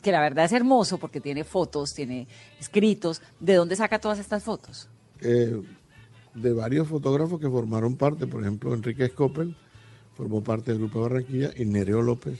que 0.00 0.10
la 0.12 0.20
verdad 0.20 0.46
es 0.46 0.52
hermoso 0.52 0.96
porque 0.96 1.20
tiene 1.20 1.44
fotos, 1.44 1.92
tiene 1.92 2.28
escritos. 2.58 3.20
¿De 3.40 3.54
dónde 3.56 3.76
saca 3.76 3.98
todas 3.98 4.18
estas 4.18 4.42
fotos? 4.42 4.88
eh, 5.20 5.60
de 6.34 6.52
varios 6.52 6.86
fotógrafos 6.88 7.40
que 7.40 7.48
formaron 7.48 7.96
parte, 7.96 8.26
por 8.26 8.42
ejemplo, 8.42 8.72
Enrique 8.74 9.08
Scopel 9.08 9.56
formó 10.16 10.42
parte 10.42 10.70
del 10.72 10.78
grupo 10.80 10.98
de 10.98 11.08
Barranquilla 11.08 11.50
y 11.56 11.64
Nereo 11.64 12.02
López 12.02 12.38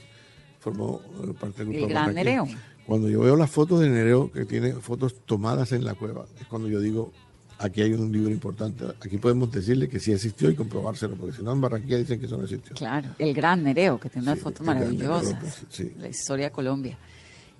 formó 0.59 1.01
eh, 1.23 1.33
parte 1.39 1.63
del 1.63 1.67
grupo 1.73 1.79
El 1.83 1.87
de 1.87 1.93
gran 1.93 2.05
Barranquilla. 2.07 2.23
Nereo. 2.43 2.59
Cuando 2.85 3.09
yo 3.09 3.19
veo 3.21 3.35
las 3.35 3.49
fotos 3.51 3.79
de 3.81 3.89
Nereo, 3.89 4.31
que 4.31 4.45
tiene 4.45 4.73
fotos 4.73 5.15
tomadas 5.25 5.71
en 5.73 5.83
la 5.83 5.93
cueva, 5.93 6.25
es 6.39 6.47
cuando 6.47 6.69
yo 6.69 6.79
digo, 6.79 7.11
aquí 7.59 7.81
hay 7.81 7.93
un 7.93 8.11
libro 8.11 8.31
importante, 8.31 8.85
aquí 9.05 9.17
podemos 9.17 9.51
decirle 9.51 9.89
que 9.89 9.99
sí 9.99 10.13
existió 10.13 10.49
y 10.49 10.55
comprobárselo, 10.55 11.15
porque 11.15 11.35
si 11.35 11.43
no 11.43 11.51
en 11.51 11.59
Barranquilla 11.61 11.97
dicen 11.97 12.19
que 12.19 12.27
eso 12.27 12.37
no 12.37 12.43
existió. 12.43 12.75
Claro, 12.75 13.09
el 13.19 13.33
gran 13.33 13.63
Nereo, 13.63 13.99
que 13.99 14.09
tiene 14.09 14.27
unas 14.27 14.37
Sí, 14.37 14.43
fotos 14.43 14.65
maravillosas. 14.65 15.33
López, 15.33 15.61
sí. 15.69 15.91
La 15.99 16.07
historia 16.07 16.45
de 16.45 16.51
Colombia. 16.51 16.97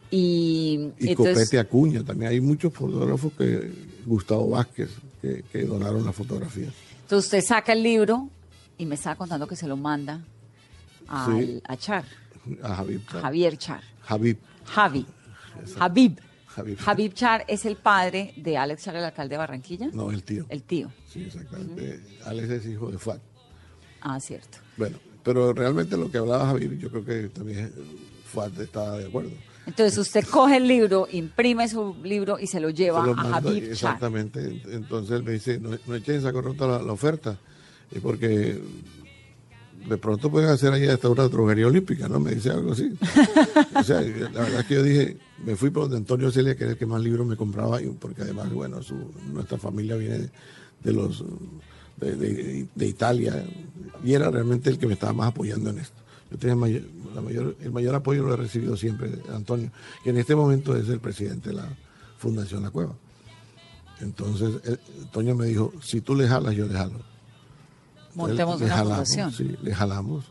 Y, 0.10 0.92
Y 1.00 1.10
entonces, 1.10 1.36
Copete 1.36 1.60
Acuña, 1.60 2.04
también 2.04 2.32
hay 2.32 2.40
muchos 2.40 2.74
fotógrafos 2.74 3.34
que, 3.34 3.70
Gustavo 4.06 4.52
Vázquez, 4.52 4.90
que, 5.22 5.44
que 5.52 5.66
donaron 5.66 6.06
las 6.06 6.16
fotografías. 6.16 6.74
entonces 7.02 7.26
usted 7.26 7.42
saca 7.46 7.74
el 7.74 7.84
libro 7.84 8.30
y 8.78 8.86
me 8.86 8.96
estaba 8.96 9.16
contando 9.16 9.48
que 9.48 9.56
se 9.56 9.68
lo 9.68 9.78
manda 9.78 10.22
al- 11.08 11.46
Sí. 11.46 11.62
a 11.68 11.78
Char, 11.78 12.06
A 12.64 12.76
Javier. 12.76 13.02
Char. 13.08 13.22
Javier 13.22 13.58
Char. 13.58 13.82
Javier. 14.04 14.38
Javi. 14.66 15.06
Habib. 15.80 16.20
Habib. 16.56 16.78
Habib 16.86 17.14
Char 17.14 17.46
es 17.48 17.66
el 17.66 17.76
padre 17.76 18.34
de 18.38 18.58
Alex 18.58 18.84
Char, 18.84 18.96
el 18.96 19.04
alcalde 19.04 19.34
de 19.36 19.38
Barranquilla. 19.38 19.90
No, 19.94 20.12
el 20.12 20.24
tío. 20.24 20.46
El 20.50 20.64
tío. 20.64 20.92
Sí, 21.08 21.24
exactamente. 21.24 22.00
Alex 22.26 22.50
es 22.50 22.66
hijo 22.66 22.90
de 22.92 22.98
Fuad. 22.98 23.20
Ah, 24.02 24.20
cierto. 24.20 24.60
Bueno, 24.78 24.98
pero 25.24 25.54
realmente 25.54 25.98
lo 25.98 26.10
que 26.12 26.18
hablaba 26.20 26.46
Javier, 26.48 26.78
yo 26.78 26.90
creo 26.90 27.04
que 27.06 27.30
también 27.30 27.72
Fuad 28.26 28.60
estaba 28.62 28.98
de 28.98 29.08
acuerdo. 29.08 29.32
Entonces 29.66 29.98
usted 29.98 30.26
coge 30.26 30.58
el 30.58 30.68
libro, 30.68 31.08
imprime 31.12 31.68
su 31.68 31.96
libro 32.04 32.40
y 32.40 32.48
se 32.48 32.60
lo 32.62 32.70
lleva 32.70 33.02
Se 33.02 33.08
lo 33.14 33.20
a 33.20 33.36
Habib 33.38 33.64
Char. 33.64 33.72
exactamente. 33.72 34.62
Entonces 34.72 35.18
él 35.18 35.24
me 35.24 35.32
dice, 35.32 35.60
no, 35.60 35.72
no 35.86 35.96
echen 35.96 36.16
en 36.16 36.22
saco 36.22 36.42
roto 36.42 36.68
la, 36.68 36.82
la 36.82 36.92
oferta, 36.94 37.38
eh, 37.92 38.00
porque 38.02 38.62
de 39.88 39.98
pronto 39.98 40.30
pueden 40.30 40.50
hacer 40.50 40.74
ahí 40.74 40.86
hasta 40.88 41.10
una 41.10 41.28
droguería 41.28 41.68
olímpica, 41.68 42.10
¿no? 42.10 42.20
Me 42.20 42.36
dice 42.36 42.50
algo 42.50 42.74
así. 42.74 42.92
o 43.76 43.84
sea, 43.84 44.02
la 44.02 44.42
verdad 44.42 44.60
es 44.60 44.66
que 44.66 44.76
yo 44.76 44.84
dije, 44.84 45.18
me 45.46 45.56
fui 45.56 45.70
por 45.70 45.84
donde 45.84 45.98
Antonio 45.98 46.32
Celia, 46.32 46.56
que 46.56 46.64
era 46.64 46.74
el 46.74 46.78
que 46.78 46.86
más 46.86 47.02
libros 47.02 47.26
me 47.26 47.38
compraba, 47.38 47.82
y 47.82 47.88
porque 47.88 48.24
además, 48.24 48.52
bueno, 48.52 48.80
nuestra 49.32 49.58
familia 49.58 49.96
viene 49.96 50.30
de, 50.84 50.94
los 50.94 51.24
de, 51.98 52.68
Italia, 52.86 53.46
y 54.04 54.14
era 54.14 54.30
realmente 54.30 54.70
el 54.70 54.78
que 54.78 54.88
me 54.88 54.94
estaba 54.94 55.14
más 55.14 55.30
apoyando 55.30 55.70
en 55.70 55.80
esto. 55.80 56.02
Yo 56.30 56.38
tenía 56.38 56.56
la 57.16 57.22
mayor, 57.22 57.56
el 57.62 57.72
mayor 57.72 57.96
apoyo 57.96 58.24
lo 58.24 58.34
he 58.34 58.38
recibido 58.38 58.76
siempre 58.76 59.10
Antonio, 59.34 59.72
que 60.04 60.10
en 60.10 60.18
este 60.18 60.36
momento 60.36 60.76
es 60.76 60.90
el 60.90 61.00
presidente 61.00 61.50
de 61.50 61.56
la 61.56 61.70
Fundación 62.18 62.64
La 62.64 62.72
Cueva. 62.72 62.94
Entonces, 64.02 64.80
Antonio 65.02 65.34
me 65.36 65.46
dijo, 65.46 65.72
si 65.82 66.02
tú 66.02 66.14
le 66.14 66.28
jalas, 66.28 66.54
yo 66.56 66.68
le 66.68 66.74
jalo. 66.74 67.17
Montemos 68.18 68.60
Le 68.60 68.66
una 68.66 68.76
jalamos, 68.76 68.94
fundación. 69.10 69.32
Sí, 69.32 69.56
le 69.62 69.74
jalamos 69.76 70.26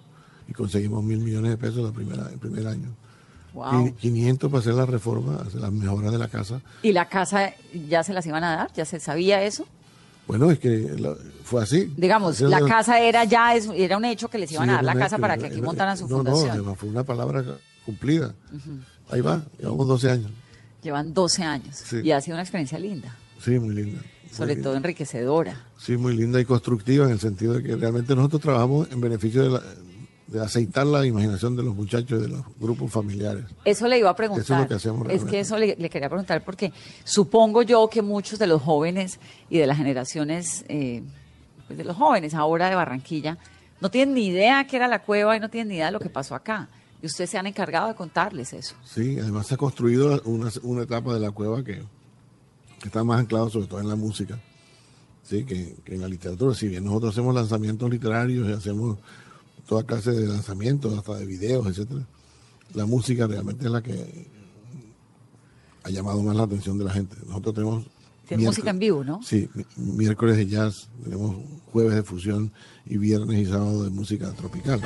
y 0.49 0.53
conseguimos 0.53 1.03
mil 1.05 1.19
millones 1.21 1.53
de 1.53 1.57
pesos 1.57 1.79
la 1.85 1.93
primera, 1.93 2.29
el 2.31 2.39
primer 2.39 2.67
año. 2.67 2.95
Wow. 3.55 3.65
Quin- 3.73 3.95
500 3.97 4.51
para 4.51 4.61
hacer 4.61 4.75
la 4.75 4.85
reforma, 4.87 5.37
hacer 5.47 5.61
las 5.61 5.73
mejoras 5.73 6.13
de 6.13 6.19
la 6.19 6.29
casa. 6.29 6.61
¿Y 6.83 6.93
la 6.93 7.09
casa 7.09 7.55
ya 7.89 8.03
se 8.03 8.13
las 8.13 8.27
iban 8.27 8.45
a 8.45 8.55
dar? 8.57 8.73
¿Ya 8.75 8.85
se 8.85 9.01
sabía 9.01 9.43
eso? 9.43 9.67
Bueno, 10.27 10.51
es 10.51 10.59
que 10.59 10.95
la- 10.99 11.15
fue 11.45 11.63
así. 11.63 11.91
Digamos, 11.97 12.41
la 12.41 12.61
casa 12.67 13.01
era 13.01 13.25
ya, 13.25 13.55
es- 13.55 13.69
era 13.75 13.97
un 13.97 14.05
hecho 14.05 14.29
que 14.29 14.39
les 14.39 14.51
iban 14.53 14.65
Sí, 14.67 14.71
a 14.71 14.75
dar 14.75 14.85
la 14.85 14.93
un 14.93 14.99
casa 14.99 15.17
hecho, 15.17 15.23
para 15.23 15.39
que 15.39 15.47
aquí 15.47 15.59
era- 15.59 15.65
montaran 15.67 15.97
su 15.97 16.09
no, 16.09 16.17
fundación. 16.17 16.49
No, 16.49 16.53
además 16.55 16.79
fue 16.79 16.89
una 16.89 17.05
palabra 17.05 17.45
cumplida. 17.87 18.35
Ahí 19.11 19.21
va, 19.21 19.43
llevamos 19.59 19.87
12 19.87 20.11
años. 20.11 20.31
Llevan 20.83 21.15
12 21.15 21.43
años 21.45 21.77
Sí. 21.77 22.01
y 22.03 22.11
ha 22.11 22.21
sido 22.21 22.35
una 22.37 22.43
experiencia 22.43 22.79
linda, 22.79 23.17
Sí, 23.43 23.59
muy 23.59 23.75
linda. 23.75 24.01
Sobre 24.37 24.55
linda. 24.55 24.69
todo 24.69 24.77
enriquecedora. 24.77 25.65
Sí, 25.79 25.97
muy 25.97 26.17
linda 26.17 26.41
y 26.41 26.45
constructiva 26.45 27.05
en 27.07 27.13
el 27.13 27.21
sentido 27.21 27.55
de 27.55 27.63
que 27.63 27.77
realmente 27.77 28.15
nosotros 28.15 28.43
trabajamos 28.43 28.91
en 28.93 29.01
beneficio 29.01 29.43
de, 29.43 29.51
la- 29.51 29.63
de 30.27 30.41
aceitar 30.41 30.85
la 30.87 31.07
imaginación 31.07 31.55
de 31.57 31.63
los 31.63 31.75
muchachos 31.75 32.19
y 32.19 32.23
de 32.23 32.29
los 32.29 32.43
grupos 32.59 32.91
familiares. 32.91 33.45
Eso 33.65 33.87
le 33.87 33.99
iba 33.99 34.11
a 34.11 34.17
preguntar. 34.17 34.43
Eso 34.45 34.55
es 34.55 34.61
lo 34.61 34.67
que 34.69 34.75
hacemos 34.75 35.01
Es 35.03 35.07
realmente. 35.07 35.31
que 35.31 35.41
eso 35.41 35.57
le, 35.57 35.77
le 35.79 35.89
quería 35.89 36.09
preguntar 36.09 36.45
porque 36.45 36.73
supongo 37.05 37.63
yo 37.63 37.89
que 37.89 38.03
muchos 38.03 38.39
de 38.39 38.47
los 38.49 38.61
jóvenes 38.63 39.21
y 39.49 39.59
de 39.59 39.67
las 39.69 39.77
generaciones, 39.79 40.65
eh, 40.69 41.03
pues 41.67 41.79
de 41.79 41.85
los 41.85 41.97
jóvenes 41.97 42.35
ahora 42.35 42.69
de 42.69 42.75
Barranquilla, 42.75 43.39
no 43.81 43.91
tienen 43.91 44.15
ni 44.15 44.27
idea 44.27 44.67
qué 44.67 44.77
era 44.77 44.89
la 44.89 45.03
cueva 45.03 45.37
y 45.37 45.41
no 45.41 45.49
tienen 45.49 45.69
ni 45.69 45.75
idea 45.77 45.87
de 45.87 45.93
lo 45.93 46.01
que 46.01 46.09
pasó 46.11 46.35
acá. 46.35 46.69
Y 47.03 47.07
ustedes 47.07 47.31
se 47.31 47.39
han 47.39 47.47
encargado 47.47 47.89
de 47.89 47.95
contarles 47.95 48.53
eso. 48.55 48.75
Sí, 48.85 49.19
además 49.21 49.47
se 49.47 49.55
ha 49.55 49.57
construido 49.59 50.21
una, 50.25 50.51
una 50.63 50.83
etapa 50.83 51.13
de 51.15 51.21
la 51.21 51.31
cueva 51.31 51.63
que, 51.63 51.83
que 52.87 52.89
está 52.89 53.03
más 53.03 53.19
anclado 53.19 53.51
sobre 53.51 53.67
todo 53.67 53.81
en 53.81 53.89
la 53.89 53.97
música, 53.97 54.39
sí, 55.25 55.45
que, 55.45 55.75
que 55.85 55.95
en 55.97 56.01
la 56.03 56.09
literatura. 56.09 56.55
Si 56.55 56.69
bien 56.69 56.85
nosotros 56.85 57.13
hacemos 57.15 57.35
lanzamientos 57.35 57.91
literarios 57.91 58.49
y 58.49 58.53
hacemos 58.53 58.99
toda 59.67 59.83
clase 59.85 60.13
de 60.13 60.29
lanzamientos, 60.29 60.97
hasta 60.97 61.17
de 61.17 61.27
videos, 61.27 61.67
etcétera, 61.67 62.07
la 62.75 62.87
música 62.87 63.27
realmente 63.27 63.65
es 63.67 63.71
la 63.73 63.83
que 63.83 64.29
ha 65.83 65.91
llamado 65.91 66.23
más 66.23 66.37
la 66.37 66.45
atención 66.45 66.79
de 66.79 66.85
la 66.85 66.93
gente. 66.93 67.17
Nosotros 67.27 67.55
tenemos 67.55 67.85
música 68.49 68.71
en 68.71 68.79
vivo, 68.79 69.03
¿no? 69.05 69.21
Sí, 69.23 69.49
mi- 69.55 69.65
miércoles 69.97 70.37
de 70.37 70.47
jazz, 70.47 70.89
tenemos 71.03 71.37
jueves 71.73 71.95
de 71.95 72.03
fusión 72.05 72.53
y 72.85 72.97
viernes 72.99 73.39
y 73.41 73.47
sábado 73.51 73.83
de 73.85 73.91
música 73.91 74.31
tropical. 74.33 74.81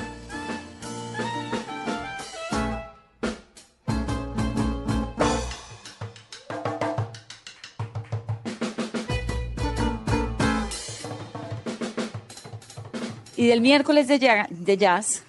Del 13.50 13.60
miércoles 13.60 14.08
de, 14.08 14.18
ya- 14.18 14.48
de 14.50 14.76
jazz, 14.76 15.22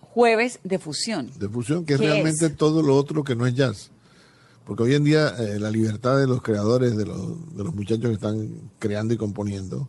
jueves 0.00 0.58
de 0.64 0.78
fusión. 0.78 1.30
de 1.38 1.48
fusión, 1.48 1.84
que 1.84 1.94
es 1.94 2.00
¿Qué 2.00 2.06
realmente 2.06 2.46
es? 2.46 2.56
todo 2.56 2.82
lo 2.82 2.96
otro 2.96 3.22
que 3.24 3.34
no 3.36 3.46
es 3.46 3.54
jazz. 3.54 3.90
Porque 4.64 4.84
hoy 4.84 4.94
en 4.94 5.04
día 5.04 5.28
eh, 5.38 5.58
la 5.58 5.70
libertad 5.70 6.16
de 6.18 6.26
los 6.26 6.40
creadores, 6.42 6.96
de 6.96 7.04
los, 7.06 7.56
de 7.56 7.64
los 7.64 7.74
muchachos 7.74 8.06
que 8.06 8.12
están 8.12 8.48
creando 8.78 9.12
y 9.12 9.16
componiendo, 9.16 9.88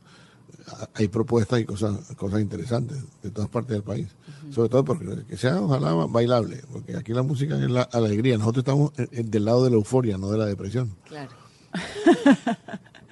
hay 0.96 1.08
propuestas 1.10 1.60
y 1.60 1.66
cosas, 1.66 2.00
cosas 2.16 2.42
interesantes 2.42 2.98
de 3.22 3.30
todas 3.30 3.50
partes 3.50 3.72
del 3.74 3.84
país. 3.84 4.08
Sobre 4.52 4.70
todo 4.70 4.84
porque 4.84 5.26
que 5.28 5.38
sea 5.38 5.62
ojalá 5.62 5.94
bailable, 6.08 6.62
porque 6.72 6.96
aquí 6.98 7.14
la 7.14 7.22
música 7.24 7.56
es 7.56 7.70
la 7.70 7.84
alegría. 7.84 8.38
Nosotros 8.38 8.64
estamos 8.64 8.92
eh, 8.98 9.08
eh, 9.12 9.24
del 9.24 9.46
lado 9.46 9.64
de 9.64 9.70
la 9.70 9.76
euforia, 9.76 10.18
no 10.18 10.32
de 10.32 10.38
la 10.38 10.46
depresión. 10.46 10.96
Claro. 11.08 11.32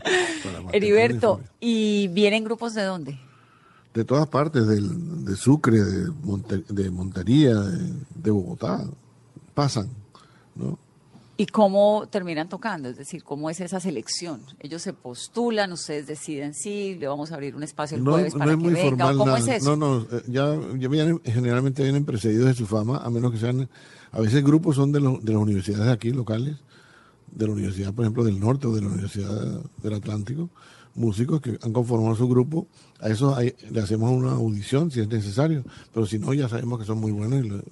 Heriberto. 0.74 1.42
¿y 1.60 2.08
vienen 2.10 2.44
grupos 2.44 2.74
de 2.74 2.84
dónde? 2.84 3.20
De 3.94 4.06
todas 4.06 4.28
partes, 4.28 4.68
del, 4.68 5.26
de 5.26 5.36
Sucre, 5.36 5.84
de, 5.84 6.10
Monte- 6.24 6.64
de 6.70 6.90
Montería, 6.90 7.56
de, 7.56 7.94
de 8.16 8.32
Bogotá, 8.32 8.86
pasan, 9.54 9.90
¿no? 10.56 10.80
¿Y 11.38 11.48
cómo 11.48 12.08
terminan 12.10 12.48
tocando? 12.50 12.88
Es 12.88 12.98
decir, 12.98 13.24
¿cómo 13.24 13.50
es 13.50 13.60
esa 13.62 13.80
selección? 13.80 14.42
Ellos 14.60 14.82
se 14.84 14.94
postulan, 14.94 15.72
ustedes 15.72 16.06
deciden 16.06 16.54
si 16.54 16.96
le 16.96 17.08
vamos 17.08 17.32
a 17.32 17.36
abrir 17.36 17.56
un 17.56 17.64
espacio 17.64 17.98
el 17.98 18.04
No, 18.04 18.12
jueves 18.12 18.34
no 18.34 18.40
para 18.40 18.52
es 18.52 18.58
que 18.58 18.64
muy 18.64 18.74
venga, 18.74 18.90
formal 18.90 19.16
¿o 19.16 19.18
cómo 19.18 19.32
nada. 19.32 19.40
es 19.40 19.48
eso? 19.64 19.76
No, 19.76 20.00
no, 20.00 20.02
eh, 20.12 20.24
ya, 20.28 20.54
ya 20.78 20.88
vienen- 20.88 21.22
generalmente 21.26 21.82
vienen 21.84 22.06
precedidos 22.06 22.46
de 22.46 22.54
su 22.54 22.68
fama, 22.68 22.98
a 22.98 23.10
menos 23.10 23.32
que 23.32 23.40
sean, 23.40 23.68
a 24.12 24.20
veces 24.22 24.44
grupos 24.44 24.76
son 24.76 24.92
de, 24.92 25.00
los- 25.00 25.24
de 25.26 25.34
las 25.34 25.42
universidades 25.42 25.92
aquí 25.92 26.12
locales, 26.12 26.58
de 27.32 27.48
la 27.48 27.54
Universidad, 27.54 27.92
por 27.94 28.06
ejemplo, 28.06 28.24
del 28.24 28.40
Norte 28.40 28.68
o 28.68 28.74
de 28.76 28.82
la 28.82 28.88
Universidad 28.88 29.62
del 29.82 29.94
Atlántico, 29.94 30.50
músicos 30.96 31.42
que 31.42 31.58
han 31.62 31.74
conformado 31.74 32.16
su 32.16 32.28
grupo, 32.28 32.68
a 33.00 33.10
eso 33.10 33.36
hay- 33.36 33.56
le 33.70 33.82
hacemos 33.82 34.12
una 34.12 34.32
audición 34.34 34.92
si 34.92 35.00
es 35.00 35.08
necesario, 35.08 35.64
pero 35.94 36.06
si 36.06 36.20
no, 36.20 36.34
ya 36.34 36.50
sabemos 36.50 36.80
que 36.80 36.86
son 36.86 37.00
muy 37.00 37.12
buenos 37.12 37.44
y, 37.46 37.48
lo- 37.50 37.64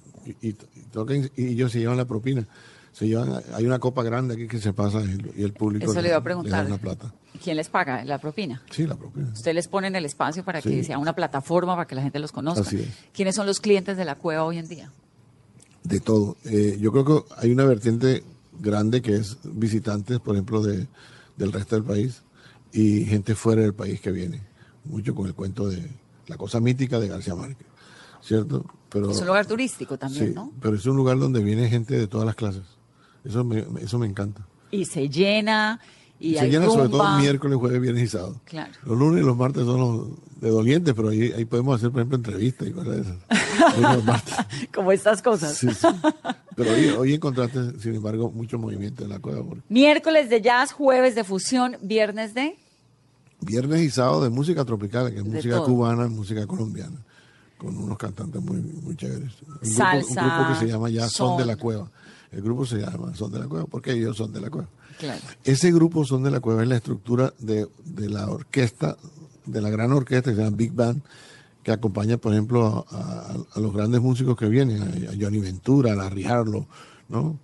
y- 0.42 0.48
y- 0.48 0.52
tocan 0.92 1.30
y 1.36 1.46
ellos 1.48 1.72
se 1.72 1.78
llevan 1.80 1.96
la 1.96 2.04
propina. 2.06 2.46
Se 2.92 3.06
llevan, 3.06 3.40
hay 3.54 3.64
una 3.64 3.78
copa 3.78 4.02
grande 4.02 4.34
aquí 4.34 4.48
que 4.48 4.58
se 4.58 4.72
pasa 4.72 5.00
y, 5.02 5.42
el 5.42 5.52
público 5.52 5.90
Eso 5.92 6.02
le 6.02 6.08
iba 6.08 6.16
a 6.16 6.22
preguntar. 6.24 6.66
una 6.66 6.78
plata. 6.78 7.14
¿Quién 7.42 7.56
les 7.56 7.68
paga 7.68 8.04
la 8.04 8.18
propina? 8.18 8.62
Sí, 8.70 8.84
la 8.86 8.96
propina. 8.96 9.30
Usted 9.32 9.54
les 9.54 9.68
pone 9.68 9.86
en 9.86 9.94
el 9.96 10.04
espacio 10.04 10.44
para 10.44 10.60
que 10.60 10.68
Sí. 10.70 10.84
sea 10.84 10.98
una 10.98 11.14
plataforma 11.14 11.76
para 11.76 11.86
que 11.86 11.94
la 11.94 12.02
gente 12.02 12.18
los 12.18 12.32
conozca. 12.32 12.62
Así 12.62 12.76
es. 12.80 12.88
¿Quiénes 13.14 13.36
son 13.36 13.46
los 13.46 13.60
clientes 13.60 13.96
de 13.96 14.04
la 14.04 14.16
cueva 14.16 14.44
hoy 14.44 14.58
en 14.58 14.66
día? 14.68 14.90
de 15.82 15.98
todo. 15.98 16.36
Eh, 16.44 16.76
yo 16.78 16.92
creo 16.92 17.04
que 17.06 17.34
hay 17.38 17.50
una 17.52 17.64
vertiente 17.64 18.22
grande 18.60 19.00
que 19.00 19.16
es 19.16 19.38
visitantes, 19.44 20.20
por 20.20 20.34
ejemplo, 20.34 20.60
de, 20.62 20.86
del 21.38 21.52
resto 21.52 21.74
del 21.76 21.84
país 21.84 22.22
y 22.72 23.04
gente 23.04 23.34
fuera 23.34 23.62
del 23.62 23.74
país 23.74 24.00
que 24.00 24.10
viene, 24.10 24.42
mucho 24.84 25.14
con 25.14 25.26
el 25.26 25.34
cuento 25.34 25.68
de 25.68 25.88
la 26.26 26.36
cosa 26.36 26.60
mítica 26.60 27.00
de 27.00 27.08
García 27.08 27.34
Márquez, 27.34 27.66
¿cierto? 28.22 28.64
Pero, 28.88 29.10
Es 29.10 29.20
un 29.20 29.26
lugar 29.26 29.46
turístico 29.46 29.98
también, 29.98 30.28
sí, 30.28 30.34
¿no? 30.34 30.52
pero 30.60 30.76
es 30.76 30.86
un 30.86 30.96
lugar 30.96 31.18
donde 31.18 31.42
viene 31.42 31.68
gente 31.68 31.96
de 31.96 32.06
todas 32.06 32.26
las 32.26 32.34
clases. 32.34 32.62
Eso 33.24 33.44
me, 33.44 33.64
eso 33.80 33.98
me 33.98 34.06
encanta. 34.06 34.46
Y 34.70 34.84
se 34.84 35.08
llena 35.08 35.80
y 36.20 36.34
Se 36.34 36.40
hay 36.40 36.50
llena 36.50 36.66
sobre 36.66 36.90
todo 36.90 37.18
miércoles, 37.18 37.58
jueves, 37.58 37.80
viernes 37.80 38.04
y 38.04 38.08
sábado. 38.08 38.40
Claro. 38.44 38.72
Los 38.84 38.98
lunes 38.98 39.22
y 39.22 39.26
los 39.26 39.36
martes 39.36 39.64
son 39.64 39.80
los 39.80 40.40
de 40.40 40.50
dolientes, 40.50 40.92
pero 40.94 41.08
ahí, 41.08 41.32
ahí 41.32 41.46
podemos 41.46 41.76
hacer, 41.76 41.90
por 41.90 42.00
ejemplo, 42.00 42.16
entrevistas 42.16 42.68
y 42.68 42.72
cosas 42.72 42.96
de 42.96 43.02
esas. 43.02 44.68
Como 44.74 44.92
estas 44.92 45.22
cosas. 45.22 45.56
Sí, 45.56 45.68
sí. 45.72 45.86
Pero 46.56 46.72
hoy, 46.72 46.88
hoy 46.88 47.14
encontraste, 47.14 47.78
sin 47.78 47.94
embargo, 47.94 48.30
mucho 48.30 48.58
movimiento 48.58 49.04
en 49.04 49.10
la 49.10 49.18
cueva. 49.18 49.42
Miércoles 49.70 50.28
de 50.28 50.42
jazz, 50.42 50.72
jueves 50.72 51.14
de 51.14 51.24
fusión, 51.24 51.76
viernes 51.80 52.34
de... 52.34 52.58
Viernes 53.42 53.80
y 53.82 53.90
sábado 53.90 54.22
de 54.22 54.30
música 54.30 54.64
tropical, 54.64 55.10
que 55.10 55.18
es 55.18 55.24
De 55.24 55.30
música 55.30 55.56
todo. 55.56 55.66
cubana, 55.66 56.08
música 56.08 56.46
colombiana, 56.46 56.96
con 57.58 57.76
unos 57.76 57.96
cantantes 57.98 58.42
muy, 58.42 58.58
muy 58.60 58.96
chéveres. 58.96 59.32
Un 59.42 59.48
grupo, 59.60 59.66
Salsa, 59.66 60.22
un 60.22 60.28
grupo 60.28 60.52
que 60.52 60.58
se 60.66 60.66
llama 60.72 60.90
ya 60.90 61.08
Son, 61.08 61.38
de 61.38 61.46
la 61.46 61.56
Cueva. 61.56 61.90
El 62.32 62.42
grupo 62.42 62.64
se 62.66 62.76
llama 62.78 63.14
Son 63.14 63.32
de 63.32 63.38
la 63.38 63.46
Cueva, 63.48 63.66
porque 63.66 63.92
ellos 63.92 64.16
son 64.16 64.32
de 64.32 64.40
la 64.40 64.50
Cueva. 64.50 64.68
Claro. 64.98 65.20
Ese 65.44 65.72
grupo 65.72 66.04
Son 66.04 66.22
de 66.22 66.30
la 66.30 66.40
Cueva 66.40 66.62
es 66.62 66.68
la 66.68 66.76
estructura 66.76 67.32
de, 67.38 67.66
de 67.84 68.08
la 68.10 68.28
orquesta, 68.30 68.96
de 69.46 69.60
la 69.62 69.70
gran 69.70 69.90
orquesta 69.92 70.30
que 70.30 70.36
se 70.36 70.42
llama 70.44 70.56
Big 70.56 70.72
Band, 70.72 71.00
que 71.62 71.72
acompaña, 71.72 72.18
por 72.18 72.32
ejemplo, 72.32 72.84
a, 72.90 72.96
a- 72.96 73.36
a 73.54 73.60
los 73.60 73.72
grandes 73.72 74.00
músicos 74.00 74.36
que 74.36 74.46
vienen, 74.48 74.82
a, 74.82 75.10
a 75.12 75.14
Johnny 75.18 75.38
Ventura, 75.40 75.92
a 75.92 75.96
Larry 75.96 76.24
Harlow, 76.24 76.66
¿no? 77.08 77.38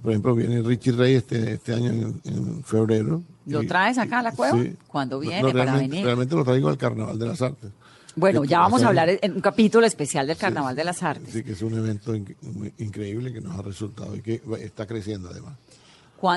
Por 0.00 0.12
ejemplo, 0.12 0.34
viene 0.34 0.62
Richie 0.62 0.92
Ray 0.92 1.14
este, 1.14 1.52
este 1.54 1.74
año 1.74 1.90
en, 1.90 2.20
en 2.24 2.64
febrero. 2.64 3.22
¿Lo 3.46 3.62
Y- 3.62 3.66
traes 3.66 3.98
acá 3.98 4.20
a 4.20 4.22
la 4.22 4.32
cueva? 4.32 4.56
Sí. 4.58 4.74
¿Cuándo 4.88 5.18
viene 5.18 5.42
no, 5.42 5.52
para 5.52 5.74
venir? 5.76 6.04
Realmente 6.04 6.34
lo 6.34 6.44
traigo 6.44 6.68
al 6.68 6.78
Carnaval 6.78 7.18
de 7.18 7.26
las 7.26 7.42
Artes. 7.42 7.70
Bueno, 8.14 8.44
ya 8.44 8.60
vamos 8.60 8.82
a 8.82 8.88
hablar 8.88 9.08
en 9.22 9.32
un 9.32 9.40
capítulo 9.40 9.86
especial 9.86 10.26
del 10.26 10.36
Carnaval 10.36 10.76
de 10.76 10.84
las 10.84 11.02
Artes. 11.02 11.32
Sí, 11.32 11.42
que 11.42 11.52
es 11.52 11.62
un 11.62 11.74
evento 11.74 12.14
in- 12.14 12.36
increíble 12.78 13.32
que 13.32 13.40
nos 13.40 13.58
ha 13.58 13.62
resultado 13.62 14.14
y 14.16 14.20
que 14.20 14.42
está 14.60 14.86
creciendo 14.86 15.28
además. 15.30 15.54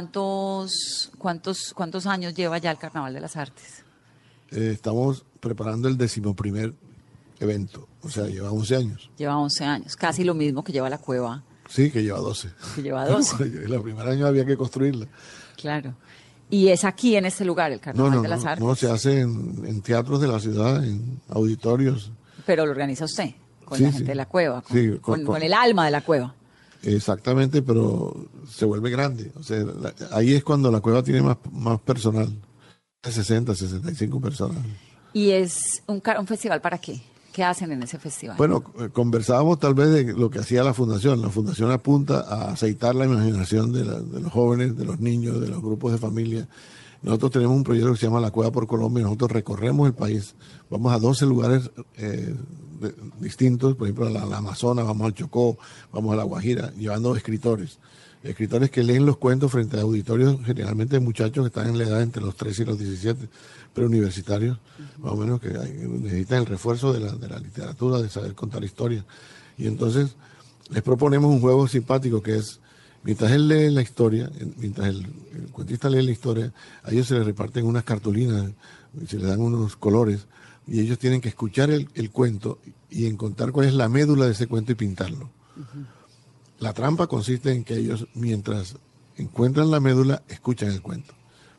¿Cuántos, 0.06 1.12
cuántos, 1.18 1.72
¿Cuántos 1.74 2.06
años 2.08 2.34
lleva 2.34 2.58
ya 2.58 2.72
el 2.72 2.78
Carnaval 2.78 3.14
de 3.14 3.20
las 3.22 3.36
Artes? 3.38 3.84
Eh, 4.52 4.72
estamos 4.74 5.24
preparando 5.40 5.88
el 5.88 5.98
decimoprimer 5.98 6.74
evento, 7.40 7.88
o 8.02 8.10
sea, 8.10 8.26
lleva 8.26 8.52
11 8.52 8.76
años. 8.76 9.10
Lleva 9.18 9.38
11 9.38 9.64
años, 9.64 9.96
casi 9.96 10.24
lo 10.24 10.34
mismo 10.34 10.64
que 10.64 10.72
lleva 10.74 10.90
la 10.90 10.98
cueva, 10.98 11.44
Sí, 11.70 11.90
que 11.92 12.04
lleva 12.04 12.20
12. 12.20 12.50
que 12.76 12.82
lleva 12.84 13.06
12. 13.08 13.44
el 13.44 13.82
primer 13.82 14.08
año 14.08 14.28
había 14.28 14.46
que 14.46 14.56
construirla. 14.58 15.08
claro. 15.60 15.94
Y 16.48 16.68
es 16.68 16.86
aquí, 16.86 17.16
en 17.16 17.26
este 17.26 17.44
lugar, 17.44 17.72
el 17.72 17.80
No, 17.80 17.84
Carnaval 17.84 18.12
no, 18.14 18.22
de 18.22 18.28
las 18.28 18.44
no, 18.44 18.50
Artes. 18.52 18.64
no, 18.66 18.76
se 18.76 18.88
hace 18.92 19.22
en, 19.22 19.64
en 19.66 19.82
teatros 19.82 20.22
de 20.22 20.28
la 20.28 20.40
ciudad, 20.40 20.84
en 20.86 21.20
auditorios. 21.30 22.12
Pero 22.46 22.66
lo 22.68 22.72
organiza 22.72 23.06
usted, 23.06 23.32
con 23.66 23.80
Sí, 23.80 23.84
la 23.86 23.90
sí. 23.90 23.96
gente 23.98 24.12
de 24.12 24.16
la 24.16 24.28
cueva, 24.28 24.62
con, 24.62 24.78
Sí, 24.78 24.90
con- 25.02 25.16
con- 25.16 25.26
con 25.26 25.42
el 25.42 25.54
alma 25.56 25.86
de 25.86 25.92
la 25.92 26.02
cueva. 26.02 26.36
Exactamente, 26.84 27.64
pero 27.64 28.16
se 28.48 28.64
vuelve 28.66 28.92
grande. 28.92 29.32
O 29.40 29.42
sea, 29.42 29.58
la- 29.64 29.94
ahí 30.12 30.36
es 30.36 30.44
cuando 30.44 30.72
la 30.72 30.82
cueva 30.82 31.02
tiene 31.02 31.24
más, 31.24 31.38
más 31.52 31.80
personal. 31.82 32.30
60, 33.02 33.56
65 33.56 34.22
personas. 34.22 34.64
¿Y 35.14 35.32
es 35.32 35.82
un, 35.88 36.02
un 36.20 36.28
festival 36.28 36.62
para 36.62 36.78
qué? 36.78 37.02
¿Qué 37.36 37.44
hacen 37.44 37.70
en 37.74 37.84
ese 37.84 38.00
festival? 38.00 38.38
Bueno, 38.38 38.64
conversábamos 38.94 39.60
tal 39.60 39.74
vez 39.74 39.90
de 39.90 40.14
lo 40.14 40.30
que 40.30 40.40
hacía 40.40 40.64
la 40.64 40.74
fundación. 40.74 41.22
La 41.22 41.28
fundación 41.28 41.70
apunta 41.70 42.22
a 42.22 42.52
aceitar 42.54 42.96
la 42.96 43.04
imaginación 43.04 43.74
de, 43.74 43.84
los 43.84 44.32
jóvenes, 44.32 44.78
de 44.78 44.86
los 44.86 45.02
niños, 45.02 45.42
de 45.42 45.50
los 45.50 45.62
grupos 45.62 45.92
de 45.92 45.98
familia. 45.98 46.48
Nosotros 47.02 47.32
tenemos 47.32 47.58
un 47.58 47.66
proyecto 47.66 47.92
que 47.92 47.98
se 47.98 48.06
llama 48.06 48.22
La 48.22 48.32
Cueva 48.32 48.54
por 48.54 48.68
Colombia. 48.68 49.04
Nosotros 49.04 49.34
recorremos 49.34 49.86
el 49.86 49.94
país. 49.94 50.34
Vamos 50.70 50.94
a 50.94 50.98
12 50.98 51.26
lugares 51.26 51.72
eh, 51.98 52.34
distintos. 53.20 53.76
Por 53.76 53.88
ejemplo, 53.88 54.08
a 54.08 54.12
la, 54.12 54.26
la 54.26 54.38
Amazonas, 54.38 54.86
vamos 54.86 55.06
al 55.06 55.14
Chocó, 55.14 55.58
vamos 55.92 56.14
a 56.14 56.16
La 56.16 56.24
Guajira, 56.24 56.72
llevando 56.78 57.18
escritores. 57.18 57.80
Escritores 58.24 58.72
que 58.72 58.82
leen 58.82 59.06
los 59.06 59.18
cuentos 59.18 59.52
frente 59.52 59.78
a 59.78 59.82
auditorios, 59.82 60.40
generalmente 60.46 61.00
muchachos 61.02 61.44
que 61.44 61.48
están 61.48 61.68
en 61.68 61.78
la 61.78 61.84
edad 61.84 62.02
entre 62.02 62.24
los 62.24 62.36
13 62.36 62.64
y 62.64 62.66
los 62.66 62.80
17, 62.80 63.28
pero 63.76 63.86
universitarios, 63.88 64.58
más 65.00 65.12
o 65.12 65.18
menos 65.18 65.40
que 65.40 65.50
necesitan 65.50 66.40
el 66.40 66.46
refuerzo 66.48 66.94
de 66.94 67.02
la, 67.02 67.12
de 67.12 67.28
la 67.28 67.38
literatura, 67.40 68.02
de 68.02 68.10
saber 68.10 68.34
contar 68.34 68.64
historias. 68.64 69.04
Y 69.58 69.68
entonces 69.68 70.16
les 70.72 70.82
proponemos 70.82 71.30
un 71.30 71.42
juego 71.42 71.68
simpático 71.68 72.24
que 72.24 72.38
es, 72.38 72.60
mientras 73.04 73.32
él 73.34 73.48
lee 73.50 73.70
la 73.70 73.82
historia, 73.84 74.32
en- 74.40 74.56
mientras 74.58 74.88
el, 74.88 75.06
cuentista 75.52 75.90
lee 75.90 76.02
la 76.02 76.12
historia, 76.12 76.52
a 76.84 76.92
ellos 76.92 77.06
se 77.08 77.14
les 77.16 77.26
reparten 77.26 77.66
unas 77.68 77.84
cartulinas, 77.84 78.52
y 79.00 79.06
se 79.06 79.18
les 79.20 79.28
dan 79.28 79.42
unos 79.42 79.76
colores, 79.76 80.26
y 80.66 80.80
ellos 80.80 80.98
tienen 80.98 81.20
que 81.22 81.30
escuchar 81.30 81.70
el 81.70 82.10
cuento 82.12 82.58
y 82.90 83.06
encontrar 83.08 83.52
cuál 83.52 83.68
es 83.68 83.74
la 83.74 83.90
médula 83.90 84.26
de 84.26 84.32
ese 84.32 84.48
cuento 84.48 84.72
y 84.72 84.76
pintarlo. 84.76 85.30
La 86.60 86.72
trampa 86.74 87.08
consiste 87.08 87.52
en 87.52 87.64
que 87.66 87.76
ellos, 87.78 88.08
mientras 88.16 88.78
encuentran 89.18 89.70
la 89.70 89.80
médula, 89.82 90.24
escuchan 90.30 90.72
el 90.72 90.82
cuento. 90.82 91.14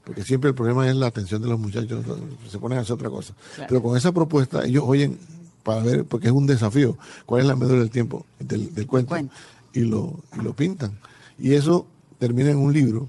Porque 0.07 0.23
siempre 0.23 0.51
el 0.51 0.55
problema 0.55 0.89
es 0.89 0.95
la 0.95 1.09
atención 1.09 1.43
de 1.43 1.49
los 1.49 1.59
muchachos, 1.59 2.05
se 2.49 2.59
ponen 2.61 2.79
a 2.79 2.83
hacer 2.83 2.95
otra 2.95 3.11
cosa. 3.11 3.35
Claro. 3.57 3.69
Pero 3.69 3.83
con 3.83 3.97
esa 3.97 4.13
propuesta, 4.13 4.65
ellos 4.65 4.85
oyen 4.87 5.19
para 5.65 5.83
ver, 5.83 6.05
porque 6.05 6.29
es 6.29 6.33
un 6.33 6.47
desafío, 6.47 6.97
cuál 7.27 7.43
es 7.43 7.49
la 7.49 7.57
médula 7.57 7.81
del 7.81 7.91
tiempo, 7.91 8.25
del, 8.39 8.73
del 8.73 8.87
cuento, 8.87 9.09
cuento. 9.09 9.35
Y, 9.73 9.81
lo, 9.81 10.21
y 10.39 10.45
lo 10.45 10.55
pintan. 10.55 10.97
Y 11.41 11.55
eso 11.55 11.89
termina 12.21 12.53
en 12.53 12.59
un 12.59 12.73
libro 12.73 13.09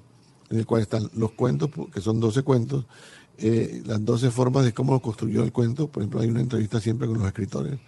en 0.49 0.57
el 0.57 0.65
cual 0.65 0.81
están 0.81 1.07
los 1.15 1.33
cuentos, 1.33 1.69
que 1.93 2.01
son 2.01 2.19
12 2.19 2.41
cuentos, 2.41 2.85
eh, 3.37 3.83
las 3.85 4.03
12 4.03 4.31
formas 4.31 4.65
de 4.65 4.73
cómo 4.73 4.99
construyó 4.99 5.43
el 5.43 5.51
cuento. 5.51 5.87
Por 5.87 6.01
ejemplo, 6.01 6.21
hay 6.21 6.29
una 6.29 6.41
entrevista 6.41 6.81
siempre 6.81 7.07
con 7.07 7.19
los 7.19 7.27
escritores 7.27 7.79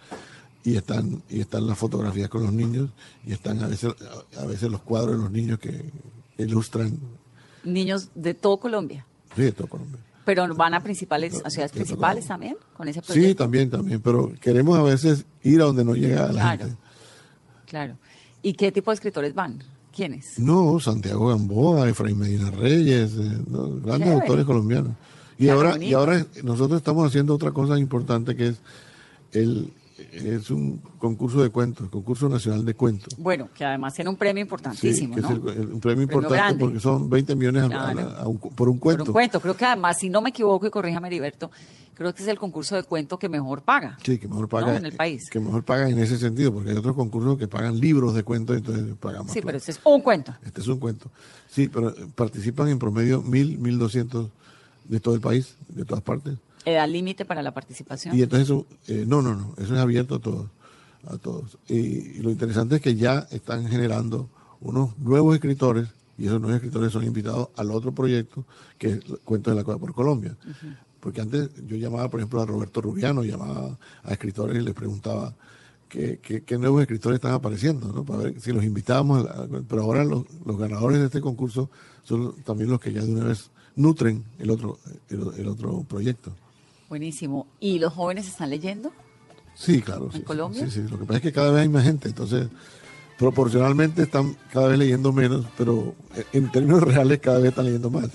y 0.62 0.76
están 0.76 1.20
y 1.28 1.40
están 1.40 1.66
las 1.66 1.78
fotografías 1.78 2.28
con 2.28 2.44
los 2.44 2.52
niños 2.52 2.90
y 3.26 3.32
están 3.32 3.60
a 3.64 3.66
veces 3.66 3.92
a 4.38 4.44
veces 4.44 4.70
los 4.70 4.82
cuadros 4.82 5.16
de 5.16 5.22
los 5.22 5.32
niños 5.32 5.58
que 5.58 5.90
ilustran 6.38 6.96
Niños 7.64 8.08
de 8.14 8.34
todo 8.34 8.58
Colombia. 8.58 9.04
sí, 9.36 9.42
de 9.42 9.52
todo 9.52 9.68
Colombia. 9.68 9.98
Pero 10.24 10.54
van 10.54 10.74
a 10.74 10.82
principales, 10.82 11.40
a 11.44 11.50
ciudades 11.50 11.72
principales 11.72 12.26
también, 12.26 12.56
con 12.76 12.86
ese 12.88 13.00
Sí, 13.00 13.06
proyecto. 13.12 13.42
también, 13.44 13.70
también, 13.70 14.00
pero 14.00 14.32
queremos 14.40 14.78
a 14.78 14.82
veces 14.82 15.24
ir 15.42 15.60
a 15.60 15.64
donde 15.64 15.84
no 15.84 15.94
llega 15.94 16.26
la 16.26 16.32
Claro. 16.42 16.58
gente. 16.64 16.76
Claro. 17.66 17.96
¿Y 18.42 18.52
qué 18.52 18.70
tipo 18.70 18.90
de 18.90 18.94
escritores 18.96 19.34
van? 19.34 19.62
¿Quiénes? 19.94 20.38
No, 20.38 20.78
Santiago 20.78 21.28
Gamboa, 21.28 21.88
Efraín 21.88 22.18
Medina 22.18 22.50
Reyes, 22.50 23.12
eh, 23.14 23.38
no, 23.48 23.80
grandes 23.80 24.08
Chévere. 24.08 24.20
autores 24.22 24.44
colombianos. 24.44 24.92
Y 25.38 25.48
ahora, 25.48 25.70
bonito. 25.70 25.90
y 25.90 25.94
ahora 25.94 26.26
nosotros 26.44 26.78
estamos 26.78 27.06
haciendo 27.08 27.34
otra 27.34 27.50
cosa 27.50 27.78
importante 27.78 28.36
que 28.36 28.48
es 28.48 28.56
él 29.32 29.72
es 30.12 30.50
un 30.50 30.78
concurso 30.98 31.42
de 31.42 31.50
cuentos, 31.50 31.88
concurso 31.88 32.28
nacional 32.28 32.64
de 32.64 32.74
cuentos. 32.74 33.14
Bueno, 33.18 33.48
que 33.54 33.64
además 33.64 33.94
tiene 33.94 34.10
un 34.10 34.16
premio 34.16 34.40
Sí, 34.42 34.46
importantísimo, 34.46 35.16
es 35.16 35.22
¿no? 35.22 35.30
el- 35.30 35.48
el- 35.58 35.72
un 35.74 35.80
premio 35.80 36.02
importante 36.02 36.36
grande. 36.36 36.58
porque 36.64 36.80
son 36.80 37.08
20 37.10 37.34
millones 37.34 37.62
a- 37.62 37.66
a 37.66 37.68
la- 37.68 37.92
Claro. 38.02 38.16
a 38.18 38.28
un 38.28 38.36
cu- 38.38 38.50
por 38.52 38.68
un 38.68 38.76
Por 38.78 38.82
cuento. 38.96 39.04
un 39.04 39.12
cuento. 39.12 39.40
Creo 39.40 39.56
que 39.56 39.64
además, 39.64 39.98
si 39.98 40.08
no 40.10 40.20
me 40.22 40.30
equivoco, 40.30 40.66
y 40.66 40.70
corríjame, 40.70 41.08
Heriberto, 41.08 41.50
creo 41.94 42.14
que 42.14 42.22
es 42.22 42.28
el 42.28 42.38
concurso 42.38 42.76
de 42.76 42.82
cuento 42.82 43.18
que 43.18 43.28
mejor 43.28 43.62
paga. 43.62 43.98
Sí, 44.02 44.18
que 44.18 44.26
mejor 44.28 44.42
¿no? 44.42 44.48
paga. 44.48 44.76
en 44.76 44.86
el 44.86 44.92
país. 44.92 45.28
Que 45.30 45.40
mejor 45.40 45.62
paga 45.64 45.88
en 45.88 45.98
ese 45.98 46.16
sentido, 46.18 46.52
porque 46.52 46.70
hay 46.70 46.76
otros 46.76 46.96
concursos 46.96 47.38
que 47.38 47.46
pagan 47.48 47.78
libros 47.78 48.14
de 48.14 48.22
cuentos, 48.22 48.56
entonces 48.56 48.84
pagan 48.98 49.24
más. 49.24 49.32
Sí, 49.32 49.40
plata. 49.40 49.46
pero 49.46 49.58
este 49.58 49.70
es 49.72 49.80
un 49.84 50.00
cuento. 50.00 50.34
Este 50.44 50.60
es 50.60 50.66
un 50.68 50.78
cuento. 50.78 51.10
Sí, 51.48 51.68
pero 51.68 51.94
participan 52.14 52.68
en 52.68 52.78
promedio 52.78 53.20
mil, 53.22 53.58
mil 53.58 53.78
doscientos 53.78 54.30
de 54.84 54.98
todo 55.00 55.14
el 55.14 55.20
país, 55.20 55.56
de 55.68 55.84
todas 55.84 56.02
partes. 56.02 56.38
¿Edad 56.64 56.88
límite 56.88 57.24
para 57.24 57.42
la 57.42 57.52
participación? 57.52 58.16
Y 58.16 58.22
entonces 58.22 58.48
eso, 58.48 58.66
eh, 58.88 59.04
no, 59.06 59.22
no, 59.22 59.34
no, 59.34 59.54
eso 59.58 59.74
es 59.74 59.80
abierto 59.80 60.16
a 60.16 60.18
todos. 60.18 60.46
A 61.08 61.16
todos. 61.16 61.56
Y, 61.68 61.74
y 61.78 62.18
lo 62.20 62.30
interesante 62.30 62.76
es 62.76 62.82
que 62.82 62.94
ya 62.94 63.26
están 63.30 63.66
generando 63.68 64.28
unos 64.60 64.98
nuevos 64.98 65.34
escritores, 65.34 65.88
y 66.18 66.26
esos 66.26 66.38
nuevos 66.40 66.56
escritores 66.56 66.92
son 66.92 67.04
invitados 67.04 67.48
al 67.56 67.70
otro 67.70 67.92
proyecto, 67.92 68.44
que 68.76 68.88
es 68.92 69.00
Cuentos 69.24 69.52
de 69.54 69.56
la 69.60 69.64
Cueva 69.64 69.80
por 69.80 69.94
Colombia. 69.94 70.36
Porque 71.00 71.22
antes 71.22 71.48
yo 71.66 71.76
llamaba, 71.76 72.10
por 72.10 72.20
ejemplo, 72.20 72.42
a 72.42 72.46
Roberto 72.46 72.82
Rubiano, 72.82 73.24
llamaba 73.24 73.78
a 74.04 74.12
escritores 74.12 74.58
y 74.58 74.60
les 74.60 74.74
preguntaba 74.74 75.32
qué, 75.88 76.18
qué- 76.22 76.42
qué 76.42 76.58
nuevos 76.58 76.82
escritores 76.82 77.14
están 77.16 77.32
apareciendo, 77.32 77.90
¿no? 77.90 78.04
Para 78.04 78.24
ver 78.24 78.38
si 78.38 78.52
los 78.52 78.62
invitábamos. 78.64 79.26
pero 79.66 79.82
ahora 79.84 80.04
los, 80.04 80.24
los 80.44 80.58
ganadores 80.58 80.98
de 80.98 81.06
este 81.06 81.22
concurso 81.22 81.70
son 82.04 82.34
también 82.44 82.68
los 82.68 82.78
que 82.80 82.92
ya 82.92 83.02
de 83.02 83.10
una 83.14 83.24
vez 83.24 83.50
nutren 83.76 84.22
el 84.38 84.50
otro, 84.50 84.78
el, 85.08 85.22
el 85.38 85.48
otro 85.48 85.82
proyecto. 85.84 86.32
Buenísimo. 86.90 87.46
¿Y 87.60 87.78
los 87.78 87.92
jóvenes 87.92 88.26
están 88.26 88.50
leyendo? 88.50 88.92
Sí, 89.54 89.80
claro. 89.80 90.10
sí, 90.12 90.22
Colombia? 90.22 90.64
Sí, 90.64 90.70
sí. 90.72 90.88
Lo 90.90 90.98
que 90.98 91.04
pasa 91.04 91.18
es 91.18 91.22
que 91.22 91.32
cada 91.32 91.52
vez 91.52 91.62
hay 91.62 91.68
más 91.68 91.84
gente, 91.84 92.08
entonces 92.08 92.48
proporcionalmente 93.16 94.02
están 94.02 94.36
cada 94.52 94.66
vez 94.66 94.78
leyendo 94.78 95.12
menos, 95.12 95.46
pero 95.56 95.94
eh, 96.16 96.24
en 96.32 96.50
términos 96.50 96.82
reales 96.82 97.20
cada 97.20 97.38
vez 97.38 97.50
están 97.50 97.66
leyendo 97.66 97.90
más. 97.90 98.08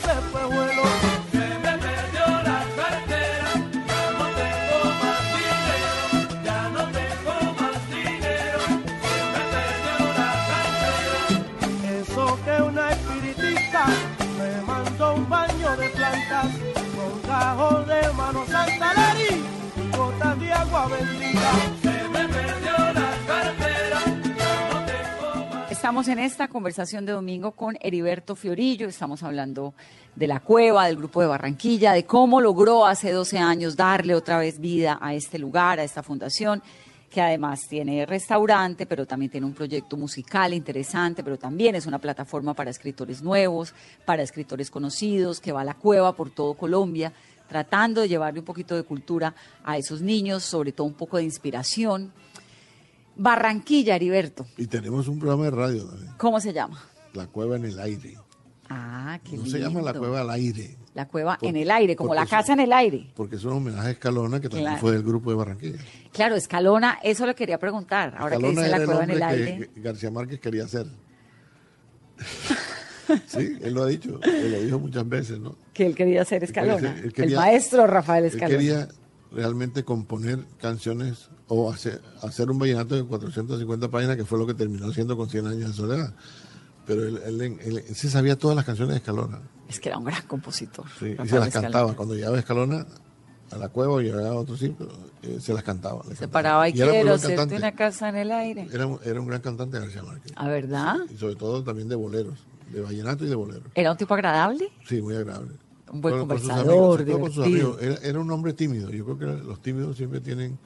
Se 0.00 1.44
me 1.64 1.72
perdió 1.78 2.26
la 2.48 2.60
cartera, 2.76 3.50
ya 3.88 4.02
no 4.18 4.26
tengo 4.38 4.78
más 5.02 5.22
dinero, 5.34 5.92
ya 6.44 6.60
no 6.68 6.82
tengo 6.98 7.34
más 7.58 7.80
dinero. 7.90 8.60
Se 9.04 9.16
me 9.32 9.42
perdió 9.54 9.96
la 10.18 10.30
cartera. 10.48 12.00
Eso 12.00 12.24
que 12.44 12.54
una 12.62 12.84
espiritista 12.90 13.82
me 14.38 14.50
mandó 14.66 15.14
un 15.14 15.28
baño 15.28 15.76
de 15.76 15.88
plantas 15.90 16.46
con 16.96 17.20
cajón 17.22 17.86
de 17.86 18.12
mano 18.12 18.46
santa 18.46 18.94
Lari 18.94 19.42
y 19.76 19.96
gotas 19.96 20.38
de 20.40 20.52
agua 20.52 20.88
bendita. 20.88 21.77
Estamos 25.88 26.08
en 26.08 26.18
esta 26.18 26.48
conversación 26.48 27.06
de 27.06 27.12
domingo 27.12 27.52
con 27.52 27.78
Heriberto 27.80 28.36
Fiorillo. 28.36 28.88
Estamos 28.88 29.22
hablando 29.22 29.72
de 30.14 30.26
la 30.26 30.40
cueva, 30.40 30.86
del 30.86 30.96
grupo 30.96 31.22
de 31.22 31.28
Barranquilla, 31.28 31.94
de 31.94 32.04
cómo 32.04 32.42
logró 32.42 32.84
hace 32.84 33.10
12 33.10 33.38
años 33.38 33.74
darle 33.74 34.14
otra 34.14 34.36
vez 34.36 34.60
vida 34.60 34.98
a 35.00 35.14
este 35.14 35.38
lugar, 35.38 35.80
a 35.80 35.84
esta 35.84 36.02
fundación, 36.02 36.62
que 37.10 37.22
además 37.22 37.62
tiene 37.70 38.04
restaurante, 38.04 38.84
pero 38.84 39.06
también 39.06 39.30
tiene 39.30 39.46
un 39.46 39.54
proyecto 39.54 39.96
musical 39.96 40.52
interesante, 40.52 41.24
pero 41.24 41.38
también 41.38 41.74
es 41.74 41.86
una 41.86 41.98
plataforma 41.98 42.52
para 42.52 42.68
escritores 42.68 43.22
nuevos, 43.22 43.72
para 44.04 44.22
escritores 44.22 44.70
conocidos, 44.70 45.40
que 45.40 45.52
va 45.52 45.62
a 45.62 45.64
la 45.64 45.72
cueva 45.72 46.14
por 46.14 46.28
todo 46.28 46.52
Colombia, 46.52 47.14
tratando 47.48 48.02
de 48.02 48.08
llevarle 48.08 48.40
un 48.40 48.44
poquito 48.44 48.76
de 48.76 48.82
cultura 48.82 49.34
a 49.64 49.78
esos 49.78 50.02
niños, 50.02 50.42
sobre 50.42 50.72
todo 50.72 50.86
un 50.86 50.92
poco 50.92 51.16
de 51.16 51.22
inspiración. 51.22 52.12
Barranquilla, 53.18 53.96
Heriberto. 53.96 54.46
Y 54.56 54.66
tenemos 54.66 55.06
un 55.08 55.18
programa 55.18 55.44
de 55.44 55.50
radio 55.50 55.84
también, 55.84 56.12
¿Cómo 56.16 56.40
se 56.40 56.52
llama? 56.52 56.80
La 57.14 57.26
Cueva 57.26 57.56
en 57.56 57.64
el 57.66 57.78
Aire. 57.80 58.16
Ah, 58.70 59.18
qué 59.24 59.36
No 59.36 59.42
lindo. 59.44 59.50
se 59.50 59.58
llama 59.64 59.80
La 59.82 59.94
Cueva 59.94 60.20
al 60.20 60.30
Aire, 60.30 60.76
La 60.94 61.06
cueva 61.08 61.38
Por- 61.38 61.48
en 61.48 61.56
el 61.56 61.70
aire, 61.70 61.94
como 61.96 62.14
la 62.14 62.26
casa 62.26 62.52
en 62.52 62.60
el 62.60 62.72
aire. 62.72 63.10
porque 63.14 63.36
es 63.36 63.44
un 63.44 63.52
homenaje 63.54 63.88
a 63.88 63.90
Escalona, 63.92 64.40
que 64.40 64.48
también 64.48 64.66
Claro. 64.72 64.80
fue 64.80 64.92
del 64.92 65.02
grupo 65.02 65.30
de 65.30 65.36
Barranquilla. 65.36 65.78
Claro, 66.12 66.34
Escalona, 66.36 66.98
eso 67.02 67.24
le 67.24 67.34
quería 67.34 67.58
preguntar. 67.58 68.14
Ahora 68.18 68.34
Escalona 68.36 68.54
que 68.62 68.66
dice 68.66 68.70
la 68.70 68.76
el 68.76 68.84
cueva 68.86 69.04
en 69.04 69.10
el 69.10 69.22
aire. 69.22 69.70
que 69.74 69.80
García 69.80 70.10
Márquez 70.10 70.40
quería 70.40 70.64
hacer. 70.64 70.86
sí, 73.26 73.56
él 73.62 73.74
lo 73.74 73.84
ha 73.84 73.86
dicho, 73.86 74.20
él 74.22 74.52
lo 74.52 74.60
dijo 74.60 74.78
muchas 74.78 75.08
veces, 75.08 75.38
¿no? 75.38 75.56
Que 75.72 75.86
él 75.86 75.94
quería 75.94 76.24
ser 76.24 76.44
Escalona. 76.44 76.96
Él 77.02 77.12
quería- 77.12 77.30
el 77.30 77.36
maestro 77.36 77.86
Rafael 77.86 78.24
Él 78.24 78.30
Escalona. 78.32 78.58
quería 78.58 78.88
realmente 79.32 79.84
componer 79.84 80.40
canciones 80.60 81.30
o 81.48 81.72
hacer, 81.72 82.00
hacer 82.22 82.50
un 82.50 82.58
vallenato 82.58 82.94
de 82.94 83.04
450 83.04 83.88
páginas, 83.88 84.16
que 84.16 84.24
fue 84.24 84.38
lo 84.38 84.46
que 84.46 84.54
terminó 84.54 84.88
haciendo 84.88 85.16
con 85.16 85.28
100 85.28 85.46
años 85.46 85.68
de 85.70 85.72
soledad. 85.74 86.14
Pero 86.86 87.02
él, 87.06 87.20
él- 87.26 87.40
él- 87.40 87.84
él 87.88 87.94
se 87.94 88.08
sabía 88.10 88.36
todas 88.36 88.56
las 88.56 88.64
canciones 88.64 88.94
de 88.94 88.98
Escalona. 88.98 89.40
Es 89.68 89.78
que 89.80 89.88
era 89.88 89.98
un 89.98 90.04
gran 90.04 90.22
compositor. 90.26 90.86
sí, 90.98 91.06
y 91.22 91.28
se 91.28 91.38
las 91.38 91.48
Escalona. 91.48 91.50
cantaba. 91.60 91.94
Cuando 91.94 92.14
llegaba 92.14 92.38
Escalona 92.38 92.86
a 93.50 93.56
la 93.56 93.68
cueva 93.70 93.94
o 93.94 94.00
llegaba 94.00 94.28
a 94.28 94.34
otro 94.34 94.56
sitio, 94.56 94.88
eh, 95.22 95.38
se 95.40 95.52
las 95.54 95.62
cantaba. 95.62 96.02
Se 96.04 96.08
cantaba. 96.10 96.32
paraba 96.32 96.68
y, 96.68 96.72
muy 96.72 96.80
quiero 96.82 97.14
hacerte 97.14 97.56
una 97.56 97.72
casa 97.74 98.08
en 98.10 98.16
el 98.16 98.30
aire. 98.32 98.68
Era, 98.72 98.88
era 99.04 99.20
un 99.20 99.26
gran 99.26 99.40
cantante 99.40 99.78
García 99.78 100.02
Márquez. 100.02 100.32
¿A 100.36 100.48
verdad? 100.48 100.96
Y 101.12 101.16
sobre 101.16 101.36
todo 101.36 101.62
también 101.62 101.88
de 101.88 101.94
boleros, 101.96 102.38
de 102.72 102.80
vallenato 102.82 103.24
y 103.24 103.28
de 103.28 103.34
boleros. 103.34 103.64
¿Era 103.74 103.90
un 103.92 103.96
tipo 103.98 104.14
agradable? 104.14 104.70
Sí, 104.86 105.00
muy 105.02 105.14
agradable. 105.16 105.52
Un 105.90 106.02
buen 106.02 106.18
conversador, 106.18 107.00
amigos, 107.00 107.20
con 107.32 107.32
divertido. 107.44 107.44
amigos. 107.44 107.82
Era, 107.82 107.94
era 108.08 108.18
un 108.20 108.30
hombre 108.30 108.52
tímido. 108.52 108.90
Yo 108.90 109.04
creo 109.06 109.18
que 109.18 109.26
los 109.44 109.60
tímidos 109.62 109.96
siempre 109.96 110.20
tienen 110.20 110.58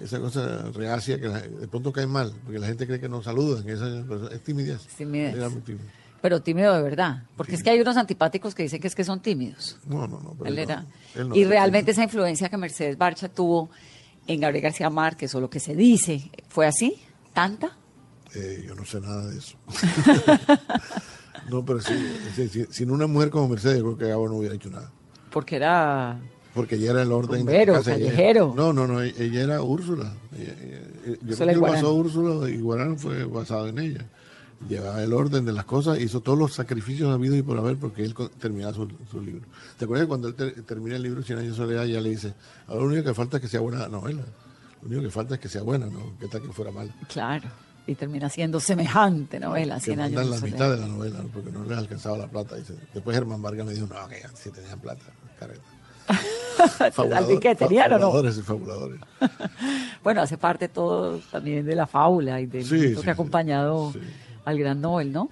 esa 0.00 0.20
cosa 0.20 0.70
reacia 0.72 1.20
que 1.20 1.28
la- 1.28 1.40
de 1.40 1.68
pronto 1.68 1.92
cae 1.92 2.06
mal, 2.06 2.32
porque 2.44 2.58
la 2.58 2.66
gente 2.66 2.86
cree 2.86 3.00
que 3.00 3.08
no 3.08 3.22
saludan. 3.22 3.68
Esa, 3.68 4.04
es 4.34 4.42
timidez. 4.42 4.86
Timidez. 4.96 5.34
Era 5.36 5.48
muy 5.48 5.60
tímido. 5.60 5.84
Pero 6.20 6.40
tímido 6.40 6.72
de 6.74 6.82
verdad. 6.82 7.24
Porque 7.36 7.56
es 7.56 7.62
que 7.64 7.70
hay 7.70 7.80
unos 7.80 7.96
antipáticos 7.96 8.54
que 8.54 8.62
dicen 8.62 8.80
que 8.80 8.86
es 8.86 8.94
que 8.94 9.02
son 9.04 9.20
tímidos. 9.20 9.78
No, 9.86 10.06
no, 10.06 10.20
no. 10.20 10.34
pero 10.38 10.50
Él 10.50 10.58
era. 10.60 10.86
él 11.16 11.28
no 11.28 11.34
y 11.36 11.44
realmente 11.44 11.90
esa 11.90 12.04
influencia 12.04 12.48
que 12.48 12.56
Mercedes 12.56 12.96
Barcha 12.96 13.28
tuvo 13.28 13.70
en 14.28 14.40
Gabriel 14.40 14.62
García 14.62 14.88
Márquez, 14.88 15.34
o 15.34 15.40
lo 15.40 15.50
que 15.50 15.58
se 15.58 15.74
dice, 15.74 16.30
¿fue 16.48 16.66
así? 16.68 16.94
¿Tanta? 17.32 17.76
Eh, 18.34 18.62
yo 18.66 18.74
no 18.76 18.84
sé 18.84 19.00
nada 19.00 19.26
de 19.26 19.36
eso. 19.38 19.56
no, 21.50 21.64
pero 21.64 21.80
sí, 21.80 21.92
sí, 22.36 22.48
sí, 22.48 22.66
sin 22.70 22.90
una 22.90 23.06
mujer 23.06 23.30
como 23.30 23.48
Mercedes, 23.48 23.78
yo 23.78 23.84
creo 23.84 23.98
que 23.98 24.06
Gabo 24.06 24.28
no 24.28 24.36
hubiera 24.36 24.54
hecho 24.54 24.70
nada. 24.70 24.90
Porque 25.30 25.56
era. 25.56 26.20
Porque 26.54 26.74
ella 26.76 26.90
era 26.92 27.02
el 27.02 27.12
orden 27.12 27.48
ella- 27.48 27.82
callejero. 27.82 28.52
no, 28.54 28.72
no, 28.72 28.86
no, 28.86 29.00
ella 29.00 29.40
era 29.42 29.62
Úrsula. 29.62 30.12
Ella- 30.36 30.54
ella- 30.62 31.18
yo 31.22 31.36
creo 31.36 31.48
que 31.48 31.56
basó 31.60 31.94
Úrsula 31.94 32.48
y 32.50 32.60
Guarán 32.60 32.98
fue 32.98 33.24
basado 33.24 33.68
en 33.68 33.78
ella. 33.78 34.04
Llevaba 34.68 35.02
el 35.02 35.12
orden 35.12 35.44
de 35.44 35.52
las 35.52 35.64
cosas, 35.64 35.98
hizo 35.98 36.20
todos 36.20 36.38
los 36.38 36.52
sacrificios 36.52 37.12
habidos 37.12 37.36
y 37.38 37.42
por 37.42 37.58
haber 37.58 37.76
porque 37.78 38.04
él 38.04 38.14
terminaba 38.38 38.72
su, 38.72 38.88
su 39.10 39.20
libro. 39.20 39.42
¿Te 39.76 39.86
acuerdas 39.86 40.04
que 40.04 40.08
cuando 40.08 40.28
él 40.28 40.34
ter- 40.34 40.62
termina 40.62 40.94
el 40.96 41.02
libro 41.02 41.22
Cien 41.22 41.38
años 41.38 41.56
de 41.56 41.64
soledad 41.64 41.84
ya 41.84 42.00
le 42.00 42.10
dice, 42.10 42.32
ahora 42.68 42.82
lo 42.82 42.86
único 42.88 43.02
que 43.04 43.14
falta 43.14 43.38
es 43.38 43.40
que 43.42 43.48
sea 43.48 43.58
buena 43.60 43.88
novela? 43.88 44.22
Lo 44.82 44.88
único 44.88 45.02
que 45.02 45.10
falta 45.10 45.34
es 45.34 45.40
que 45.40 45.48
sea 45.48 45.62
buena, 45.62 45.86
¿no? 45.86 46.16
Que 46.20 46.28
tal 46.28 46.42
que 46.42 46.52
fuera 46.52 46.70
mala. 46.70 46.94
Claro. 47.08 47.48
Y 47.88 47.96
termina 47.96 48.28
siendo 48.28 48.60
semejante 48.60 49.40
novela, 49.40 49.80
100 49.80 49.98
años 50.00 50.22
de 50.24 50.30
la 50.30 50.36
soledad. 50.38 50.54
mitad 50.54 50.70
de 50.70 50.76
la 50.78 50.86
novela, 50.86 51.18
¿no? 51.22 51.28
porque 51.30 51.50
no 51.50 51.64
les 51.64 51.76
alcanzaba 51.76 52.16
la 52.16 52.28
plata. 52.28 52.54
Dice. 52.54 52.74
Después 52.94 53.16
Germán 53.16 53.42
Vargas 53.42 53.66
me 53.66 53.72
dijo, 53.74 53.88
no, 53.88 54.08
que 54.08 54.20
ya 54.20 54.30
sí 54.36 54.50
tenían 54.50 54.78
plata, 54.78 55.02
careta. 55.40 55.62
No. 57.98 57.98
fabuladores 57.98 58.38
y 58.38 58.42
fabuladores. 58.42 59.00
Bueno, 60.02 60.20
hace 60.22 60.36
parte 60.36 60.68
todo 60.68 61.18
también 61.30 61.64
de 61.64 61.76
la 61.76 61.86
fábula 61.86 62.40
y 62.40 62.46
del 62.46 62.64
Sí, 62.64 62.94
sí, 62.94 63.00
que 63.00 63.10
ha 63.10 63.12
acompañado 63.12 63.92
sí. 63.92 64.00
al 64.44 64.58
gran 64.58 64.80
Nobel, 64.80 65.12
¿no? 65.12 65.30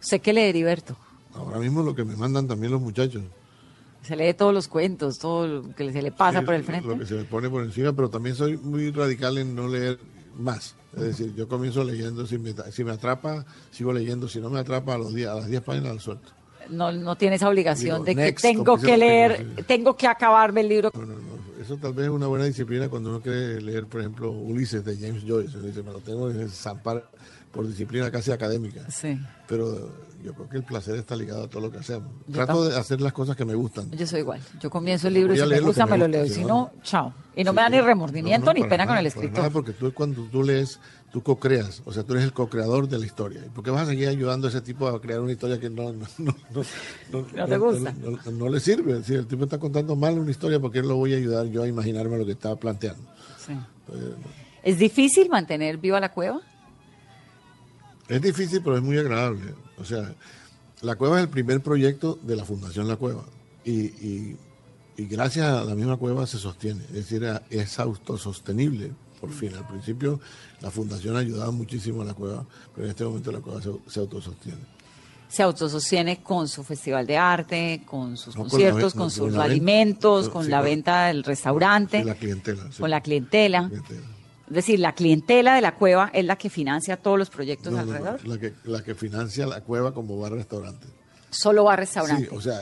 ¿Usted 0.00 0.20
qué 0.20 0.32
lee, 0.34 0.42
Heriberto? 0.42 0.96
Ahora 1.34 1.58
mismo 1.58 1.82
lo 1.82 1.94
que 1.94 2.04
me 2.04 2.14
mandan 2.14 2.46
también 2.46 2.72
los 2.72 2.80
muchachos. 2.80 3.22
Se 4.02 4.16
lee 4.16 4.34
todos 4.34 4.52
los 4.52 4.68
cuentos, 4.68 5.18
todo 5.18 5.46
lo 5.46 5.74
que 5.74 5.90
se 5.92 6.02
le 6.02 6.12
pasa 6.12 6.42
por 6.42 6.54
el 6.54 6.60
Lo 6.60 6.66
frente. 6.66 6.98
que 6.98 7.06
se 7.06 7.14
me 7.14 7.24
pone 7.24 7.48
por 7.48 7.62
encima, 7.64 7.92
pero 7.92 8.10
también 8.10 8.36
soy 8.36 8.58
muy 8.58 8.90
radical 8.90 9.38
en 9.38 9.54
no 9.54 9.66
leer 9.68 9.98
más. 10.36 10.74
Es 10.94 11.02
decir, 11.02 11.34
yo 11.34 11.48
comienzo 11.48 11.84
leyendo, 11.84 12.26
si 12.26 12.36
me, 12.36 12.52
si 12.70 12.84
me 12.84 12.92
atrapa, 12.92 13.46
sigo 13.70 13.92
leyendo. 13.94 14.28
Si 14.28 14.40
no 14.40 14.50
me 14.50 14.58
atrapa, 14.58 14.94
a, 14.94 14.98
los 14.98 15.14
diez, 15.14 15.28
a 15.28 15.36
las 15.36 15.46
10 15.46 15.62
páginas 15.62 15.92
al 15.92 16.00
suelto. 16.00 16.32
No, 16.68 16.92
no 16.92 17.16
tiene 17.16 17.36
esa 17.36 17.48
obligación 17.48 18.04
Digo, 18.04 18.20
de 18.20 18.32
que 18.32 18.40
tengo 18.40 18.78
que 18.78 18.96
leer, 18.96 19.64
tengo 19.66 19.96
que 19.96 20.06
acabarme 20.06 20.62
el 20.62 20.68
libro. 20.68 20.90
No, 20.94 21.00
no, 21.02 21.14
no. 21.14 21.32
Eso 21.60 21.74
Eso 21.74 21.76
tal 21.76 21.92
vez 21.92 22.06
es 22.06 22.10
una 22.10 22.26
buena 22.26 22.44
disciplina 22.44 22.88
cuando 22.88 23.10
uno 23.10 23.20
quiere 23.20 23.60
leer, 23.60 23.86
por 23.86 24.00
ejemplo, 24.00 24.30
Ulises 24.32 24.84
de 24.84 24.96
James 24.96 25.22
Joyce. 25.26 25.56
Uno 25.56 25.66
dice, 25.68 25.82
me 25.82 25.92
lo 25.92 26.00
tengo 26.00 26.28
que 26.32 26.48
zampar 26.48 27.08
por 27.52 27.66
disciplina 27.68 28.10
casi 28.10 28.32
académica. 28.32 28.88
Sí. 28.90 29.18
Pero 29.46 29.92
yo 30.24 30.32
creo 30.34 30.48
que 30.48 30.56
el 30.56 30.62
placer 30.64 30.94
está 30.96 31.14
ligado 31.16 31.44
a 31.44 31.48
todo 31.48 31.60
lo 31.62 31.70
que 31.70 31.78
hacemos. 31.78 32.08
Yo 32.26 32.34
Trato 32.34 32.64
de 32.68 32.76
hacer 32.78 33.00
las 33.00 33.12
cosas 33.12 33.36
que 33.36 33.44
me 33.44 33.54
gustan. 33.54 33.90
Yo 33.90 34.06
soy 34.06 34.20
igual. 34.20 34.40
Yo 34.60 34.70
comienzo 34.70 35.08
el 35.08 35.14
libro 35.14 35.34
y 35.34 35.38
si 35.38 35.44
me 35.46 35.60
gusta 35.60 35.84
me 35.84 35.92
me 35.92 35.98
lo 35.98 36.08
leo. 36.08 36.26
si 36.26 36.40
no, 36.42 36.48
no, 36.48 36.72
chao. 36.82 37.12
Y 37.36 37.44
no 37.44 37.50
Sí, 37.52 37.56
me 37.56 37.62
da 37.62 37.68
ni 37.70 37.76
no, 37.78 37.84
remordimiento 37.86 38.46
no, 38.46 38.52
ni 38.54 38.60
para 38.60 38.70
pena 38.70 38.84
con 38.86 38.94
nada, 38.94 39.00
el 39.06 39.12
para 39.12 39.20
escritor. 39.24 39.38
nada, 39.38 39.50
porque 39.50 39.72
tú 39.72 39.92
cuando 39.92 40.22
tú 40.24 40.42
lees, 40.42 40.78
tú 41.12 41.22
co-creas, 41.22 41.82
o 41.84 41.92
sea, 41.92 42.02
tú 42.04 42.12
eres 42.14 42.24
el 42.24 42.32
co-creador 42.32 42.88
de 42.88 42.98
la 42.98 43.04
historia. 43.06 43.42
¿Y 43.44 43.48
por 43.50 43.64
qué 43.64 43.70
vas 43.70 43.82
a 43.82 43.86
seguir 43.86 44.08
ayudando 44.08 44.46
a 44.46 44.50
ese 44.50 44.60
tipo 44.62 44.86
a 44.88 45.00
crear 45.00 45.20
una 45.20 45.32
historia 45.32 45.58
que 45.60 45.68
no, 45.68 45.92
no, 45.92 46.06
no, 46.18 46.34
no, 47.10 47.26
No 47.34 47.46
te 47.46 47.58
gusta. 47.58 47.92
no- 47.92 48.10
no- 48.12 48.30
no 48.32 48.48
le 48.48 48.60
sirve? 48.60 49.02
Si 49.02 49.14
el 49.14 49.26
tipo 49.26 49.44
está 49.44 49.58
contando 49.58 49.94
mal 49.96 50.18
una 50.18 50.30
historia, 50.30 50.58
¿por 50.60 50.70
qué 50.72 50.80
lo 50.82 50.96
voy 50.96 51.12
a 51.14 51.16
ayudar 51.18 51.46
yo 51.46 51.62
a 51.64 51.68
imaginarme 51.68 52.16
lo 52.16 52.24
que 52.24 52.32
está 52.32 52.54
planteando? 52.56 53.02
Sí. 53.44 53.52
¿Es 54.62 54.78
difícil 54.78 55.28
mantener 55.28 55.76
viva 55.78 55.98
la 56.00 56.12
cueva? 56.12 56.40
Es 58.14 58.22
difícil, 58.22 58.60
pero 58.62 58.76
es 58.76 58.82
muy 58.82 58.98
agradable. 58.98 59.54
O 59.78 59.84
sea, 59.84 60.12
la 60.82 60.96
cueva 60.96 61.18
es 61.18 61.24
el 61.24 61.30
primer 61.30 61.60
proyecto 61.62 62.18
de 62.22 62.36
la 62.36 62.44
Fundación 62.44 62.88
La 62.88 62.96
Cueva. 62.96 63.24
Y, 63.64 63.72
y- 63.72 64.36
y 64.94 65.06
gracias 65.06 65.46
a 65.46 65.64
la 65.64 65.74
misma 65.74 65.96
cueva 65.96 66.26
se 66.26 66.38
sostiene. 66.38 66.82
Es 66.88 66.92
decir, 67.08 67.26
es 67.48 67.78
autosostenible, 67.78 68.92
por 69.20 69.30
fin. 69.30 69.54
Al 69.54 69.66
principio 69.66 70.20
la 70.60 70.70
Fundación 70.70 71.16
ayudaba 71.16 71.50
muchísimo 71.50 72.02
a 72.02 72.04
la 72.04 72.12
cueva, 72.14 72.44
pero 72.74 72.84
en 72.84 72.90
este 72.90 73.04
momento 73.04 73.32
la 73.32 73.40
cueva 73.40 73.62
se, 73.62 73.70
se 73.86 74.00
autosostiene. 74.00 74.58
Se 75.28 75.42
autosostiene 75.42 76.22
con 76.22 76.46
su 76.46 76.62
festival 76.62 77.06
de 77.06 77.16
arte, 77.16 77.82
con 77.86 78.18
sus 78.18 78.36
No, 78.36 78.42
con 78.42 78.44
la 78.44 78.50
conciertos, 78.70 78.92
con, 78.94 79.10
sus 79.10 79.34
alimentos, 79.36 80.28
con 80.28 80.44
sí, 80.44 80.50
la 80.50 80.60
venta 80.60 81.06
del 81.06 81.24
restaurante, 81.24 82.00
Sí, 82.00 82.04
la 82.04 82.14
clientela. 82.16 82.62
sí. 82.70 82.80
con 82.80 82.90
la 82.90 83.00
clientela. 83.00 83.66
Clientela. 83.68 84.06
Es 84.52 84.66
decir, 84.66 84.80
la 84.80 84.94
clientela 84.94 85.54
de 85.54 85.62
la 85.62 85.74
cueva 85.76 86.10
es 86.12 86.24
la 86.24 86.36
que 86.36 86.50
financia 86.50 86.96
todos 86.98 87.18
los 87.18 87.30
proyectos 87.30 87.72
No, 87.72 87.78
no, 87.78 87.84
no, 87.86 87.92
alrededor. 87.92 88.28
la, 88.28 88.38
que, 88.38 88.52
la 88.64 88.82
que 88.84 88.94
financia 88.94 89.46
la 89.46 89.62
cueva 89.62 89.94
como 89.94 90.18
bar-restaurante. 90.18 90.86
Solo 91.30 91.70
a 91.70 91.86
Sí, 91.86 92.28
o 92.30 92.42
sea, 92.42 92.60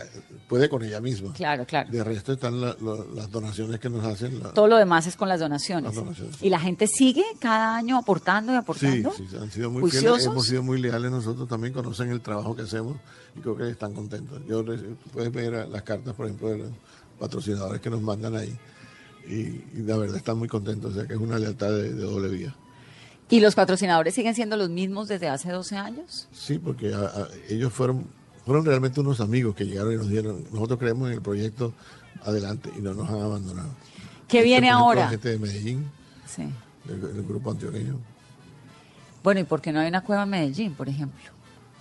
puede 0.49 0.69
con 0.69 0.85
ella 0.85 1.01
misma. 1.01 1.33
Claro, 1.33 1.67
claro. 1.67 1.91
De 1.91 2.05
resto 2.05 2.33
están 2.33 2.61
la- 2.61 2.77
las 3.17 3.29
donaciones 3.29 3.81
que 3.81 3.91
nos 3.91 4.05
hacen. 4.05 4.41
Todo 4.55 4.69
lo 4.69 4.77
demás 4.77 5.09
es 5.09 5.17
con 5.17 5.29
las 5.29 5.41
donaciones. 5.41 5.87
Las 5.87 5.97
donaciones. 5.97 6.41
Y 6.41 6.51
la 6.51 6.61
gente 6.61 6.87
sigue 6.87 7.25
cada 7.41 7.77
año 7.77 7.99
aportando 7.99 8.53
y 8.53 8.55
Sí, 8.55 8.59
aportando. 8.61 9.13
sí, 9.13 9.27
han 9.43 9.51
sido 9.51 9.73
muy 9.73 9.81
Juiciosos. 9.81 10.19
fieles, 10.19 10.27
hemos 10.27 10.47
sido 10.47 10.63
muy 10.63 10.81
leales 10.81 11.11
nosotros 11.11 11.49
también, 11.49 11.73
conocen 11.75 12.11
el 12.11 12.21
trabajo 12.21 12.55
que 12.55 12.63
hacemos 12.63 12.97
y 13.35 13.41
creo 13.41 13.57
que 13.57 13.69
están 13.71 13.93
contentos. 13.93 14.41
Yo 14.47 14.65
puedes 15.13 15.33
ver 15.33 15.69
las 15.69 15.83
cartas, 15.83 16.15
por 16.15 16.27
ejemplo, 16.27 16.51
de 16.51 16.59
los 16.59 16.71
patrocinadores 17.19 17.81
que 17.81 17.91
nos 17.91 18.01
mandan 18.01 18.37
ahí 18.37 18.57
y, 19.29 19.63
y 19.79 19.83
la 19.85 19.97
verdad 19.97 20.17
están 20.17 20.39
muy 20.39 20.49
contentos, 20.49 20.93
o 20.93 20.95
sea 20.95 21.07
que 21.07 21.15
es 21.15 21.21
una 21.21 21.39
lealtad 21.39 21.69
de, 21.71 21.93
de 21.95 22.03
doble 22.03 22.29
vía. 22.29 22.55
¿Y 23.29 23.41
los 23.41 23.55
patrocinadores 23.55 24.15
siguen 24.15 24.35
siendo 24.35 24.57
los 24.57 24.71
mismos 24.71 25.07
desde 25.09 25.29
hace 25.29 25.51
12 25.53 25.77
años? 25.77 26.29
Sí, 26.33 26.59
porque 26.59 26.93
a- 26.93 26.99
a- 27.07 27.29
ellos 27.49 27.73
fueron, 27.73 28.07
fueron 28.45 28.65
realmente 28.65 29.01
unos 29.01 29.21
amigos 29.21 29.55
que 29.55 29.65
llegaron 29.67 29.93
y 29.93 29.97
nos 29.97 30.09
dieron, 30.09 30.45
nosotros 30.53 30.79
creemos 30.81 31.09
en 31.09 31.15
el 31.15 31.23
proyecto 31.23 31.73
adelante 32.25 32.71
y 32.77 32.81
no 32.81 32.93
nos 32.95 33.09
han 33.09 33.21
abandonado. 33.21 33.69
¿Qué 34.27 34.39
Este, 34.39 34.49
viene 34.49 34.71
ahora? 34.71 35.03
La 35.03 35.09
gente 35.11 35.29
de 35.29 35.39
Medellín, 35.39 35.91
Sí. 36.27 36.43
del, 36.85 37.01
del 37.01 37.23
grupo 37.25 37.51
antioqueño. 37.53 37.99
Bueno, 39.23 39.41
¿y 39.41 39.45
por 39.45 39.61
qué 39.61 39.73
no 39.73 39.81
hay 39.81 39.89
una 39.89 40.01
cueva 40.03 40.23
en 40.25 40.31
Medellín, 40.31 40.75
por 40.75 40.89
ejemplo? 40.89 41.21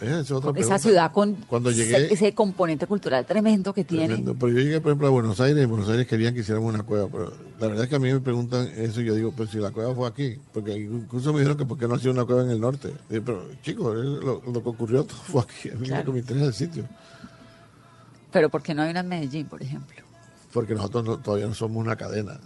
Esa 0.02 0.20
es 0.22 0.32
otra 0.32 0.50
Esa 0.52 0.54
pregunta. 0.54 0.80
ciudad 0.80 1.12
con 1.12 1.36
Cuando 1.48 1.70
ese- 1.72 1.86
llegué, 1.86 2.14
ese, 2.14 2.34
componente 2.34 2.88
cultural 2.88 3.26
tremendo 3.26 3.74
que 3.74 3.84
tiene. 3.84 4.08
Tremendo. 4.08 4.34
Pero 4.36 4.54
yo 4.54 4.60
llegué, 4.60 4.80
por 4.82 4.92
ejemplo, 4.92 5.08
a 5.08 5.12
Buenos 5.12 5.40
Aires 5.42 5.60
y 5.60 5.64
en 5.64 5.70
Buenos 5.70 5.90
Aires 5.90 6.08
querían 6.08 6.34
que 6.34 6.40
hiciéramos 6.40 6.74
una 6.74 6.84
cueva. 6.84 7.08
Pero 7.12 7.34
la 7.60 7.68
verdad 7.68 7.84
es 7.84 7.90
que 7.90 7.96
a 7.96 8.00
mí 8.00 8.12
me 8.14 8.20
preguntan 8.22 8.70
eso 8.78 9.02
y 9.02 9.06
yo 9.06 9.16
digo, 9.16 9.34
pero 9.36 9.50
si 9.50 9.58
la 9.58 9.72
cueva 9.72 9.94
fue 9.94 10.08
aquí. 10.08 10.38
Porque 10.54 10.78
incluso 10.78 11.34
me 11.34 11.40
dijeron 11.40 11.58
que 11.58 11.66
por 11.66 11.78
qué 11.78 11.88
no 11.88 11.96
hacía 11.96 12.12
una 12.12 12.24
cueva 12.26 12.44
en 12.44 12.50
el 12.52 12.62
norte. 12.62 12.94
Yo, 13.10 13.24
pero 13.24 13.46
chicos, 13.62 13.94
lo, 13.96 14.42
lo 14.42 14.64
que 14.64 14.70
ocurrió 14.70 15.04
todo 15.04 15.18
fue 15.28 15.42
aquí. 15.42 15.70
A 15.70 15.76
mí 15.76 15.88
Claro. 15.88 16.04
lo 16.04 16.06
que 16.06 16.12
me 16.14 16.20
interesa 16.20 16.46
es 16.46 16.48
el 16.62 16.68
sitio. 16.68 16.86
Pero 18.32 18.50
¿por 18.50 18.62
qué 18.62 18.74
no 18.74 18.84
hay 18.84 18.92
una 18.92 19.00
en 19.02 19.08
Medellín, 19.10 19.48
por 19.48 19.62
ejemplo? 19.62 19.98
Porque 20.54 20.74
nosotros 20.76 21.04
no- 21.04 21.18
todavía 21.20 21.48
no 21.48 21.54
somos 21.54 21.78
una 21.84 21.96
cadena. 21.96 22.40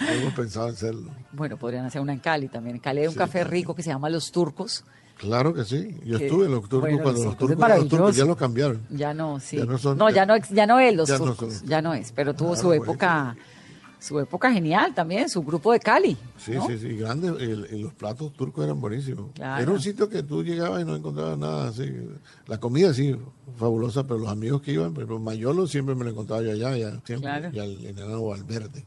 no 0.00 0.06
hemos 0.08 0.34
pensado 0.34 0.68
en 0.68 0.76
serlo. 0.76 1.10
Bueno, 1.32 1.56
podrían 1.56 1.84
hacer 1.86 2.00
una 2.00 2.12
en 2.12 2.18
Cali 2.20 2.48
también. 2.48 2.76
En 2.76 2.82
Cali 2.82 3.00
hay 3.00 3.06
un 3.06 3.12
Sí, 3.14 3.18
café 3.18 3.44
rico 3.44 3.74
que 3.74 3.82
se 3.82 3.90
llama 3.90 4.08
Los 4.10 4.30
Turcos. 4.32 4.84
Claro 5.22 5.54
que 5.54 5.64
sí. 5.64 5.96
Yo 6.04 6.18
Que- 6.18 6.26
estuve 6.26 6.46
en 6.46 6.50
los 6.52 6.62
turcos 6.62 6.80
bueno, 6.80 7.02
cuando 7.02 7.24
los 7.24 7.38
turcos 7.38 7.56
turcos, 7.56 7.78
los 7.78 7.88
turcos 7.88 8.16
ya 8.16 8.24
los 8.24 8.36
cambiaron. 8.36 8.80
Ya 8.90 9.14
no, 9.14 9.38
sí. 9.38 9.56
Ya 9.56 9.64
no 9.64 9.78
son- 9.78 9.96
ya, 9.96 10.10
ya- 10.10 10.26
no, 10.26 10.36
ya 10.36 10.66
no 10.66 10.80
es 10.80 10.96
Los 10.96 11.08
ya 11.08 11.18
no 11.18 11.24
Turcos, 11.26 11.62
ya 11.62 11.80
no 11.80 11.94
es. 11.94 12.10
Pero 12.10 12.34
tuvo 12.34 12.54
Claro, 12.54 12.62
su 12.62 12.72
época, 12.72 13.36
su 14.00 14.18
época 14.18 14.52
genial 14.52 14.92
también, 14.96 15.28
su 15.28 15.42
grupo 15.44 15.72
de 15.72 15.78
Cali. 15.78 16.16
Sí, 16.38 16.50
¿no? 16.50 16.66
sí, 16.66 16.76
sí, 16.76 16.88
grande. 16.96 17.28
el- 17.28 17.66
el- 17.70 17.82
los 17.82 17.94
platos 17.94 18.32
turcos 18.32 18.64
eran 18.64 18.80
buenísimos. 18.80 19.30
Claro. 19.32 19.62
Era 19.62 19.70
un 19.70 19.80
sitio 19.80 20.08
que 20.08 20.24
tú 20.24 20.42
llegabas 20.42 20.82
y 20.82 20.84
no 20.84 20.96
encontrabas 20.96 21.38
nada 21.38 21.68
así. 21.68 21.88
La 22.48 22.58
comida 22.58 22.92
sí, 22.92 23.16
fabulosa, 23.56 24.04
pero 24.04 24.18
los 24.18 24.28
amigos 24.28 24.60
que 24.60 24.72
iban, 24.72 24.92
pero 24.92 25.20
Mayolo 25.20 25.68
siempre 25.68 25.94
me 25.94 26.02
lo 26.02 26.10
encontraba 26.10 26.42
yo 26.42 26.50
allá, 26.50 26.76
ya, 26.76 26.90
siempre. 27.04 27.18
Claro. 27.20 27.50
Y 27.52 27.60
al 27.60 27.86
enano 27.86 28.24
Valverde. 28.26 28.84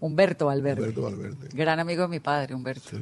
Humberto 0.00 0.44
Valverde. 0.44 0.80
Humberto 0.82 1.00
Valverde. 1.02 1.48
Gran 1.54 1.80
amigo 1.80 2.02
de 2.02 2.08
mi 2.08 2.20
padre, 2.20 2.54
Humberto. 2.54 2.90
Sí. 2.90 2.98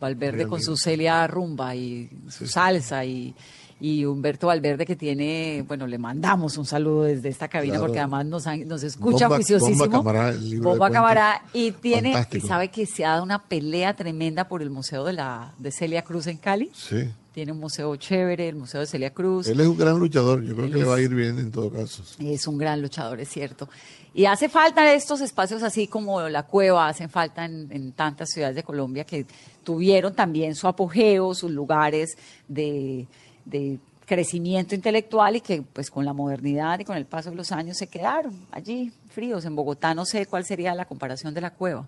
Valverde 0.00 0.46
con 0.46 0.60
su 0.62 0.76
Celia 0.76 1.26
Rumba 1.26 1.74
y 1.76 2.08
su 2.28 2.46
salsa 2.46 3.04
y, 3.04 3.34
y 3.80 4.04
Humberto 4.04 4.46
Valverde 4.48 4.86
que 4.86 4.96
tiene, 4.96 5.64
bueno, 5.68 5.86
le 5.86 5.98
mandamos 5.98 6.56
un 6.58 6.64
saludo 6.66 7.02
desde 7.04 7.28
esta 7.28 7.48
cabina 7.48 7.74
Claro. 7.74 7.86
porque 7.86 7.98
además 7.98 8.26
nos, 8.26 8.46
nos 8.66 8.82
escucha 8.82 9.26
Bomba- 9.28 9.36
juiciosísimo. 9.36 9.84
Bomba 9.86 9.98
Camará, 9.98 10.28
el 10.30 10.50
libro 10.50 10.70
de 10.72 10.78
Bomba. 10.78 10.90
Camará, 10.90 11.42
y 11.52 11.72
tiene, 11.72 12.14
y 12.32 12.40
sabe 12.40 12.68
que 12.68 12.86
se 12.86 13.04
ha 13.04 13.10
dado 13.10 13.22
una 13.22 13.42
pelea 13.46 13.94
tremenda 13.94 14.48
por 14.48 14.62
el 14.62 14.70
Museo 14.70 15.04
de 15.04 15.12
la 15.12 15.52
de 15.58 15.70
Celia 15.70 16.02
Cruz 16.02 16.26
en 16.26 16.38
Cali. 16.38 16.70
Sí. 16.74 17.08
Tiene 17.32 17.52
un 17.52 17.60
museo 17.60 17.94
chévere, 17.94 18.48
el 18.48 18.56
Museo 18.56 18.80
de 18.80 18.86
Celia 18.88 19.14
Cruz. 19.14 19.46
Él 19.46 19.60
es 19.60 19.66
un 19.68 19.78
gran 19.78 19.96
luchador. 20.00 20.42
Yo 20.42 20.52
creo 20.54 20.66
Él 20.66 20.72
que 20.72 20.78
le 20.78 20.84
va 20.84 20.96
a 20.96 21.00
ir 21.00 21.14
bien 21.14 21.38
en 21.38 21.52
todo 21.52 21.70
caso. 21.70 22.02
Es 22.18 22.46
un 22.48 22.58
gran 22.58 22.82
luchador, 22.82 23.20
es 23.20 23.28
cierto. 23.28 23.68
Y 24.12 24.24
hace 24.24 24.48
falta 24.48 24.92
estos 24.92 25.20
espacios 25.20 25.62
así 25.62 25.86
como 25.86 26.20
la 26.28 26.42
cueva, 26.44 26.88
hacen 26.88 27.08
falta 27.10 27.44
en, 27.44 27.68
en 27.70 27.92
tantas 27.92 28.30
ciudades 28.30 28.56
de 28.56 28.62
Colombia 28.64 29.04
que 29.04 29.24
tuvieron 29.62 30.14
también 30.14 30.54
su 30.56 30.66
apogeo, 30.66 31.32
sus 31.34 31.50
lugares 31.50 32.16
de, 32.48 33.06
de 33.44 33.78
crecimiento 34.06 34.74
intelectual 34.74 35.36
y 35.36 35.40
que 35.40 35.62
pues 35.62 35.90
con 35.92 36.04
la 36.04 36.12
modernidad 36.12 36.80
y 36.80 36.84
con 36.84 36.96
el 36.96 37.06
paso 37.06 37.30
de 37.30 37.36
los 37.36 37.52
años 37.52 37.76
se 37.76 37.86
quedaron 37.86 38.34
allí 38.50 38.92
fríos. 39.10 39.44
En 39.44 39.54
Bogotá 39.54 39.94
no 39.94 40.04
sé 40.04 40.26
cuál 40.26 40.44
sería 40.44 40.74
la 40.74 40.86
comparación 40.86 41.32
de 41.32 41.40
la 41.42 41.50
cueva. 41.52 41.86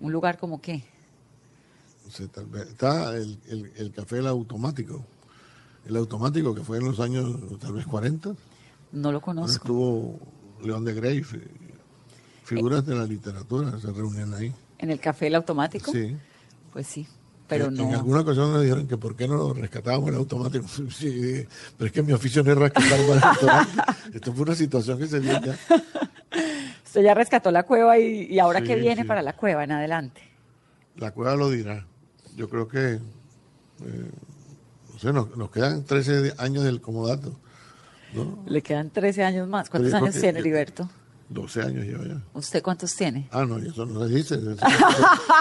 Un 0.00 0.10
lugar 0.10 0.38
como 0.38 0.60
qué. 0.60 0.82
Tal 2.32 2.46
vez- 2.46 2.68
está 2.68 3.14
el, 3.16 3.38
el- 3.48 3.72
el 3.76 3.92
café 3.92 4.18
el 4.18 4.26
automático. 4.26 5.04
El 5.86 5.96
automático 5.96 6.54
que 6.54 6.62
fue 6.62 6.78
en 6.78 6.84
los 6.86 6.98
años 7.00 7.36
tal 7.60 7.74
vez 7.74 7.86
40. 7.86 8.34
No 8.92 9.12
lo 9.12 9.20
conozco. 9.20 9.52
estuvo 9.52 10.18
León 10.62 10.84
de 10.84 10.94
Grey. 10.94 11.22
fi- 11.22 11.40
Figuras 12.44 12.84
de 12.86 12.94
la 12.94 13.04
literatura 13.04 13.78
se 13.78 13.92
reunían 13.92 14.32
ahí. 14.34 14.52
En 14.78 14.90
el 14.90 14.98
café 15.00 15.26
el 15.26 15.34
automático. 15.34 15.92
Sí. 15.92 16.16
Pues 16.72 16.86
sí, 16.86 17.06
pero 17.46 17.66
en, 17.66 17.74
no. 17.74 17.88
en 17.88 17.94
alguna 17.96 18.20
ocasión 18.20 18.52
nos 18.52 18.62
dijeron 18.62 18.86
que 18.86 18.96
por 18.96 19.16
qué 19.16 19.28
no 19.28 19.36
lo 19.36 19.52
rescatábamos 19.54 20.08
el 20.10 20.14
automático. 20.16 20.66
Sí, 20.90 21.46
pero 21.76 21.86
es 21.86 21.92
que 21.92 22.02
mi 22.02 22.12
oficio 22.12 22.42
no 22.42 22.52
es 22.52 22.58
rescatar 22.58 22.98
el 23.00 23.10
automático. 23.22 23.46
Esto 24.14 24.32
fue 24.32 24.42
una 24.44 24.54
situación 24.54 24.98
que 24.98 25.06
se 25.06 25.20
dio 25.20 25.32
ya. 25.40 25.58
Usted 26.84 27.02
ya 27.02 27.12
rescató 27.14 27.50
la 27.50 27.64
cueva 27.64 27.98
y, 27.98 28.26
y 28.30 28.38
ahora 28.38 28.60
Sí, 28.60 28.66
qué 28.66 28.76
viene 28.76 29.02
sí. 29.02 29.08
para 29.08 29.20
la 29.22 29.34
cueva 29.34 29.64
en 29.64 29.72
adelante. 29.72 30.22
La 30.96 31.10
cueva 31.10 31.36
lo 31.36 31.50
dirá. 31.50 31.86
Yo 32.36 32.48
creo 32.48 32.66
que 32.66 32.94
eh, 32.94 33.00
no 34.92 34.98
sé, 34.98 35.12
nos, 35.12 35.36
nos 35.36 35.50
quedan 35.50 35.84
13 35.84 36.34
años 36.38 36.64
del 36.64 36.80
comodato. 36.80 37.32
¿No? 38.14 38.42
Le 38.46 38.62
quedan 38.62 38.90
13 38.90 39.22
años 39.24 39.48
más. 39.48 39.68
¿Cuántos 39.70 39.90
yo 39.92 39.98
años 39.98 40.14
que- 40.14 40.20
tiene 40.20 40.38
Heriberto? 40.40 40.88
12 41.30 41.60
años 41.60 41.84
lleva 41.84 42.04
ya. 42.06 42.22
¿Usted 42.32 42.62
cuántos 42.62 42.94
tiene? 42.96 43.28
Ah, 43.30 43.44
no, 43.44 43.58
eso 43.58 43.84
no 43.84 44.08
se 44.08 44.14
dice. 44.14 44.40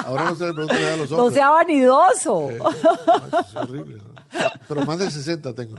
Ahora 0.06 0.26
no 0.26 0.36
se 0.36 0.46
le 0.48 0.54
pregunta 0.54 0.76
a 0.94 0.98
los 0.98 1.10
No 1.12 1.18
otros. 1.18 1.34
sea 1.34 1.50
vanidoso. 1.50 2.50
Eh, 2.52 2.58
eso 2.58 3.40
es 3.40 3.56
horrible. 3.56 3.96
¿no? 3.98 4.04
Pero 4.68 4.86
más 4.86 5.00
de 5.00 5.10
60 5.10 5.54
tengo. 5.54 5.78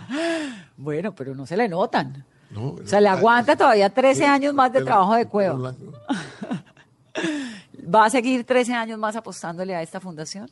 Bueno, 0.79 1.15
pero 1.15 1.35
no 1.35 1.45
se 1.45 1.59
le 1.59 1.69
notan. 1.69 2.25
No, 2.51 2.69
O 2.71 2.81
sea, 2.87 3.03
le 3.03 3.09
aguanta 3.09 3.55
todavía 3.55 3.91
13 3.91 4.25
años 4.25 4.55
más 4.55 4.73
de 4.73 4.83
trabajo 4.83 5.15
de 5.15 5.27
cueva. 5.27 5.75
¿Va 7.95 8.05
a 8.07 8.11
seguir 8.11 8.45
13 8.45 8.75
años 8.75 8.99
más 8.99 9.17
apostándole 9.17 9.75
a 9.75 9.83
esta 9.83 10.01
fundación? 10.01 10.51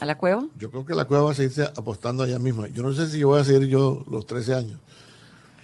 ¿A 0.00 0.04
la 0.04 0.16
cueva? 0.16 0.44
Yo 0.58 0.70
creo 0.70 0.86
que 0.86 0.94
la 0.94 1.04
cueva 1.04 1.24
va 1.24 1.30
a 1.32 1.34
seguirse 1.34 1.64
apostando 1.64 2.22
allá 2.22 2.38
misma. 2.38 2.68
Yo 2.68 2.82
no 2.82 2.92
sé 2.92 3.08
si 3.08 3.18
yo 3.18 3.28
voy 3.28 3.40
a 3.40 3.44
seguir 3.44 3.68
yo 3.68 4.04
los 4.10 4.26
13 4.26 4.54
años. 4.54 4.78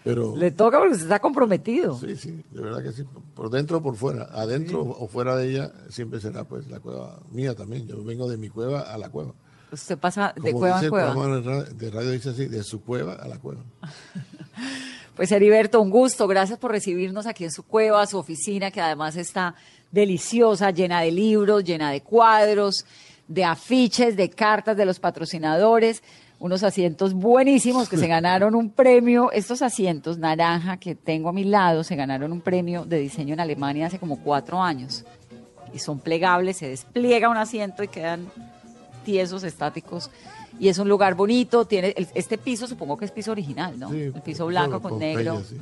Pero 0.04 0.36
Le 0.36 0.50
toca 0.50 0.78
porque 0.78 0.92
usted 0.92 1.06
está 1.06 1.18
comprometido. 1.18 1.98
sí, 1.98 2.14
sí, 2.16 2.42
de 2.50 2.60
verdad 2.60 2.82
que 2.82 2.92
sí. 2.92 3.04
Por 3.34 3.48
dentro 3.50 3.78
o 3.78 3.82
por 3.82 3.96
fuera. 3.96 4.28
Adentro 4.32 4.82
o 4.82 5.08
fuera 5.08 5.34
de 5.36 5.48
ella 5.50 5.72
siempre 5.88 6.20
será 6.20 6.44
pues 6.44 6.68
la 6.68 6.78
cueva 6.78 7.18
mía 7.32 7.54
también. 7.54 7.86
Yo 7.88 8.04
vengo 8.04 8.28
de 8.28 8.36
mi 8.36 8.50
cueva 8.50 8.80
a 8.82 8.98
la 8.98 9.08
cueva. 9.08 9.32
Usted 9.72 9.98
pasa 9.98 10.32
de 10.36 10.52
Como 10.52 10.58
cueva 10.60 10.76
dice 10.76 10.86
en 10.86 10.90
cueva. 10.90 11.64
de 11.64 11.90
radio 11.90 12.10
dice 12.10 12.30
así, 12.30 12.46
de 12.46 12.62
su 12.62 12.82
cueva 12.82 13.14
a 13.14 13.26
la 13.28 13.38
cueva. 13.38 13.62
Pues 15.16 15.30
Heriberto, 15.30 15.80
un 15.80 15.90
gusto. 15.90 16.26
Gracias 16.26 16.58
por 16.58 16.72
recibirnos 16.72 17.26
aquí 17.28 17.44
en 17.44 17.52
su 17.52 17.62
cueva, 17.62 18.04
su 18.06 18.18
oficina, 18.18 18.72
que 18.72 18.80
además 18.80 19.14
está 19.16 19.54
deliciosa, 19.92 20.72
llena 20.72 21.02
de 21.02 21.12
libros, 21.12 21.62
llena 21.62 21.92
de 21.92 22.00
cuadros, 22.02 22.84
de 23.28 23.44
afiches, 23.44 24.16
de 24.16 24.28
cartas 24.28 24.76
de 24.76 24.84
los 24.84 24.98
patrocinadores, 24.98 26.02
unos 26.44 26.62
asientos 26.62 27.14
buenísimos 27.14 27.88
que 27.88 27.96
se 27.96 28.06
ganaron 28.06 28.54
un 28.54 28.68
premio. 28.68 29.32
Estos 29.32 29.62
asientos 29.62 30.18
naranja 30.18 30.76
que 30.76 30.94
tengo 30.94 31.30
a 31.30 31.32
mi 31.32 31.44
lado 31.44 31.82
se 31.84 31.96
ganaron 31.96 32.32
un 32.32 32.42
premio 32.42 32.84
de 32.84 32.98
diseño 32.98 33.32
en 33.32 33.40
Alemania 33.40 33.86
hace 33.86 33.98
como 33.98 34.20
cuatro 34.22 34.62
años. 34.62 35.06
Y 35.72 35.78
son 35.78 36.00
plegables, 36.00 36.58
se 36.58 36.68
despliega 36.68 37.30
un 37.30 37.38
asiento 37.38 37.82
y 37.82 37.88
quedan 37.88 38.26
tiesos, 39.06 39.42
estáticos. 39.42 40.10
Y 40.60 40.68
es 40.68 40.78
un 40.78 40.86
lugar 40.86 41.14
bonito, 41.14 41.64
tiene 41.64 41.94
el- 41.96 42.08
este 42.14 42.36
piso, 42.36 42.66
supongo 42.66 42.98
que 42.98 43.06
es 43.06 43.10
piso 43.10 43.32
original, 43.32 43.78
¿no? 43.78 43.90
Sí, 43.90 44.00
el 44.02 44.12
piso 44.22 44.44
blanco 44.46 44.82
con 44.82 44.90
Pompeya, 44.90 45.16
negro. 45.32 45.42
sí. 45.42 45.56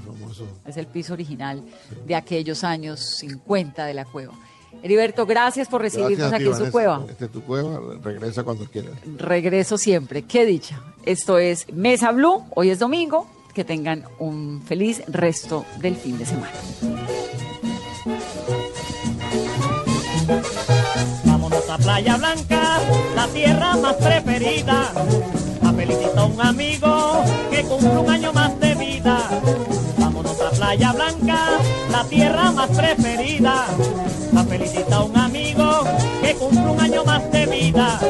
Es 0.67 0.77
el 0.79 0.87
piso 0.89 1.13
original 1.13 1.63
de 2.07 2.15
aquellos 2.17 2.65
años 2.65 2.99
50 3.19 3.87
de 3.87 3.95
la 3.95 4.05
cueva. 4.05 4.35
Heriberto, 4.83 5.27
gracias 5.27 5.69
por 5.69 5.83
recibirnos 5.83 6.19
Gracias 6.19 6.35
a 6.35 6.39
ti, 6.39 6.45
aquí 6.49 6.53
en 6.61 6.67
su 6.67 6.73
cueva. 6.73 7.05
Esta 7.09 7.25
es 7.27 7.31
tu 7.31 7.43
cueva, 7.43 7.81
regresa 8.03 8.43
cuando 8.43 8.65
quieras. 8.67 8.93
Regreso 9.17 9.79
siempre. 9.79 10.23
Qué 10.23 10.45
dicha. 10.45 10.81
Esto 11.05 11.39
es 11.39 11.73
Mesa 11.73 12.11
Blue. 12.13 12.45
Hoy 12.55 12.71
es 12.71 12.79
domingo. 12.79 13.27
Que 13.55 13.65
tengan 13.65 14.05
un 14.19 14.63
feliz 14.63 15.03
resto 15.09 15.67
del 15.81 15.95
fin 15.95 16.17
de 16.17 16.25
semana. 16.25 16.53
Vámonos 21.27 21.69
a 21.69 21.77
Playa 21.77 22.17
Blanca, 22.17 22.81
la 23.15 23.27
tierra 23.29 23.77
más 23.77 23.95
preferida. 23.97 24.91
A 25.63 25.73
felicitar 25.75 26.19
a 26.19 26.25
un 26.25 26.41
amigo 26.41 27.25
que 27.51 27.63
cumple 27.65 27.99
un 27.99 28.11
año 28.11 28.33
más 28.33 28.59
de 28.59 28.75
vida. 28.75 29.19
Vámonos 29.99 30.41
a 30.41 30.51
Playa 30.51 30.93
Blanca, 30.93 31.59
la 31.93 32.05
tierra 32.05 32.51
más 32.53 32.71
preferida. 32.71 33.67
La 34.33 34.45
felicita 34.45 34.97
a 34.97 35.05
un 35.05 35.17
amigo 35.17 35.85
que 36.23 36.35
cumple 36.35 36.71
un 36.71 36.81
año 36.81 37.05
más 37.05 37.31
de 37.31 37.47
vida. 37.47 38.01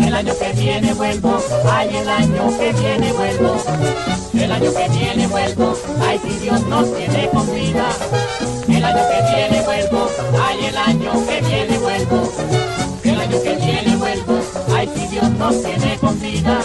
El 0.00 0.12
año 0.12 0.34
que 0.38 0.52
viene 0.60 0.92
vuelvo, 0.94 1.38
ay 1.70 1.96
el 1.96 2.08
año 2.08 2.58
que 2.58 2.72
viene 2.72 3.12
vuelvo. 3.12 3.56
El 4.34 4.50
año 4.50 4.74
que 4.74 4.88
viene 4.88 5.26
vuelvo, 5.28 5.74
ay 6.04 6.20
si 6.24 6.38
Dios 6.40 6.66
nos 6.66 6.94
tiene 6.96 7.30
con 7.30 7.46
vida. 7.54 7.86
El 8.68 8.84
año 8.84 9.02
que 9.10 9.36
viene 9.36 9.62
vuelvo, 9.62 10.08
ay 10.42 10.64
el 10.66 10.76
año 10.76 11.12
que 11.26 11.40
viene 11.42 11.78
vuelvo. 11.78 12.32
El 13.04 13.20
año 13.20 13.42
que 13.42 13.54
viene 13.54 13.96
vuelvo, 13.96 14.40
ay 14.74 14.90
si 14.94 15.06
Dios 15.06 15.30
nos 15.30 15.62
tiene 15.62 15.96
con 15.98 16.20
vida. 16.20 16.58